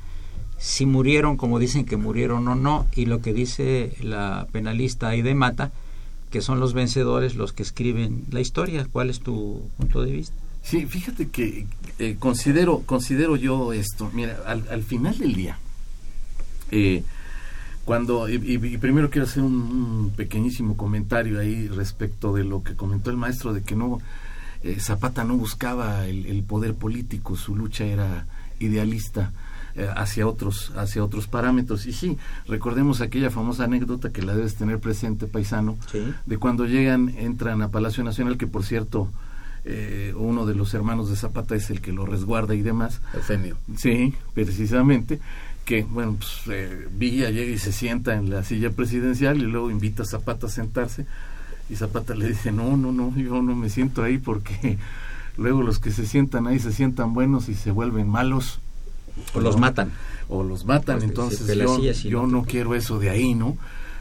si 0.59 0.85
murieron 0.85 1.39
como 1.39 1.59
dicen 1.59 1.87
que 1.87 1.97
murieron 1.97 2.47
o 2.47 2.57
no, 2.57 2.87
y 2.95 3.07
lo 3.07 3.23
que 3.23 3.33
dice 3.33 3.97
la 4.03 4.49
penalista 4.53 5.09
Aide 5.09 5.35
Mata, 5.35 5.73
que 6.31 6.43
son 6.43 6.61
los 6.61 6.75
vencedores 6.75 7.37
los 7.37 7.55
que 7.55 7.63
escriben 7.63 8.27
la 8.31 8.41
historia. 8.41 8.87
¿Cuál 8.93 9.09
es 9.09 9.21
tu 9.21 9.63
punto 9.79 10.03
de 10.03 10.13
vista? 10.13 10.37
Sí, 10.63 10.87
fíjate 10.87 11.29
que 11.29 11.67
eh, 11.99 12.17
considero, 12.19 12.83
considero 12.87 13.37
yo 13.37 13.73
esto, 13.73 14.11
mira, 14.15 14.39
al, 14.47 14.65
al 14.71 14.83
final 14.83 15.19
del 15.19 15.35
día, 15.35 15.59
eh, 16.71 17.03
cuando, 17.85 18.29
y, 18.29 18.35
y, 18.35 18.79
primero 18.79 19.11
quiero 19.11 19.27
hacer 19.27 19.43
un, 19.43 19.55
un, 19.55 20.11
pequeñísimo 20.17 20.77
comentario 20.77 21.41
ahí 21.41 21.67
respecto 21.67 22.33
de 22.33 22.45
lo 22.45 22.63
que 22.63 22.77
comentó 22.77 23.11
el 23.11 23.17
maestro, 23.17 23.53
de 23.53 23.63
que 23.63 23.75
no, 23.75 24.01
eh, 24.63 24.79
Zapata 24.79 25.25
no 25.25 25.37
buscaba 25.37 26.07
el, 26.07 26.27
el, 26.27 26.45
poder 26.45 26.75
político, 26.75 27.37
su 27.37 27.57
lucha 27.57 27.85
era 27.85 28.27
idealista 28.61 29.33
eh, 29.75 29.89
hacia 29.97 30.29
otros 30.29 30.71
hacia 30.77 31.03
otros 31.03 31.27
parámetros 31.27 31.87
y 31.87 31.93
sí 31.93 32.19
recordemos 32.47 33.01
aquella 33.01 33.31
famosa 33.31 33.65
anécdota 33.65 34.13
que 34.13 34.23
la 34.23 34.37
debes 34.37 34.55
tener 34.55 34.79
presente 34.79 35.27
paisano 35.27 35.79
sí. 35.91 36.13
de 36.27 36.37
cuando 36.37 36.67
llegan 36.67 37.09
entran 37.17 37.63
a 37.63 37.71
Palacio 37.71 38.05
Nacional 38.05 38.37
que 38.37 38.47
por 38.47 38.65
cierto 38.65 39.09
eh, 39.65 40.13
uno 40.17 40.45
de 40.45 40.55
los 40.55 40.75
hermanos 40.75 41.09
de 41.09 41.17
Zapata 41.17 41.55
es 41.55 41.71
el 41.71 41.81
que 41.81 41.93
lo 41.93 42.05
resguarda 42.05 42.55
y 42.55 42.63
demás. 42.63 43.01
Eufemio. 43.15 43.57
Sí, 43.77 44.15
precisamente. 44.35 45.21
Que, 45.65 45.85
bueno, 45.85 46.17
pues 46.19 46.41
eh, 46.49 46.89
Villa 46.93 47.31
llega 47.31 47.53
y 47.53 47.59
se 47.59 47.73
sienta 47.73 48.15
en 48.15 48.31
la 48.31 48.43
silla 48.43 48.71
presidencial 48.71 49.39
y 49.39 49.43
luego 49.43 49.71
invita 49.71 50.03
a 50.03 50.07
Zapata 50.07 50.47
a 50.47 50.51
sentarse. 50.51 51.07
Y 51.71 51.77
Zapata 51.77 52.15
le 52.15 52.29
dice: 52.29 52.51
No, 52.51 52.77
no, 52.77 52.91
no, 52.91 53.17
yo 53.17 53.41
no 53.43 53.55
me 53.55 53.71
siento 53.71 54.03
ahí 54.03 54.19
porque 54.19 54.79
luego 55.37 55.63
los 55.63 55.79
que 55.79 55.93
se 55.93 56.07
sientan 56.07 56.47
ahí 56.49 56.59
se 56.59 56.73
sientan 56.73 57.15
buenos 57.15 57.49
y 57.49 57.55
se 57.55 57.71
vuelven 57.71 58.09
malos. 58.09 58.61
O 59.35 59.41
los 59.41 59.59
matan. 59.59 59.93
O 60.29 60.43
los 60.43 60.65
matan. 60.65 60.97
Pues, 60.99 61.09
Entonces, 61.09 61.57
yo, 61.57 61.81
yo 61.81 62.27
no, 62.27 62.45
quiero 62.45 62.75
eso 62.75 62.99
de 62.99 63.11
ahí, 63.11 63.35
¿no? 63.35 63.57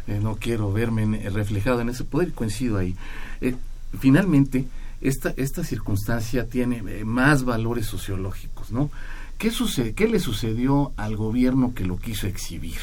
Eh, 0.08 0.20
no 0.22 0.38
quiero 0.38 0.72
verme 0.72 1.04
en, 1.04 1.34
reflejado 1.34 1.82
en 1.82 1.90
ese 1.90 2.04
poder 2.04 2.32
coincido 2.34 2.78
ahí. 2.78 2.96
Eh, 3.42 3.56
finalmente, 4.00 4.66
esta, 5.02 5.34
esta 5.38 5.64
circunstancia 5.64 6.48
tiene 6.48 6.84
eh, 6.88 7.06
más 7.06 7.44
valores 7.44 7.88
sociológicos, 7.88 8.72
¿no? 8.72 8.92
¿Qué, 9.38 9.50
sucede, 9.50 9.94
¿Qué 9.94 10.08
le 10.08 10.20
sucedió 10.20 10.94
al 10.98 11.16
gobierno 11.16 11.74
que 11.74 11.84
lo 11.84 11.98
quiso 11.98 12.28
exhibir? 12.28 12.80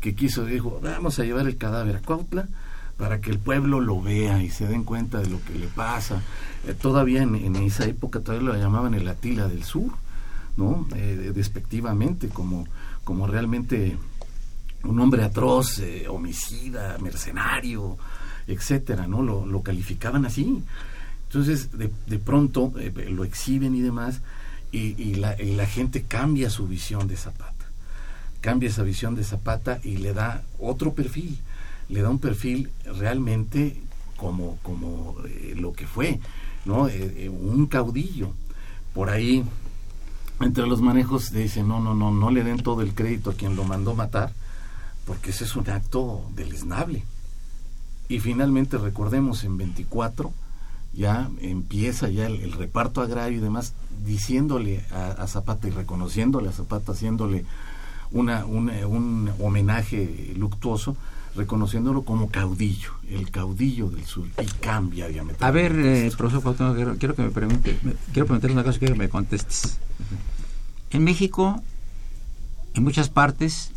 Que 0.00 0.14
quiso, 0.14 0.44
dijo, 0.44 0.80
vamos 0.80 1.18
a 1.18 1.24
llevar 1.24 1.46
el 1.48 1.56
cadáver 1.56 1.96
a 1.96 2.00
Cuautla 2.00 2.46
para 2.96 3.20
que 3.20 3.30
el 3.30 3.40
pueblo 3.40 3.80
lo 3.80 4.00
vea 4.00 4.40
y 4.42 4.50
se 4.50 4.68
den 4.68 4.84
cuenta 4.84 5.18
de 5.18 5.28
lo 5.28 5.42
que 5.42 5.58
le 5.58 5.66
pasa. 5.66 6.22
Eh, 6.68 6.74
todavía 6.80 7.22
en, 7.22 7.56
esa 7.56 7.84
época 7.84 8.20
todavía 8.20 8.52
lo 8.52 8.56
llamaban 8.56 8.94
el 8.94 9.08
Atila 9.08 9.48
del 9.48 9.64
Sur, 9.64 9.90
¿no? 10.56 10.86
Eh, 10.94 11.32
despectivamente, 11.34 12.28
como, 12.28 12.68
como 13.02 13.26
realmente 13.26 13.96
un 14.84 15.00
hombre 15.00 15.24
atroz, 15.24 15.80
eh, 15.80 16.06
homicida, 16.08 16.96
mercenario, 16.98 17.98
etcétera, 18.46 19.08
¿no? 19.08 19.22
Lo, 19.22 19.46
lo 19.46 19.62
calificaban 19.62 20.26
así. 20.26 20.62
Entonces, 21.32 21.72
de, 21.72 21.90
de 22.06 22.18
pronto 22.18 22.74
eh, 22.78 22.92
lo 23.08 23.24
exhiben 23.24 23.74
y 23.74 23.80
demás, 23.80 24.20
y, 24.70 25.14
la, 25.14 25.66
gente 25.66 26.02
cambia 26.02 26.50
su 26.50 26.68
visión 26.68 27.08
de 27.08 27.16
Zapata. 27.16 27.64
Cambia 28.42 28.68
esa 28.68 28.82
visión 28.82 29.14
de 29.14 29.24
Zapata 29.24 29.80
y 29.82 29.96
le 29.96 30.12
da 30.12 30.42
otro 30.58 30.92
perfil. 30.92 31.38
Le 31.88 32.02
da 32.02 32.10
un 32.10 32.18
perfil 32.18 32.70
realmente 32.98 33.80
como, 34.18 34.58
como 34.62 35.16
eh, 35.26 35.54
lo 35.56 35.72
que 35.72 35.86
fue, 35.86 36.20
¿no? 36.66 36.88
Eh, 36.88 37.30
un 37.30 37.66
caudillo. 37.66 38.34
Por 38.92 39.08
ahí, 39.08 39.42
entre 40.38 40.66
los 40.66 40.82
manejos, 40.82 41.32
dicen, 41.32 41.66
no, 41.66 41.80
no, 41.80 41.94
no, 41.94 42.10
no 42.10 42.30
le 42.30 42.44
den 42.44 42.62
todo 42.62 42.82
el 42.82 42.94
crédito 42.94 43.30
a 43.30 43.34
quien 43.34 43.56
lo 43.56 43.64
mandó 43.64 43.94
matar, 43.94 44.34
porque 45.06 45.30
ese 45.30 45.44
es 45.44 45.56
un 45.56 45.70
acto 45.70 46.30
deleznable. 46.34 47.04
y 48.10 48.20
finalmente 48.20 48.76
recordemos 48.76 49.44
en 49.44 49.56
24 49.56 50.34
ya 50.94 51.30
empieza 51.40 52.08
ya 52.08 52.26
el, 52.26 52.52
reparto 52.52 53.00
agrario 53.00 53.38
y 53.38 53.40
demás 53.40 53.74
diciéndole 54.04 54.84
a, 54.90 55.26
Zapata 55.26 55.68
y 55.68 55.70
reconociéndole 55.70 56.48
a 56.48 56.52
Zapata 56.52 56.92
haciéndole 56.92 57.44
una, 58.10 58.44
un 58.44 59.30
homenaje 59.40 60.34
luctuoso 60.36 60.96
reconociéndolo 61.34 62.02
como 62.02 62.28
caudillo, 62.28 62.90
el 63.08 63.30
caudillo 63.30 63.88
del 63.88 64.04
sur, 64.04 64.26
y 64.26 64.46
cambia 64.60 65.08
diametralmente. 65.08 65.44
A 65.44 65.50
ver, 65.50 65.72
eh, 65.78 66.10
profesor 66.16 66.96
quiero 66.98 67.14
que 67.14 67.22
me 67.22 67.30
pregunte, 67.30 67.78
quiero 68.12 68.26
preguntarle 68.26 68.54
una 68.54 68.64
cosa 68.64 68.78
que 68.78 68.94
me 68.94 69.08
contestes. 69.08 69.78
En 70.90 71.04
México, 71.04 71.62
en 72.74 72.84
muchas 72.84 73.08
partes 73.08 73.72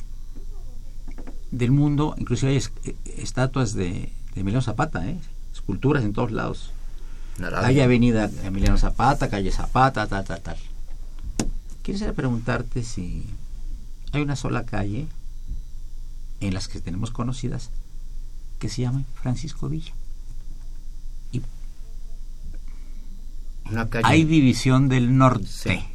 del 1.51 1.71
mundo, 1.71 2.15
inclusive 2.17 2.51
hay 2.51 2.57
eh, 2.57 2.95
estatuas 3.17 3.73
de, 3.73 4.11
de 4.35 4.61
Zapata, 4.61 5.07
¿eh? 5.07 5.17
esculturas 5.53 6.03
en 6.03 6.11
todos 6.11 6.31
lados. 6.31 6.73
Hay 7.63 7.81
avenida 7.81 8.29
Emiliano 8.43 8.77
Zapata, 8.77 9.29
calle 9.29 9.51
Zapata, 9.51 10.07
tal, 10.07 10.23
tal, 10.23 10.41
tal. 10.41 10.57
Quisiera 11.81 12.13
preguntarte 12.13 12.83
si 12.83 13.25
hay 14.11 14.21
una 14.21 14.35
sola 14.35 14.65
calle 14.65 15.07
en 16.39 16.53
las 16.53 16.67
que 16.67 16.79
tenemos 16.79 17.11
conocidas 17.11 17.69
que 18.59 18.69
se 18.69 18.83
llama 18.83 19.03
Francisco 19.21 19.67
Villa. 19.69 19.93
Y 21.31 21.41
Hay 24.03 24.23
división 24.23 24.89
del 24.89 25.17
norte, 25.17 25.85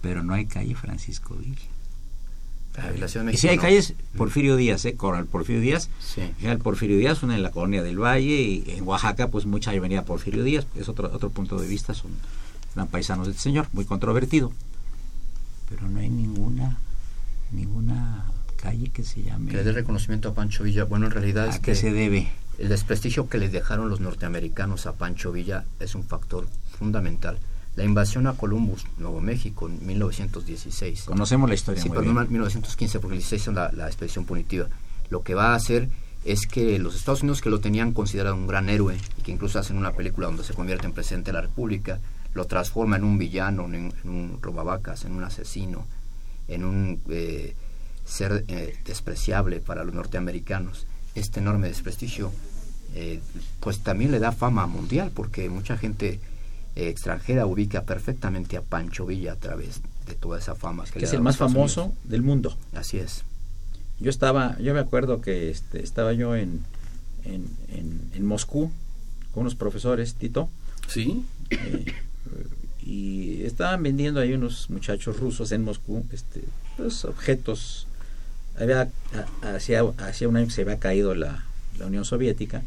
pero 0.00 0.22
no 0.22 0.34
hay 0.34 0.46
calle 0.46 0.74
Francisco 0.74 1.34
Villa. 1.34 1.69
Y 3.32 3.36
si 3.36 3.48
hay 3.48 3.58
calles, 3.58 3.94
Porfirio 4.16 4.56
Díaz, 4.56 4.84
¿eh? 4.84 4.94
Coral 4.94 5.26
Porfirio 5.26 5.60
Díaz. 5.60 5.90
Sí. 5.98 6.22
El 6.42 6.58
Porfirio 6.58 6.96
Díaz, 6.96 7.22
una 7.22 7.34
en 7.34 7.42
la 7.42 7.50
colonia 7.50 7.82
del 7.82 7.98
Valle, 7.98 8.40
y 8.40 8.64
en 8.68 8.86
Oaxaca, 8.86 9.28
pues 9.28 9.44
mucha 9.46 9.72
avenida 9.72 10.04
Porfirio 10.04 10.44
Díaz, 10.44 10.66
es 10.76 10.88
otro, 10.88 11.10
otro 11.12 11.30
punto 11.30 11.58
de 11.58 11.66
vista, 11.66 11.94
son 11.94 12.12
eran 12.74 12.88
paisanos 12.88 13.26
del 13.26 13.36
señor, 13.36 13.66
muy 13.72 13.84
controvertido. 13.84 14.52
Pero 15.68 15.88
no 15.88 15.98
hay 15.98 16.08
ninguna, 16.08 16.78
ninguna 17.50 18.26
calle 18.56 18.90
que 18.90 19.04
se 19.04 19.22
llame. 19.22 19.50
Que 19.50 19.56
le 19.58 19.64
dé 19.64 19.72
reconocimiento 19.72 20.28
a 20.28 20.34
Pancho 20.34 20.64
Villa. 20.64 20.84
Bueno, 20.84 21.06
en 21.06 21.12
realidad 21.12 21.48
es 21.48 21.58
que 21.58 21.74
se 21.74 21.92
debe? 21.92 22.30
El 22.58 22.68
desprestigio 22.68 23.28
que 23.28 23.38
le 23.38 23.48
dejaron 23.48 23.88
los 23.88 24.00
norteamericanos 24.00 24.86
a 24.86 24.92
Pancho 24.92 25.32
Villa 25.32 25.64
es 25.80 25.94
un 25.94 26.04
factor 26.04 26.46
fundamental. 26.78 27.38
La 27.76 27.84
invasión 27.84 28.26
a 28.26 28.32
Columbus, 28.34 28.84
Nuevo 28.98 29.20
México, 29.20 29.68
en 29.68 29.86
1916. 29.86 31.04
Conocemos 31.04 31.48
la 31.48 31.54
historia. 31.54 31.82
Sí, 31.82 31.88
pero 31.88 32.02
no 32.02 32.20
en 32.20 32.30
1915, 32.30 33.00
porque 33.00 33.14
el 33.14 33.20
16 33.20 33.48
es 33.48 33.54
la, 33.54 33.72
la 33.72 33.86
expedición 33.86 34.24
punitiva. 34.24 34.68
Lo 35.08 35.22
que 35.22 35.34
va 35.34 35.52
a 35.52 35.54
hacer 35.54 35.88
es 36.24 36.46
que 36.46 36.78
los 36.78 36.94
Estados 36.94 37.22
Unidos, 37.22 37.40
que 37.40 37.50
lo 37.50 37.60
tenían 37.60 37.92
considerado 37.92 38.34
un 38.34 38.46
gran 38.46 38.68
héroe, 38.68 38.98
y 39.18 39.22
que 39.22 39.32
incluso 39.32 39.58
hacen 39.58 39.76
una 39.76 39.92
película 39.92 40.26
donde 40.26 40.44
se 40.44 40.54
convierte 40.54 40.86
en 40.86 40.92
presidente 40.92 41.30
de 41.30 41.34
la 41.34 41.42
República, 41.42 42.00
lo 42.34 42.46
transforma 42.46 42.96
en 42.96 43.04
un 43.04 43.18
villano, 43.18 43.64
en, 43.66 43.92
un 44.04 44.38
robavacas, 44.40 45.04
en 45.04 45.12
un 45.12 45.24
asesino, 45.24 45.86
en 46.48 46.64
un 46.64 47.00
eh, 47.08 47.54
ser 48.04 48.44
eh, 48.48 48.76
despreciable 48.84 49.60
para 49.60 49.84
los 49.84 49.94
norteamericanos. 49.94 50.86
Este 51.14 51.40
enorme 51.40 51.68
desprestigio, 51.68 52.32
eh, 52.94 53.20
pues 53.58 53.80
también 53.80 54.12
le 54.12 54.20
da 54.20 54.32
fama 54.32 54.66
mundial, 54.66 55.10
porque 55.14 55.48
mucha 55.48 55.76
gente 55.76 56.20
extranjera 56.88 57.46
ubica 57.46 57.82
perfectamente 57.82 58.56
a 58.56 58.62
Pancho 58.62 59.06
Villa 59.06 59.32
a 59.32 59.36
través 59.36 59.80
de 60.06 60.14
toda 60.14 60.38
esa 60.38 60.54
fama. 60.54 60.84
Que, 60.84 61.04
es 61.04 61.12
el 61.12 61.20
más 61.20 61.36
famoso 61.36 61.94
del 62.04 62.22
mundo. 62.22 62.56
Así 62.74 62.98
es. 62.98 63.24
Yo 63.98 64.10
estaba, 64.10 64.58
yo 64.58 64.72
me 64.72 64.80
acuerdo 64.80 65.20
que 65.20 65.50
este, 65.50 65.82
estaba 65.82 66.12
yo 66.12 66.34
en, 66.34 66.64
en, 67.24 67.46
en, 68.14 68.26
Moscú 68.26 68.70
con 69.32 69.42
unos 69.42 69.54
profesores, 69.54 70.14
Tito. 70.14 70.48
Sí. 70.88 71.24
y 72.82 73.42
estaban 73.42 73.82
vendiendo 73.82 74.20
ahí 74.20 74.32
unos 74.32 74.70
muchachos 74.70 75.20
rusos 75.20 75.52
en 75.52 75.64
Moscú 75.64 76.04
este, 76.12 76.42
pues, 76.76 77.04
objetos 77.04 77.86
había, 78.58 78.88
hacía, 79.42 79.82
hacía 79.98 80.28
un 80.28 80.36
año 80.36 80.46
que 80.46 80.52
se 80.52 80.62
había 80.62 80.78
caído 80.78 81.14
la, 81.14 81.44
la 81.78 81.86
Unión 81.86 82.04
Soviética, 82.04 82.62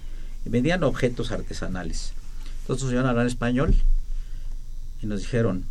y 0.46 0.50
vendían 0.50 0.84
objetos 0.84 1.32
artesanales. 1.32 2.14
Entonces 2.62 2.84
nos 2.86 2.94
iban 2.94 3.06
a 3.06 3.10
hablar 3.12 3.28
español 3.28 3.76
y 5.04 5.08
nos 5.08 5.20
dijeron, 5.20 5.66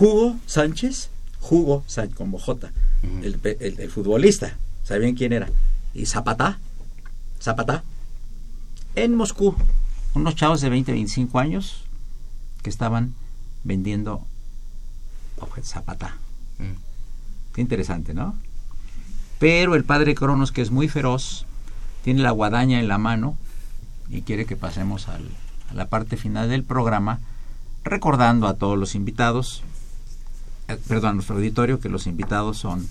Hugo 0.00 0.36
Sánchez, 0.46 1.10
Hugo 1.42 1.84
Sánchez, 1.86 2.16
como 2.16 2.38
J, 2.38 2.72
el, 3.22 3.38
el, 3.60 3.90
futbolista, 3.90 4.56
¿sabían 4.84 5.14
quién 5.14 5.34
era? 5.34 5.48
Y 5.92 6.06
Zapata, 6.06 6.58
Zapata, 7.40 7.84
en 8.94 9.14
Moscú, 9.14 9.54
unos 10.14 10.34
chavos 10.34 10.62
de 10.62 10.70
20, 10.70 10.92
25 10.92 11.38
años 11.38 11.84
que 12.62 12.70
estaban 12.70 13.14
vendiendo 13.64 14.24
objetos 15.38 15.70
Zapata. 15.70 16.16
Qué 17.54 17.60
interesante, 17.60 18.14
¿no? 18.14 18.34
Pero 19.38 19.74
el 19.74 19.84
padre 19.84 20.14
Cronos, 20.14 20.52
que 20.52 20.62
es 20.62 20.70
muy 20.70 20.88
feroz, 20.88 21.44
tiene 22.02 22.22
la 22.22 22.30
guadaña 22.30 22.80
en 22.80 22.88
la 22.88 22.98
mano 22.98 23.36
y 24.08 24.22
quiere 24.22 24.46
que 24.46 24.56
pasemos 24.56 25.08
a 25.08 25.18
la 25.74 25.88
parte 25.88 26.16
final 26.16 26.48
del 26.48 26.64
programa 26.64 27.20
recordando 27.84 28.46
a 28.46 28.54
todos 28.54 28.78
los 28.78 28.94
invitados, 28.94 29.62
eh, 30.68 30.78
perdón, 30.88 31.10
a 31.10 31.14
nuestro 31.14 31.36
auditorio, 31.36 31.80
que 31.80 31.88
los 31.88 32.06
invitados 32.06 32.58
son 32.58 32.88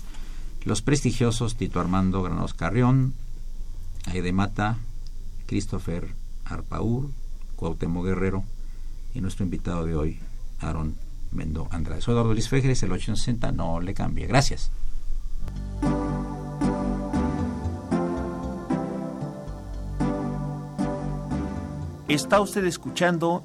los 0.64 0.82
prestigiosos 0.82 1.56
Tito 1.56 1.80
Armando 1.80 2.22
Granos 2.22 2.54
Carrión, 2.54 3.14
Aide 4.06 4.32
Mata, 4.32 4.76
Christopher 5.46 6.08
Arpaur, 6.44 7.08
Cuauhtémoc 7.56 8.04
Guerrero 8.04 8.44
y 9.14 9.20
nuestro 9.20 9.44
invitado 9.44 9.84
de 9.84 9.96
hoy, 9.96 10.18
Aaron 10.60 10.96
Mendo 11.32 11.68
Andrade. 11.70 12.00
Soy 12.00 12.12
Eduardo 12.12 12.32
Luis 12.32 12.48
Fejeres, 12.48 12.82
el 12.82 12.92
860, 12.92 13.52
no 13.52 13.80
le 13.80 13.94
cambie. 13.94 14.26
Gracias. 14.26 14.70
Está 22.08 22.40
usted 22.40 22.64
escuchando 22.64 23.44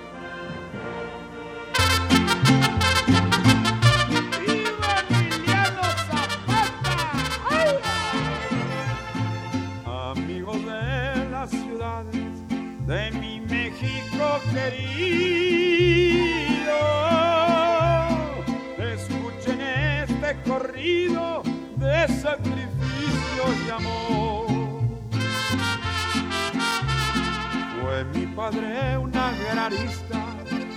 Fue 27.79 28.03
mi 28.13 28.25
padre 28.27 28.97
un 28.97 29.15
agrarista 29.15 30.25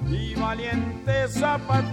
y 0.09 0.35
valiente 0.37 1.27
zapatista 1.29 1.91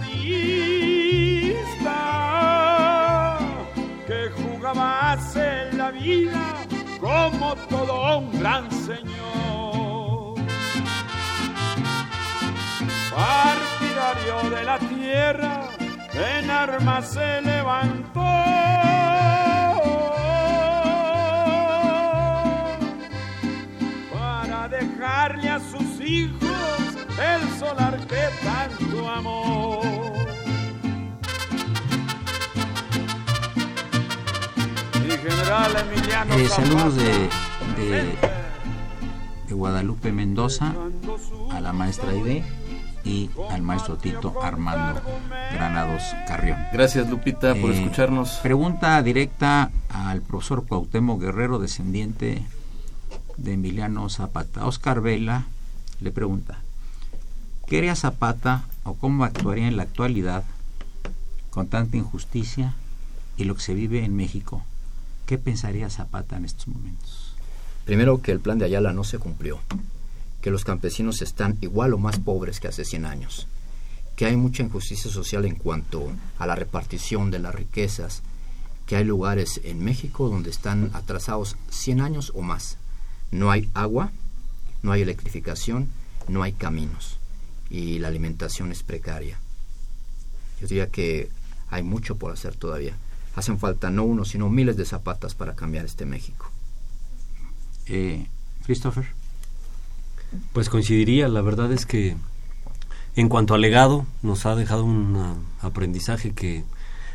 que 4.06 4.30
jugaba 4.30 5.18
en 5.34 5.78
la 5.78 5.90
vida 5.90 6.54
como 7.00 7.56
todo 7.68 8.18
un 8.18 8.38
gran 8.38 8.70
señor. 8.70 10.36
Partidario 13.10 14.50
de 14.50 14.64
la 14.64 14.78
tierra, 14.78 15.68
en 16.14 16.50
armas 16.50 17.08
se 17.12 17.42
levantó 17.42 18.61
eh, 36.30 36.48
saludos 36.48 36.96
de, 36.96 37.28
de, 37.76 38.16
Guadalupe 39.50 40.12
Mendoza 40.12 40.74
a 41.50 41.60
la 41.60 41.72
maestra 41.72 42.10
Aide 42.10 42.44
y 43.04 43.30
al 43.50 43.62
maestro 43.62 43.96
Tito 43.96 44.42
Armando 44.42 45.00
Granados 45.52 46.02
Carrión. 46.26 46.58
Gracias 46.72 47.08
Lupita 47.10 47.54
por 47.54 47.70
eh, 47.70 47.80
escucharnos. 47.80 48.38
Pregunta 48.42 49.02
directa 49.02 49.70
al 49.90 50.22
profesor 50.22 50.66
Cuauhtémoc 50.66 51.20
Guerrero, 51.20 51.58
descendiente 51.58 52.42
de 53.36 53.52
Emiliano 53.52 54.08
Zapata. 54.08 54.66
Oscar 54.66 55.00
Vela 55.00 55.46
le 56.00 56.10
pregunta, 56.12 56.58
¿qué 57.66 57.78
haría 57.78 57.94
Zapata 57.94 58.64
o 58.84 58.94
cómo 58.94 59.24
actuaría 59.24 59.68
en 59.68 59.76
la 59.76 59.84
actualidad 59.84 60.44
con 61.50 61.68
tanta 61.68 61.96
injusticia 61.96 62.74
y 63.36 63.44
lo 63.44 63.54
que 63.54 63.62
se 63.62 63.74
vive 63.74 64.04
en 64.04 64.16
México? 64.16 64.62
¿Qué 65.32 65.38
pensaría 65.38 65.88
Zapata 65.88 66.36
en 66.36 66.44
estos 66.44 66.68
momentos? 66.68 67.32
Primero 67.86 68.20
que 68.20 68.32
el 68.32 68.40
plan 68.40 68.58
de 68.58 68.66
Ayala 68.66 68.92
no 68.92 69.02
se 69.02 69.18
cumplió 69.18 69.60
que 70.42 70.50
los 70.50 70.62
campesinos 70.62 71.22
están 71.22 71.56
igual 71.62 71.94
o 71.94 71.98
más 71.98 72.18
pobres 72.18 72.60
que 72.60 72.68
hace 72.68 72.84
100 72.84 73.06
años, 73.06 73.46
que 74.14 74.26
hay 74.26 74.36
mucha 74.36 74.62
injusticia 74.62 75.10
social 75.10 75.46
en 75.46 75.54
cuanto 75.54 76.12
a 76.38 76.46
la 76.46 76.54
repartición 76.54 77.30
de 77.30 77.38
las 77.38 77.54
riquezas, 77.54 78.20
que 78.84 78.96
hay 78.96 79.04
lugares 79.04 79.58
en 79.64 79.82
México 79.82 80.28
donde 80.28 80.50
están 80.50 80.90
atrasados 80.92 81.56
100 81.70 82.02
años 82.02 82.32
o 82.34 82.42
más. 82.42 82.76
No 83.30 83.50
hay 83.50 83.70
agua, 83.72 84.12
no 84.82 84.92
hay 84.92 85.00
electrificación, 85.00 85.88
no 86.28 86.42
hay 86.42 86.52
caminos 86.52 87.16
y 87.70 88.00
la 88.00 88.08
alimentación 88.08 88.70
es 88.70 88.82
precaria. 88.82 89.38
Yo 90.60 90.66
diría 90.66 90.90
que 90.90 91.30
hay 91.70 91.82
mucho 91.82 92.16
por 92.16 92.32
hacer 92.32 92.54
todavía. 92.54 92.98
Hacen 93.34 93.58
falta 93.58 93.90
no 93.90 94.04
uno, 94.04 94.24
sino 94.24 94.48
miles 94.48 94.76
de 94.76 94.84
zapatas 94.84 95.34
para 95.34 95.54
cambiar 95.54 95.84
este 95.84 96.04
México. 96.04 96.50
Eh, 97.86 98.26
Christopher. 98.64 99.06
Pues 100.52 100.68
coincidiría, 100.68 101.28
la 101.28 101.42
verdad 101.42 101.72
es 101.72 101.86
que 101.86 102.16
en 103.16 103.28
cuanto 103.28 103.54
al 103.54 103.60
legado 103.60 104.06
nos 104.22 104.46
ha 104.46 104.54
dejado 104.54 104.84
un 104.84 105.44
aprendizaje 105.60 106.32
que 106.32 106.64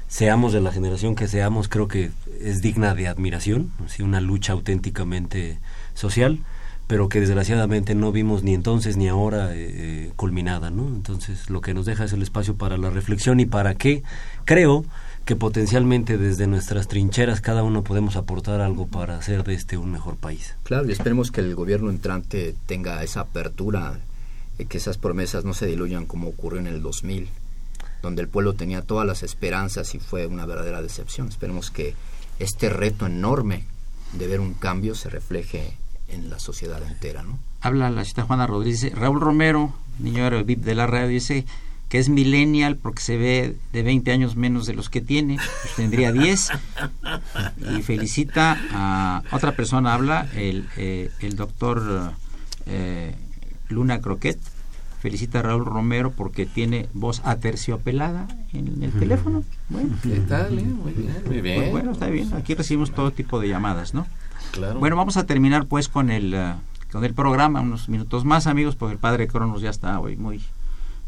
seamos 0.07 0.53
de 0.53 0.61
la 0.61 0.71
generación 0.71 1.15
que 1.15 1.27
seamos, 1.27 1.67
creo 1.67 1.87
que 1.87 2.11
es 2.39 2.61
digna 2.61 2.93
de 2.93 3.07
admiración, 3.07 3.71
una 3.99 4.21
lucha 4.21 4.53
auténticamente 4.53 5.59
social, 5.95 6.39
pero 6.87 7.09
que 7.09 7.19
desgraciadamente 7.19 7.95
no 7.95 8.11
vimos 8.11 8.43
ni 8.43 8.53
entonces 8.53 8.95
ni 8.95 9.09
ahora 9.09 9.53
eh, 9.53 9.67
eh, 9.69 10.11
culminada, 10.15 10.69
¿no? 10.69 10.87
Entonces 10.87 11.49
lo 11.49 11.59
que 11.59 11.73
nos 11.73 11.85
deja 11.85 12.05
es 12.05 12.13
el 12.13 12.21
espacio 12.21 12.55
para 12.55 12.77
la 12.77 12.89
reflexión 12.89 13.39
y 13.41 13.45
para 13.45 13.75
que 13.75 14.03
creo 14.45 14.85
que 15.27 15.35
potencialmente 15.35 16.17
desde 16.17 16.47
nuestras 16.47 16.87
trincheras 16.87 17.41
cada 17.41 17.61
uno 17.61 17.83
podemos 17.83 18.15
aportar 18.15 18.61
algo 18.61 18.87
para 18.87 19.17
hacer 19.17 19.43
de 19.43 19.55
este 19.55 19.77
un 19.77 19.91
mejor 19.91 20.15
país. 20.15 20.55
Claro, 20.63 20.87
y 20.87 20.93
esperemos 20.93 21.31
que 21.31 21.41
el 21.41 21.53
gobierno 21.53 21.89
entrante 21.89 22.55
tenga 22.65 23.03
esa 23.03 23.19
apertura, 23.19 23.99
y 24.57 24.65
que 24.65 24.77
esas 24.77 24.97
promesas 24.97 25.43
no 25.43 25.53
se 25.53 25.67
diluyan 25.67 26.05
como 26.05 26.29
ocurrió 26.29 26.61
en 26.61 26.67
el 26.67 26.81
2000, 26.81 27.27
donde 28.01 28.21
el 28.21 28.29
pueblo 28.29 28.53
tenía 28.53 28.81
todas 28.81 29.05
las 29.05 29.21
esperanzas 29.21 29.93
y 29.95 29.99
fue 29.99 30.27
una 30.27 30.45
verdadera 30.45 30.81
decepción. 30.81 31.27
Esperemos 31.27 31.71
que 31.71 31.93
este 32.39 32.69
reto 32.69 33.05
enorme 33.05 33.65
de 34.13 34.27
ver 34.27 34.39
un 34.39 34.53
cambio 34.53 34.95
se 34.95 35.09
refleje 35.09 35.73
en 36.07 36.29
la 36.29 36.39
sociedad 36.39 36.81
entera, 36.81 37.23
¿no? 37.23 37.37
Habla 37.59 37.89
la 37.89 38.05
cita 38.05 38.23
Juana 38.23 38.47
Rodríguez, 38.47 38.93
Raúl 38.95 39.19
Romero, 39.19 39.73
niño 39.99 40.43
VIP 40.45 40.63
de 40.63 40.75
la 40.75 40.87
radio, 40.87 41.09
dice 41.09 41.45
que 41.89 41.99
es 41.99 42.09
millennial 42.09 42.75
porque 42.75 43.01
se 43.01 43.17
ve 43.17 43.55
de 43.71 43.83
20 43.83 44.11
años 44.11 44.35
menos 44.35 44.65
de 44.65 44.73
los 44.73 44.89
que 44.89 45.01
tiene, 45.01 45.37
pues 45.37 45.75
tendría 45.75 46.11
10. 46.11 46.49
Y 47.77 47.81
felicita 47.81 48.57
a 48.71 49.23
otra 49.31 49.53
persona, 49.53 49.93
habla 49.93 50.27
el, 50.35 50.67
eh, 50.75 51.11
el 51.21 51.35
doctor 51.35 52.11
eh, 52.65 53.15
Luna 53.69 54.01
Croquet, 54.01 54.37
felicita 54.99 55.39
a 55.39 55.43
Raúl 55.43 55.65
Romero 55.65 56.11
porque 56.11 56.45
tiene 56.45 56.89
voz 56.93 57.21
aterciopelada 57.23 58.27
en 58.51 58.83
el 58.83 58.91
teléfono. 58.91 59.43
Bueno, 59.69 59.95
¿qué 60.03 60.19
tal? 60.21 60.59
Eh? 60.59 60.63
Muy 60.63 60.91
bien, 60.91 61.15
muy 61.25 61.41
bien. 61.41 61.59
Pues 61.59 61.71
bueno, 61.71 61.91
está 61.91 62.07
bien, 62.07 62.33
aquí 62.33 62.53
recibimos 62.53 62.91
todo 62.91 63.11
tipo 63.11 63.39
de 63.39 63.47
llamadas, 63.47 63.93
¿no? 63.93 64.07
Claro. 64.51 64.79
Bueno, 64.79 64.97
vamos 64.97 65.15
a 65.15 65.25
terminar 65.25 65.67
pues 65.67 65.87
con 65.87 66.09
el, 66.09 66.35
con 66.91 67.05
el 67.05 67.13
programa, 67.13 67.61
unos 67.61 67.87
minutos 67.87 68.25
más 68.25 68.45
amigos, 68.47 68.75
porque 68.75 68.93
el 68.93 68.99
padre 68.99 69.27
Cronos 69.27 69.61
ya 69.61 69.69
está 69.69 69.97
hoy 69.99 70.17
muy 70.17 70.41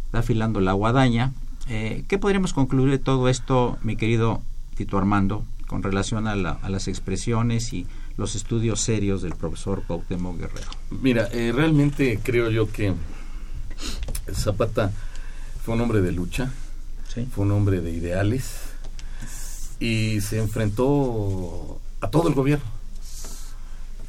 está 0.10 0.20
afilando 0.20 0.60
la 0.60 0.74
guadaña. 0.74 1.34
Eh, 1.68 2.04
¿Qué 2.08 2.18
podríamos 2.18 2.52
concluir 2.52 2.90
de 2.90 2.98
todo 2.98 3.30
esto, 3.30 3.78
mi 3.84 3.96
querido 3.96 4.42
Tito 4.76 4.98
Armando, 4.98 5.46
con 5.68 5.84
relación 5.84 6.26
a, 6.26 6.36
las 6.36 6.88
expresiones 6.88 7.74
y 7.74 7.86
los 8.18 8.34
estudios 8.34 8.82
serios 8.82 9.22
del 9.22 9.36
profesor 9.36 9.84
Cuauhtémoc 9.86 10.40
Guerrero? 10.40 10.68
Mira, 10.90 11.30
eh, 11.32 11.52
realmente 11.56 12.20
creo 12.24 12.50
yo 12.50 12.72
que 12.72 12.96
Zapata 14.34 14.92
fue 15.64 15.76
un 15.76 15.82
hombre 15.82 16.02
de 16.02 16.12
lucha, 16.12 16.52
fue 17.32 17.46
un 17.46 17.52
hombre 17.52 17.80
de 17.80 17.92
ideales 17.92 18.62
y 19.80 20.22
se 20.22 20.40
enfrentó 20.40 21.80
a 22.02 22.10
todo 22.10 22.30
el 22.30 22.34
gobierno. 22.34 22.66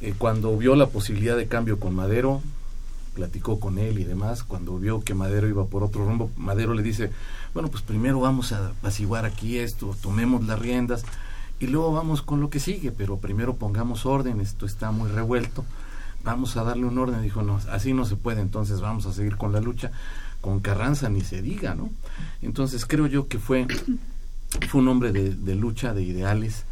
Eh, 0.01 0.15
cuando 0.17 0.57
vio 0.57 0.73
la 0.73 0.87
posibilidad 0.87 1.37
de 1.37 1.45
cambio 1.45 1.79
con 1.79 1.93
Madero, 1.93 2.41
platicó 3.21 3.59
con 3.59 3.77
él 3.77 3.99
y 3.99 4.03
demás, 4.03 4.41
cuando 4.41 4.79
vio 4.79 5.03
que 5.03 5.13
Madero 5.13 5.47
iba 5.47 5.63
por 5.65 5.83
otro 5.83 6.03
rumbo, 6.03 6.31
Madero 6.37 6.73
le 6.73 6.81
dice, 6.81 7.11
bueno, 7.53 7.69
pues 7.69 7.83
primero 7.83 8.19
vamos 8.19 8.51
a 8.51 8.69
apaciguar 8.69 9.25
aquí 9.25 9.59
esto, 9.59 9.95
tomemos 10.01 10.43
las 10.47 10.57
riendas 10.57 11.03
y 11.59 11.67
luego 11.67 11.93
vamos 11.93 12.23
con 12.23 12.41
lo 12.41 12.49
que 12.49 12.59
sigue, 12.59 12.91
pero 12.91 13.17
primero 13.17 13.57
pongamos 13.57 14.07
orden, 14.07 14.41
esto 14.41 14.65
está 14.65 14.89
muy 14.89 15.07
revuelto, 15.07 15.63
vamos 16.23 16.57
a 16.57 16.63
darle 16.63 16.85
un 16.85 16.97
orden, 16.97 17.21
dijo, 17.21 17.43
no, 17.43 17.59
así 17.71 17.93
no 17.93 18.05
se 18.05 18.15
puede, 18.15 18.41
entonces 18.41 18.81
vamos 18.81 19.05
a 19.05 19.13
seguir 19.13 19.37
con 19.37 19.51
la 19.51 19.61
lucha, 19.61 19.91
con 20.41 20.59
Carranza 20.59 21.07
ni 21.09 21.21
se 21.21 21.43
diga, 21.43 21.75
¿no? 21.75 21.91
Entonces 22.41 22.87
creo 22.87 23.05
yo 23.05 23.27
que 23.27 23.37
fue, 23.37 23.67
fue 24.67 24.81
un 24.81 24.87
hombre 24.87 25.11
de, 25.11 25.35
de 25.35 25.53
lucha, 25.53 25.93
de 25.93 26.01
ideales, 26.01 26.65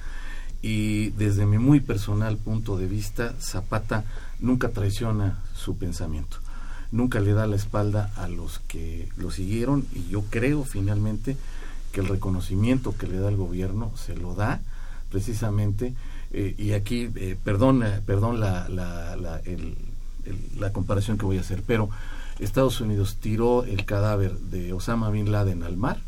y 0.61 1.11
desde 1.11 1.45
mi 1.45 1.57
muy 1.57 1.79
personal 1.79 2.37
punto 2.37 2.77
de 2.77 2.87
vista, 2.87 3.33
Zapata 3.39 4.03
nunca 4.39 4.69
traiciona 4.69 5.39
su 5.53 5.77
pensamiento, 5.77 6.37
nunca 6.91 7.19
le 7.19 7.33
da 7.33 7.47
la 7.47 7.55
espalda 7.55 8.11
a 8.15 8.27
los 8.27 8.59
que 8.59 9.09
lo 9.17 9.31
siguieron 9.31 9.85
y 9.93 10.09
yo 10.09 10.23
creo 10.29 10.63
finalmente 10.63 11.37
que 11.91 12.01
el 12.01 12.07
reconocimiento 12.07 12.95
que 12.95 13.07
le 13.07 13.19
da 13.19 13.29
el 13.29 13.37
gobierno 13.37 13.91
se 13.95 14.15
lo 14.15 14.35
da 14.35 14.61
precisamente 15.09 15.93
eh, 16.31 16.53
y 16.57 16.73
aquí 16.73 17.09
eh, 17.15 17.35
perdón 17.43 17.83
perdón 18.05 18.39
la, 18.39 18.69
la, 18.69 19.15
la, 19.15 19.41
la 20.59 20.71
comparación 20.71 21.17
que 21.17 21.25
voy 21.25 21.37
a 21.37 21.41
hacer 21.41 21.63
pero 21.65 21.89
Estados 22.39 22.79
Unidos 22.79 23.17
tiró 23.19 23.63
el 23.63 23.85
cadáver 23.85 24.37
de 24.37 24.71
Osama 24.73 25.09
bin 25.09 25.31
Laden 25.31 25.63
al 25.63 25.77
mar 25.77 25.99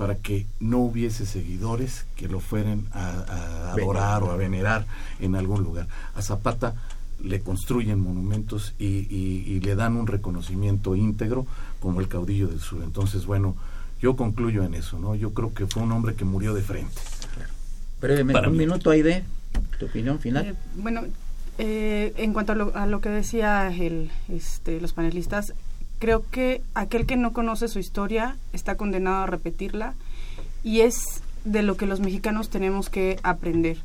para 0.00 0.14
que 0.14 0.46
no 0.60 0.78
hubiese 0.78 1.26
seguidores 1.26 2.06
que 2.16 2.26
lo 2.26 2.40
fueran 2.40 2.86
a, 2.92 3.10
a 3.10 3.72
adorar 3.72 4.22
o 4.22 4.30
a 4.30 4.36
venerar 4.36 4.86
en 5.20 5.36
algún 5.36 5.62
lugar. 5.62 5.88
A 6.14 6.22
Zapata 6.22 6.74
le 7.22 7.40
construyen 7.40 8.00
monumentos 8.00 8.72
y, 8.78 9.60
le 9.60 9.74
dan 9.74 9.98
un 9.98 10.06
reconocimiento 10.06 10.96
íntegro 10.96 11.46
como 11.80 12.00
el 12.00 12.08
caudillo 12.08 12.48
del 12.48 12.60
sur. 12.60 12.82
Entonces, 12.82 13.26
bueno, 13.26 13.56
yo 14.00 14.16
concluyo 14.16 14.64
en 14.64 14.72
eso, 14.72 14.98
¿no? 14.98 15.14
Yo 15.14 15.34
creo 15.34 15.52
que 15.52 15.66
fue 15.66 15.82
un 15.82 15.92
hombre 15.92 16.14
que 16.14 16.24
murió 16.24 16.54
de 16.54 16.62
frente. 16.62 16.94
Brevemente, 18.00 18.48
un 18.48 18.56
minuto 18.56 18.88
ahí 18.88 19.02
de 19.02 19.22
tu 19.78 19.84
opinión 19.84 20.18
final. 20.18 20.46
Eh, 20.46 20.54
bueno, 20.76 21.02
eh, 21.58 22.14
en 22.16 22.32
cuanto 22.32 22.52
a 22.74 22.86
lo, 22.86 23.00
que 23.02 23.10
decía 23.10 23.68
el, 23.68 24.10
este, 24.30 24.80
los 24.80 24.94
panelistas, 24.94 25.52
creo 26.00 26.24
que 26.30 26.62
aquel 26.74 27.06
que 27.06 27.16
no 27.16 27.32
conoce 27.32 27.68
su 27.68 27.78
historia 27.78 28.36
está 28.52 28.76
condenado 28.76 29.22
a 29.22 29.26
repetirla 29.26 29.94
y 30.64 30.80
es 30.80 31.22
de 31.44 31.62
lo 31.62 31.76
que 31.76 31.86
los 31.86 32.00
mexicanos 32.00 32.50
tenemos 32.50 32.90
que 32.90 33.20
aprender 33.22 33.78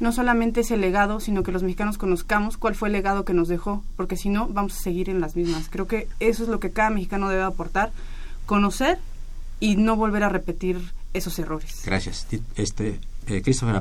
no 0.00 0.12
solamente 0.12 0.60
ese 0.60 0.78
legado, 0.78 1.20
sino 1.20 1.42
que 1.42 1.52
los 1.52 1.62
mexicanos 1.62 1.98
conozcamos 1.98 2.56
cuál 2.56 2.74
fue 2.74 2.88
el 2.88 2.94
legado 2.94 3.24
que 3.24 3.34
nos 3.34 3.48
dejó, 3.48 3.84
porque 3.96 4.16
si 4.16 4.30
no, 4.30 4.48
vamos 4.48 4.78
a 4.78 4.82
seguir 4.82 5.10
en 5.10 5.20
las 5.20 5.36
mismas. 5.36 5.68
Creo 5.68 5.86
que 5.86 6.08
eso 6.20 6.42
es 6.42 6.48
lo 6.48 6.58
que 6.58 6.70
cada 6.70 6.90
mexicano 6.90 7.28
debe 7.28 7.42
aportar, 7.42 7.92
conocer 8.46 8.98
y 9.60 9.76
no 9.76 9.96
volver 9.96 10.24
a 10.24 10.30
repetir 10.30 10.80
esos 11.12 11.38
errores. 11.38 11.82
Gracias. 11.84 12.26
Este, 12.56 12.98
eh, 13.26 13.42
Christopher 13.42 13.76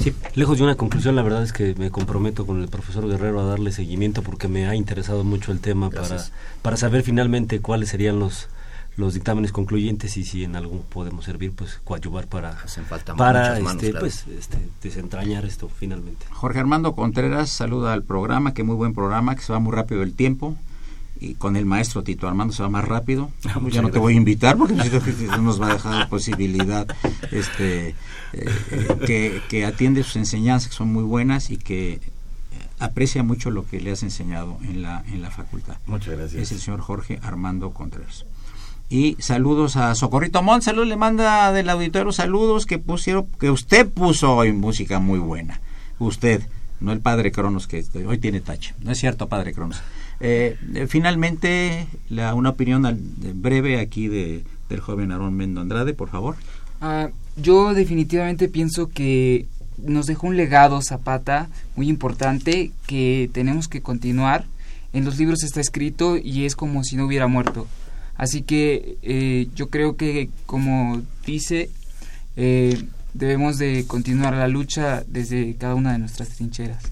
Sí, 0.00 0.14
lejos 0.34 0.58
de 0.58 0.64
una 0.64 0.76
conclusión, 0.76 1.14
la 1.14 1.22
verdad 1.22 1.42
es 1.42 1.52
que 1.52 1.74
me 1.76 1.90
comprometo 1.90 2.46
con 2.46 2.62
el 2.62 2.68
profesor 2.68 3.06
Guerrero 3.06 3.40
a 3.40 3.44
darle 3.44 3.70
seguimiento 3.70 4.22
porque 4.22 4.48
me 4.48 4.66
ha 4.66 4.74
interesado 4.74 5.24
mucho 5.24 5.52
el 5.52 5.60
tema 5.60 5.90
para, 5.90 6.24
para 6.62 6.76
saber 6.78 7.02
finalmente 7.02 7.60
cuáles 7.60 7.90
serían 7.90 8.18
los 8.18 8.48
los 8.96 9.14
dictámenes 9.14 9.52
concluyentes 9.52 10.16
y 10.16 10.24
si 10.24 10.44
en 10.44 10.56
algo 10.56 10.82
podemos 10.82 11.24
servir, 11.24 11.52
pues 11.52 11.80
coadyuvar 11.84 12.26
para, 12.26 12.56
para 13.16 13.58
este, 13.58 13.94
pues, 13.94 14.26
este, 14.26 14.58
desentrañar 14.82 15.44
esto 15.44 15.68
finalmente. 15.68 16.26
Jorge 16.30 16.58
Armando 16.58 16.94
Contreras 16.94 17.50
saluda 17.50 17.92
al 17.92 18.02
programa, 18.02 18.52
que 18.54 18.62
muy 18.62 18.76
buen 18.76 18.92
programa, 18.92 19.34
que 19.34 19.42
se 19.42 19.52
va 19.52 19.58
muy 19.58 19.72
rápido 19.72 20.02
el 20.02 20.14
tiempo. 20.14 20.56
Y 21.20 21.34
con 21.34 21.56
el 21.56 21.66
maestro 21.66 22.02
Tito 22.02 22.26
Armando 22.26 22.54
se 22.54 22.62
va 22.62 22.70
más 22.70 22.84
rápido. 22.84 23.30
Ah, 23.50 23.60
ya 23.70 23.82
no 23.82 23.90
te 23.90 23.98
voy 23.98 24.14
a 24.14 24.16
invitar 24.16 24.56
porque 24.56 24.74
no 24.74 25.38
nos 25.38 25.60
va 25.60 25.70
a 25.70 25.74
dejar 25.74 25.94
la 25.94 26.08
posibilidad 26.08 26.86
este, 27.30 27.88
eh, 27.88 27.94
eh, 28.32 28.88
que, 29.06 29.42
que 29.48 29.66
atiende 29.66 30.02
sus 30.02 30.16
enseñanzas, 30.16 30.70
que 30.70 30.76
son 30.76 30.92
muy 30.92 31.02
buenas 31.02 31.50
y 31.50 31.56
que 31.56 32.00
aprecia 32.80 33.22
mucho 33.22 33.50
lo 33.50 33.66
que 33.66 33.78
le 33.80 33.92
has 33.92 34.02
enseñado 34.02 34.58
en 34.62 34.82
la, 34.82 35.04
en 35.06 35.22
la 35.22 35.30
facultad. 35.30 35.76
Muchas 35.86 36.16
gracias. 36.16 36.42
Es 36.42 36.52
el 36.52 36.58
señor 36.58 36.80
Jorge 36.80 37.20
Armando 37.22 37.70
Contreras. 37.70 38.24
Y 38.88 39.16
saludos 39.20 39.76
a 39.76 39.94
Socorrito 39.94 40.42
Mont, 40.42 40.64
saludos 40.64 40.88
le 40.88 40.96
manda 40.96 41.52
del 41.52 41.68
auditorio 41.68 42.10
saludos 42.10 42.66
que 42.66 42.78
pusieron, 42.78 43.26
que 43.38 43.50
usted 43.50 43.88
puso 43.88 44.34
hoy 44.34 44.52
música 44.52 44.98
muy 44.98 45.20
buena. 45.20 45.60
Usted, 46.00 46.42
no 46.80 46.92
el 46.92 47.00
padre 47.00 47.30
Cronos 47.30 47.68
que 47.68 47.84
hoy 48.04 48.18
tiene 48.18 48.40
tache. 48.40 48.74
No 48.80 48.90
es 48.90 48.98
cierto, 48.98 49.28
padre 49.28 49.52
Cronos. 49.52 49.80
Eh, 50.20 50.56
finalmente, 50.88 51.86
la, 52.08 52.34
una 52.34 52.50
opinión 52.50 52.86
breve 53.34 53.80
aquí 53.80 54.08
de, 54.08 54.44
del 54.68 54.80
joven 54.80 55.12
Aarón 55.12 55.34
Mendo 55.34 55.60
Andrade, 55.60 55.94
por 55.94 56.10
favor. 56.10 56.36
Ah, 56.80 57.10
yo 57.36 57.74
definitivamente 57.74 58.48
pienso 58.48 58.88
que 58.88 59.46
nos 59.78 60.06
dejó 60.06 60.26
un 60.26 60.36
legado 60.36 60.82
Zapata 60.82 61.48
muy 61.76 61.88
importante 61.88 62.72
que 62.86 63.30
tenemos 63.32 63.68
que 63.68 63.80
continuar. 63.80 64.44
En 64.92 65.04
los 65.04 65.18
libros 65.18 65.42
está 65.42 65.60
escrito 65.60 66.16
y 66.16 66.44
es 66.44 66.56
como 66.56 66.84
si 66.84 66.96
no 66.96 67.06
hubiera 67.06 67.26
muerto. 67.26 67.66
Así 68.16 68.42
que 68.42 68.98
eh, 69.02 69.48
yo 69.54 69.70
creo 69.70 69.96
que, 69.96 70.28
como 70.46 71.00
dice, 71.24 71.70
eh, 72.36 72.82
debemos 73.14 73.58
de 73.58 73.86
continuar 73.86 74.34
la 74.34 74.48
lucha 74.48 75.04
desde 75.06 75.54
cada 75.54 75.74
una 75.74 75.92
de 75.92 75.98
nuestras 75.98 76.28
trincheras. 76.30 76.82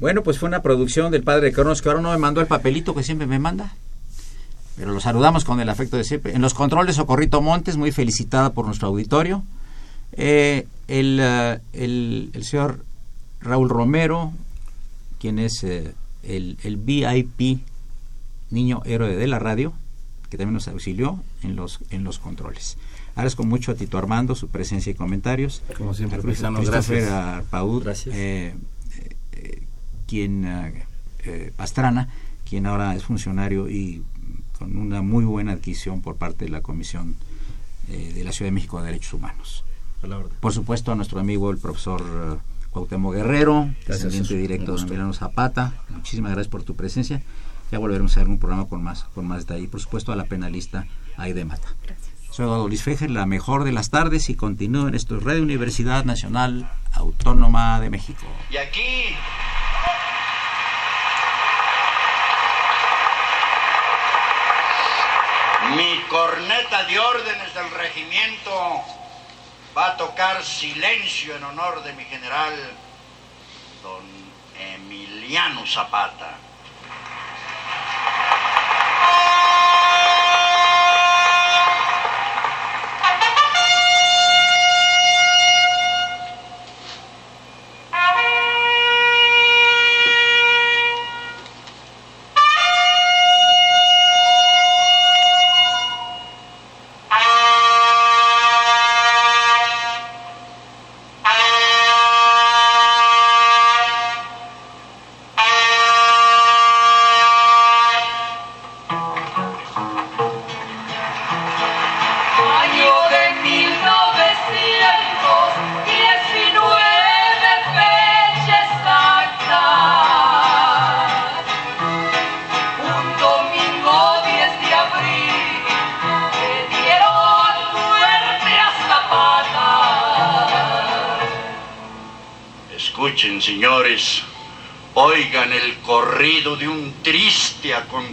Bueno, 0.00 0.22
pues 0.22 0.38
fue 0.38 0.48
una 0.48 0.62
producción 0.62 1.12
del 1.12 1.22
padre 1.22 1.52
Cronos 1.52 1.82
que 1.82 1.88
ahora 1.88 2.00
no 2.00 2.10
me 2.10 2.18
mandó 2.18 2.40
el 2.40 2.46
papelito 2.46 2.94
que 2.94 3.02
siempre 3.02 3.26
me 3.26 3.38
manda. 3.38 3.74
Pero 4.76 4.92
lo 4.92 5.00
saludamos 5.00 5.44
con 5.44 5.60
el 5.60 5.68
afecto 5.68 5.96
de 5.96 6.04
siempre. 6.04 6.34
En 6.34 6.42
los 6.42 6.52
controles, 6.52 6.96
Socorrito 6.96 7.40
Montes, 7.40 7.76
muy 7.76 7.92
felicitada 7.92 8.52
por 8.52 8.66
nuestro 8.66 8.88
auditorio. 8.88 9.44
Eh, 10.12 10.66
el, 10.88 11.20
el, 11.72 12.30
el, 12.32 12.44
señor 12.44 12.84
Raúl 13.40 13.68
Romero, 13.68 14.32
quien 15.20 15.38
es 15.38 15.62
el, 15.62 15.94
el 16.22 16.76
VIP, 16.76 17.60
niño 18.50 18.82
héroe 18.84 19.16
de 19.16 19.26
la 19.26 19.38
radio 19.38 19.72
que 20.34 20.38
también 20.38 20.54
nos 20.54 20.66
auxilió 20.66 21.22
en 21.44 21.54
los, 21.54 21.78
en 21.90 22.02
los 22.02 22.18
controles. 22.18 22.76
Agradezco 23.12 23.44
mucho 23.44 23.70
a 23.70 23.76
Tito 23.76 23.98
Armando 23.98 24.34
su 24.34 24.48
presencia 24.48 24.90
y 24.90 24.94
comentarios. 24.96 25.62
Como 25.78 25.94
siempre, 25.94 26.18
a 26.18 26.50
gracias. 26.50 27.08
A 27.08 27.40
eh, 27.40 27.44
eh, 28.06 28.54
quien, 30.06 30.44
eh, 31.24 31.52
Pastrana, 31.56 32.08
quien 32.48 32.66
ahora 32.66 32.94
es 32.94 33.04
funcionario 33.04 33.68
y 33.68 34.02
con 34.58 34.76
una 34.76 35.02
muy 35.02 35.24
buena 35.24 35.52
adquisición 35.52 36.00
por 36.00 36.16
parte 36.16 36.44
de 36.44 36.50
la 36.50 36.60
Comisión 36.60 37.16
de 37.88 38.24
la 38.24 38.32
Ciudad 38.32 38.48
de 38.48 38.52
México 38.52 38.80
de 38.80 38.86
Derechos 38.86 39.12
Humanos. 39.12 39.64
Por 40.40 40.52
supuesto 40.52 40.92
a 40.92 40.94
nuestro 40.94 41.20
amigo 41.20 41.50
el 41.50 41.58
profesor 41.58 42.40
Cuauhtémoc 42.70 43.14
Guerrero, 43.14 43.70
descendiente 43.86 44.36
directo 44.36 44.74
de 44.74 44.82
Emiliano 44.82 45.12
Zapata. 45.12 45.74
Muchísimas 45.90 46.32
gracias 46.32 46.50
por 46.50 46.62
tu 46.62 46.74
presencia. 46.74 47.22
Ya 47.70 47.78
volveremos 47.78 48.16
a 48.16 48.20
hacer 48.20 48.28
un 48.28 48.38
programa 48.38 48.66
con 48.66 48.82
más, 48.82 49.04
con 49.14 49.26
más 49.26 49.46
detalle. 49.46 49.68
Por 49.68 49.80
supuesto, 49.80 50.12
a 50.12 50.16
la 50.16 50.24
penalista 50.24 50.86
Aide 51.16 51.44
Mata. 51.44 51.68
Gracias. 51.84 52.14
Soy 52.30 52.46
Eduardo 52.46 52.66
Luis 52.66 52.82
Fejer, 52.82 53.10
la 53.10 53.26
mejor 53.26 53.62
de 53.62 53.70
las 53.70 53.90
tardes 53.90 54.28
y 54.28 54.34
continúo 54.34 54.88
en 54.88 54.96
esto 54.96 55.20
Radio 55.20 55.42
Universidad 55.42 56.04
Nacional 56.04 56.68
Autónoma 56.92 57.80
de 57.80 57.90
México. 57.90 58.26
Y 58.50 58.56
aquí 58.56 59.14
mi 65.76 65.93
corneta 66.08 66.84
de 66.84 66.98
órdenes 66.98 67.54
del 67.54 67.70
regimiento 67.70 68.82
va 69.76 69.88
a 69.88 69.96
tocar 69.96 70.44
silencio 70.44 71.36
en 71.36 71.44
honor 71.44 71.82
de 71.82 71.92
mi 71.94 72.04
general, 72.04 72.54
don 73.82 74.04
Emiliano 74.58 75.66
Zapata. 75.66 76.43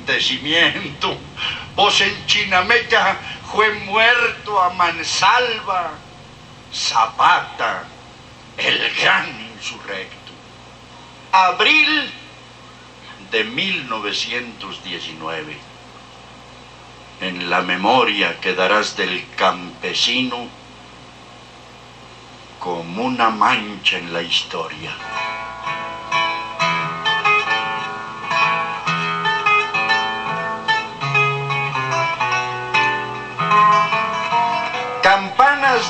Acontecimiento. 0.01 1.17
Pues 1.75 2.01
en 2.01 2.25
Chinameca 2.25 3.17
fue 3.51 3.71
muerto 3.85 4.61
a 4.61 4.71
mansalva 4.71 5.91
Zapata, 6.73 7.83
el 8.57 8.93
gran 8.95 9.27
insurrecto. 9.55 10.31
Abril 11.31 12.11
de 13.31 13.43
1919. 13.43 15.57
En 17.21 17.49
la 17.49 17.61
memoria 17.61 18.39
quedarás 18.39 18.97
del 18.97 19.25
campesino 19.35 20.47
como 22.59 23.03
una 23.03 23.29
mancha 23.29 23.97
en 23.97 24.11
la 24.11 24.21
historia. 24.21 24.91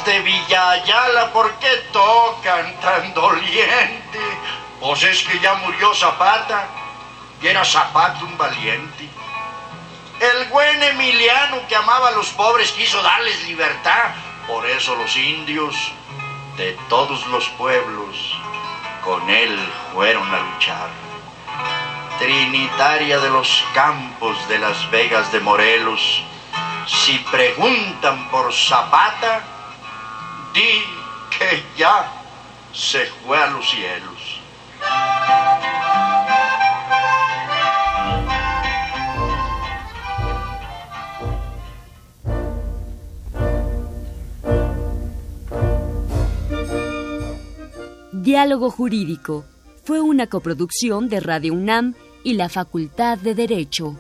De 0.06 0.20
Villayala, 0.22 1.32
¿por 1.32 1.52
qué 1.60 1.70
tocan 1.94 2.76
tan 2.80 3.14
doliente? 3.14 4.20
Pues 4.80 5.04
es 5.04 5.24
que 5.24 5.40
ya 5.40 5.54
murió 5.56 5.94
Zapata 5.94 6.66
y 7.40 7.48
era 7.48 7.64
Zapata 7.64 8.24
un 8.24 8.36
valiente. 8.36 9.08
El 10.20 10.46
buen 10.50 10.82
Emiliano 10.82 11.68
que 11.68 11.76
amaba 11.76 12.08
a 12.08 12.12
los 12.12 12.30
pobres 12.30 12.72
quiso 12.72 13.00
darles 13.04 13.48
libertad, 13.48 14.16
por 14.48 14.66
eso 14.66 14.96
los 14.96 15.16
indios 15.16 15.76
de 16.58 16.76
todos 16.90 17.28
los 17.28 17.48
pueblos 17.50 18.36
con 19.04 19.30
él 19.30 19.56
fueron 19.94 20.28
a 20.34 20.40
luchar. 20.40 20.90
Trinitaria 22.18 23.20
de 23.20 23.30
los 23.30 23.64
campos 23.76 24.48
de 24.48 24.58
las 24.58 24.90
Vegas 24.90 25.32
de 25.32 25.42
Morelos, 25.42 26.24
si 26.88 27.20
preguntan 27.32 28.30
por 28.30 28.52
Zapata, 28.52 29.44
di 30.54 30.84
que 31.30 31.64
ya 31.78 32.12
se 32.74 33.06
fue 33.06 33.38
a 33.38 33.50
los 33.52 33.70
cielos. 33.70 34.42
Diálogo 48.12 48.70
Jurídico 48.70 49.46
fue 49.84 50.00
una 50.00 50.28
coproducción 50.28 51.10
de 51.10 51.20
Radio 51.20 51.54
UNAM 51.54 51.96
y 52.24 52.36
la 52.36 52.50
Facultad 52.50 53.18
de 53.18 53.36
Derecho. 53.36 53.98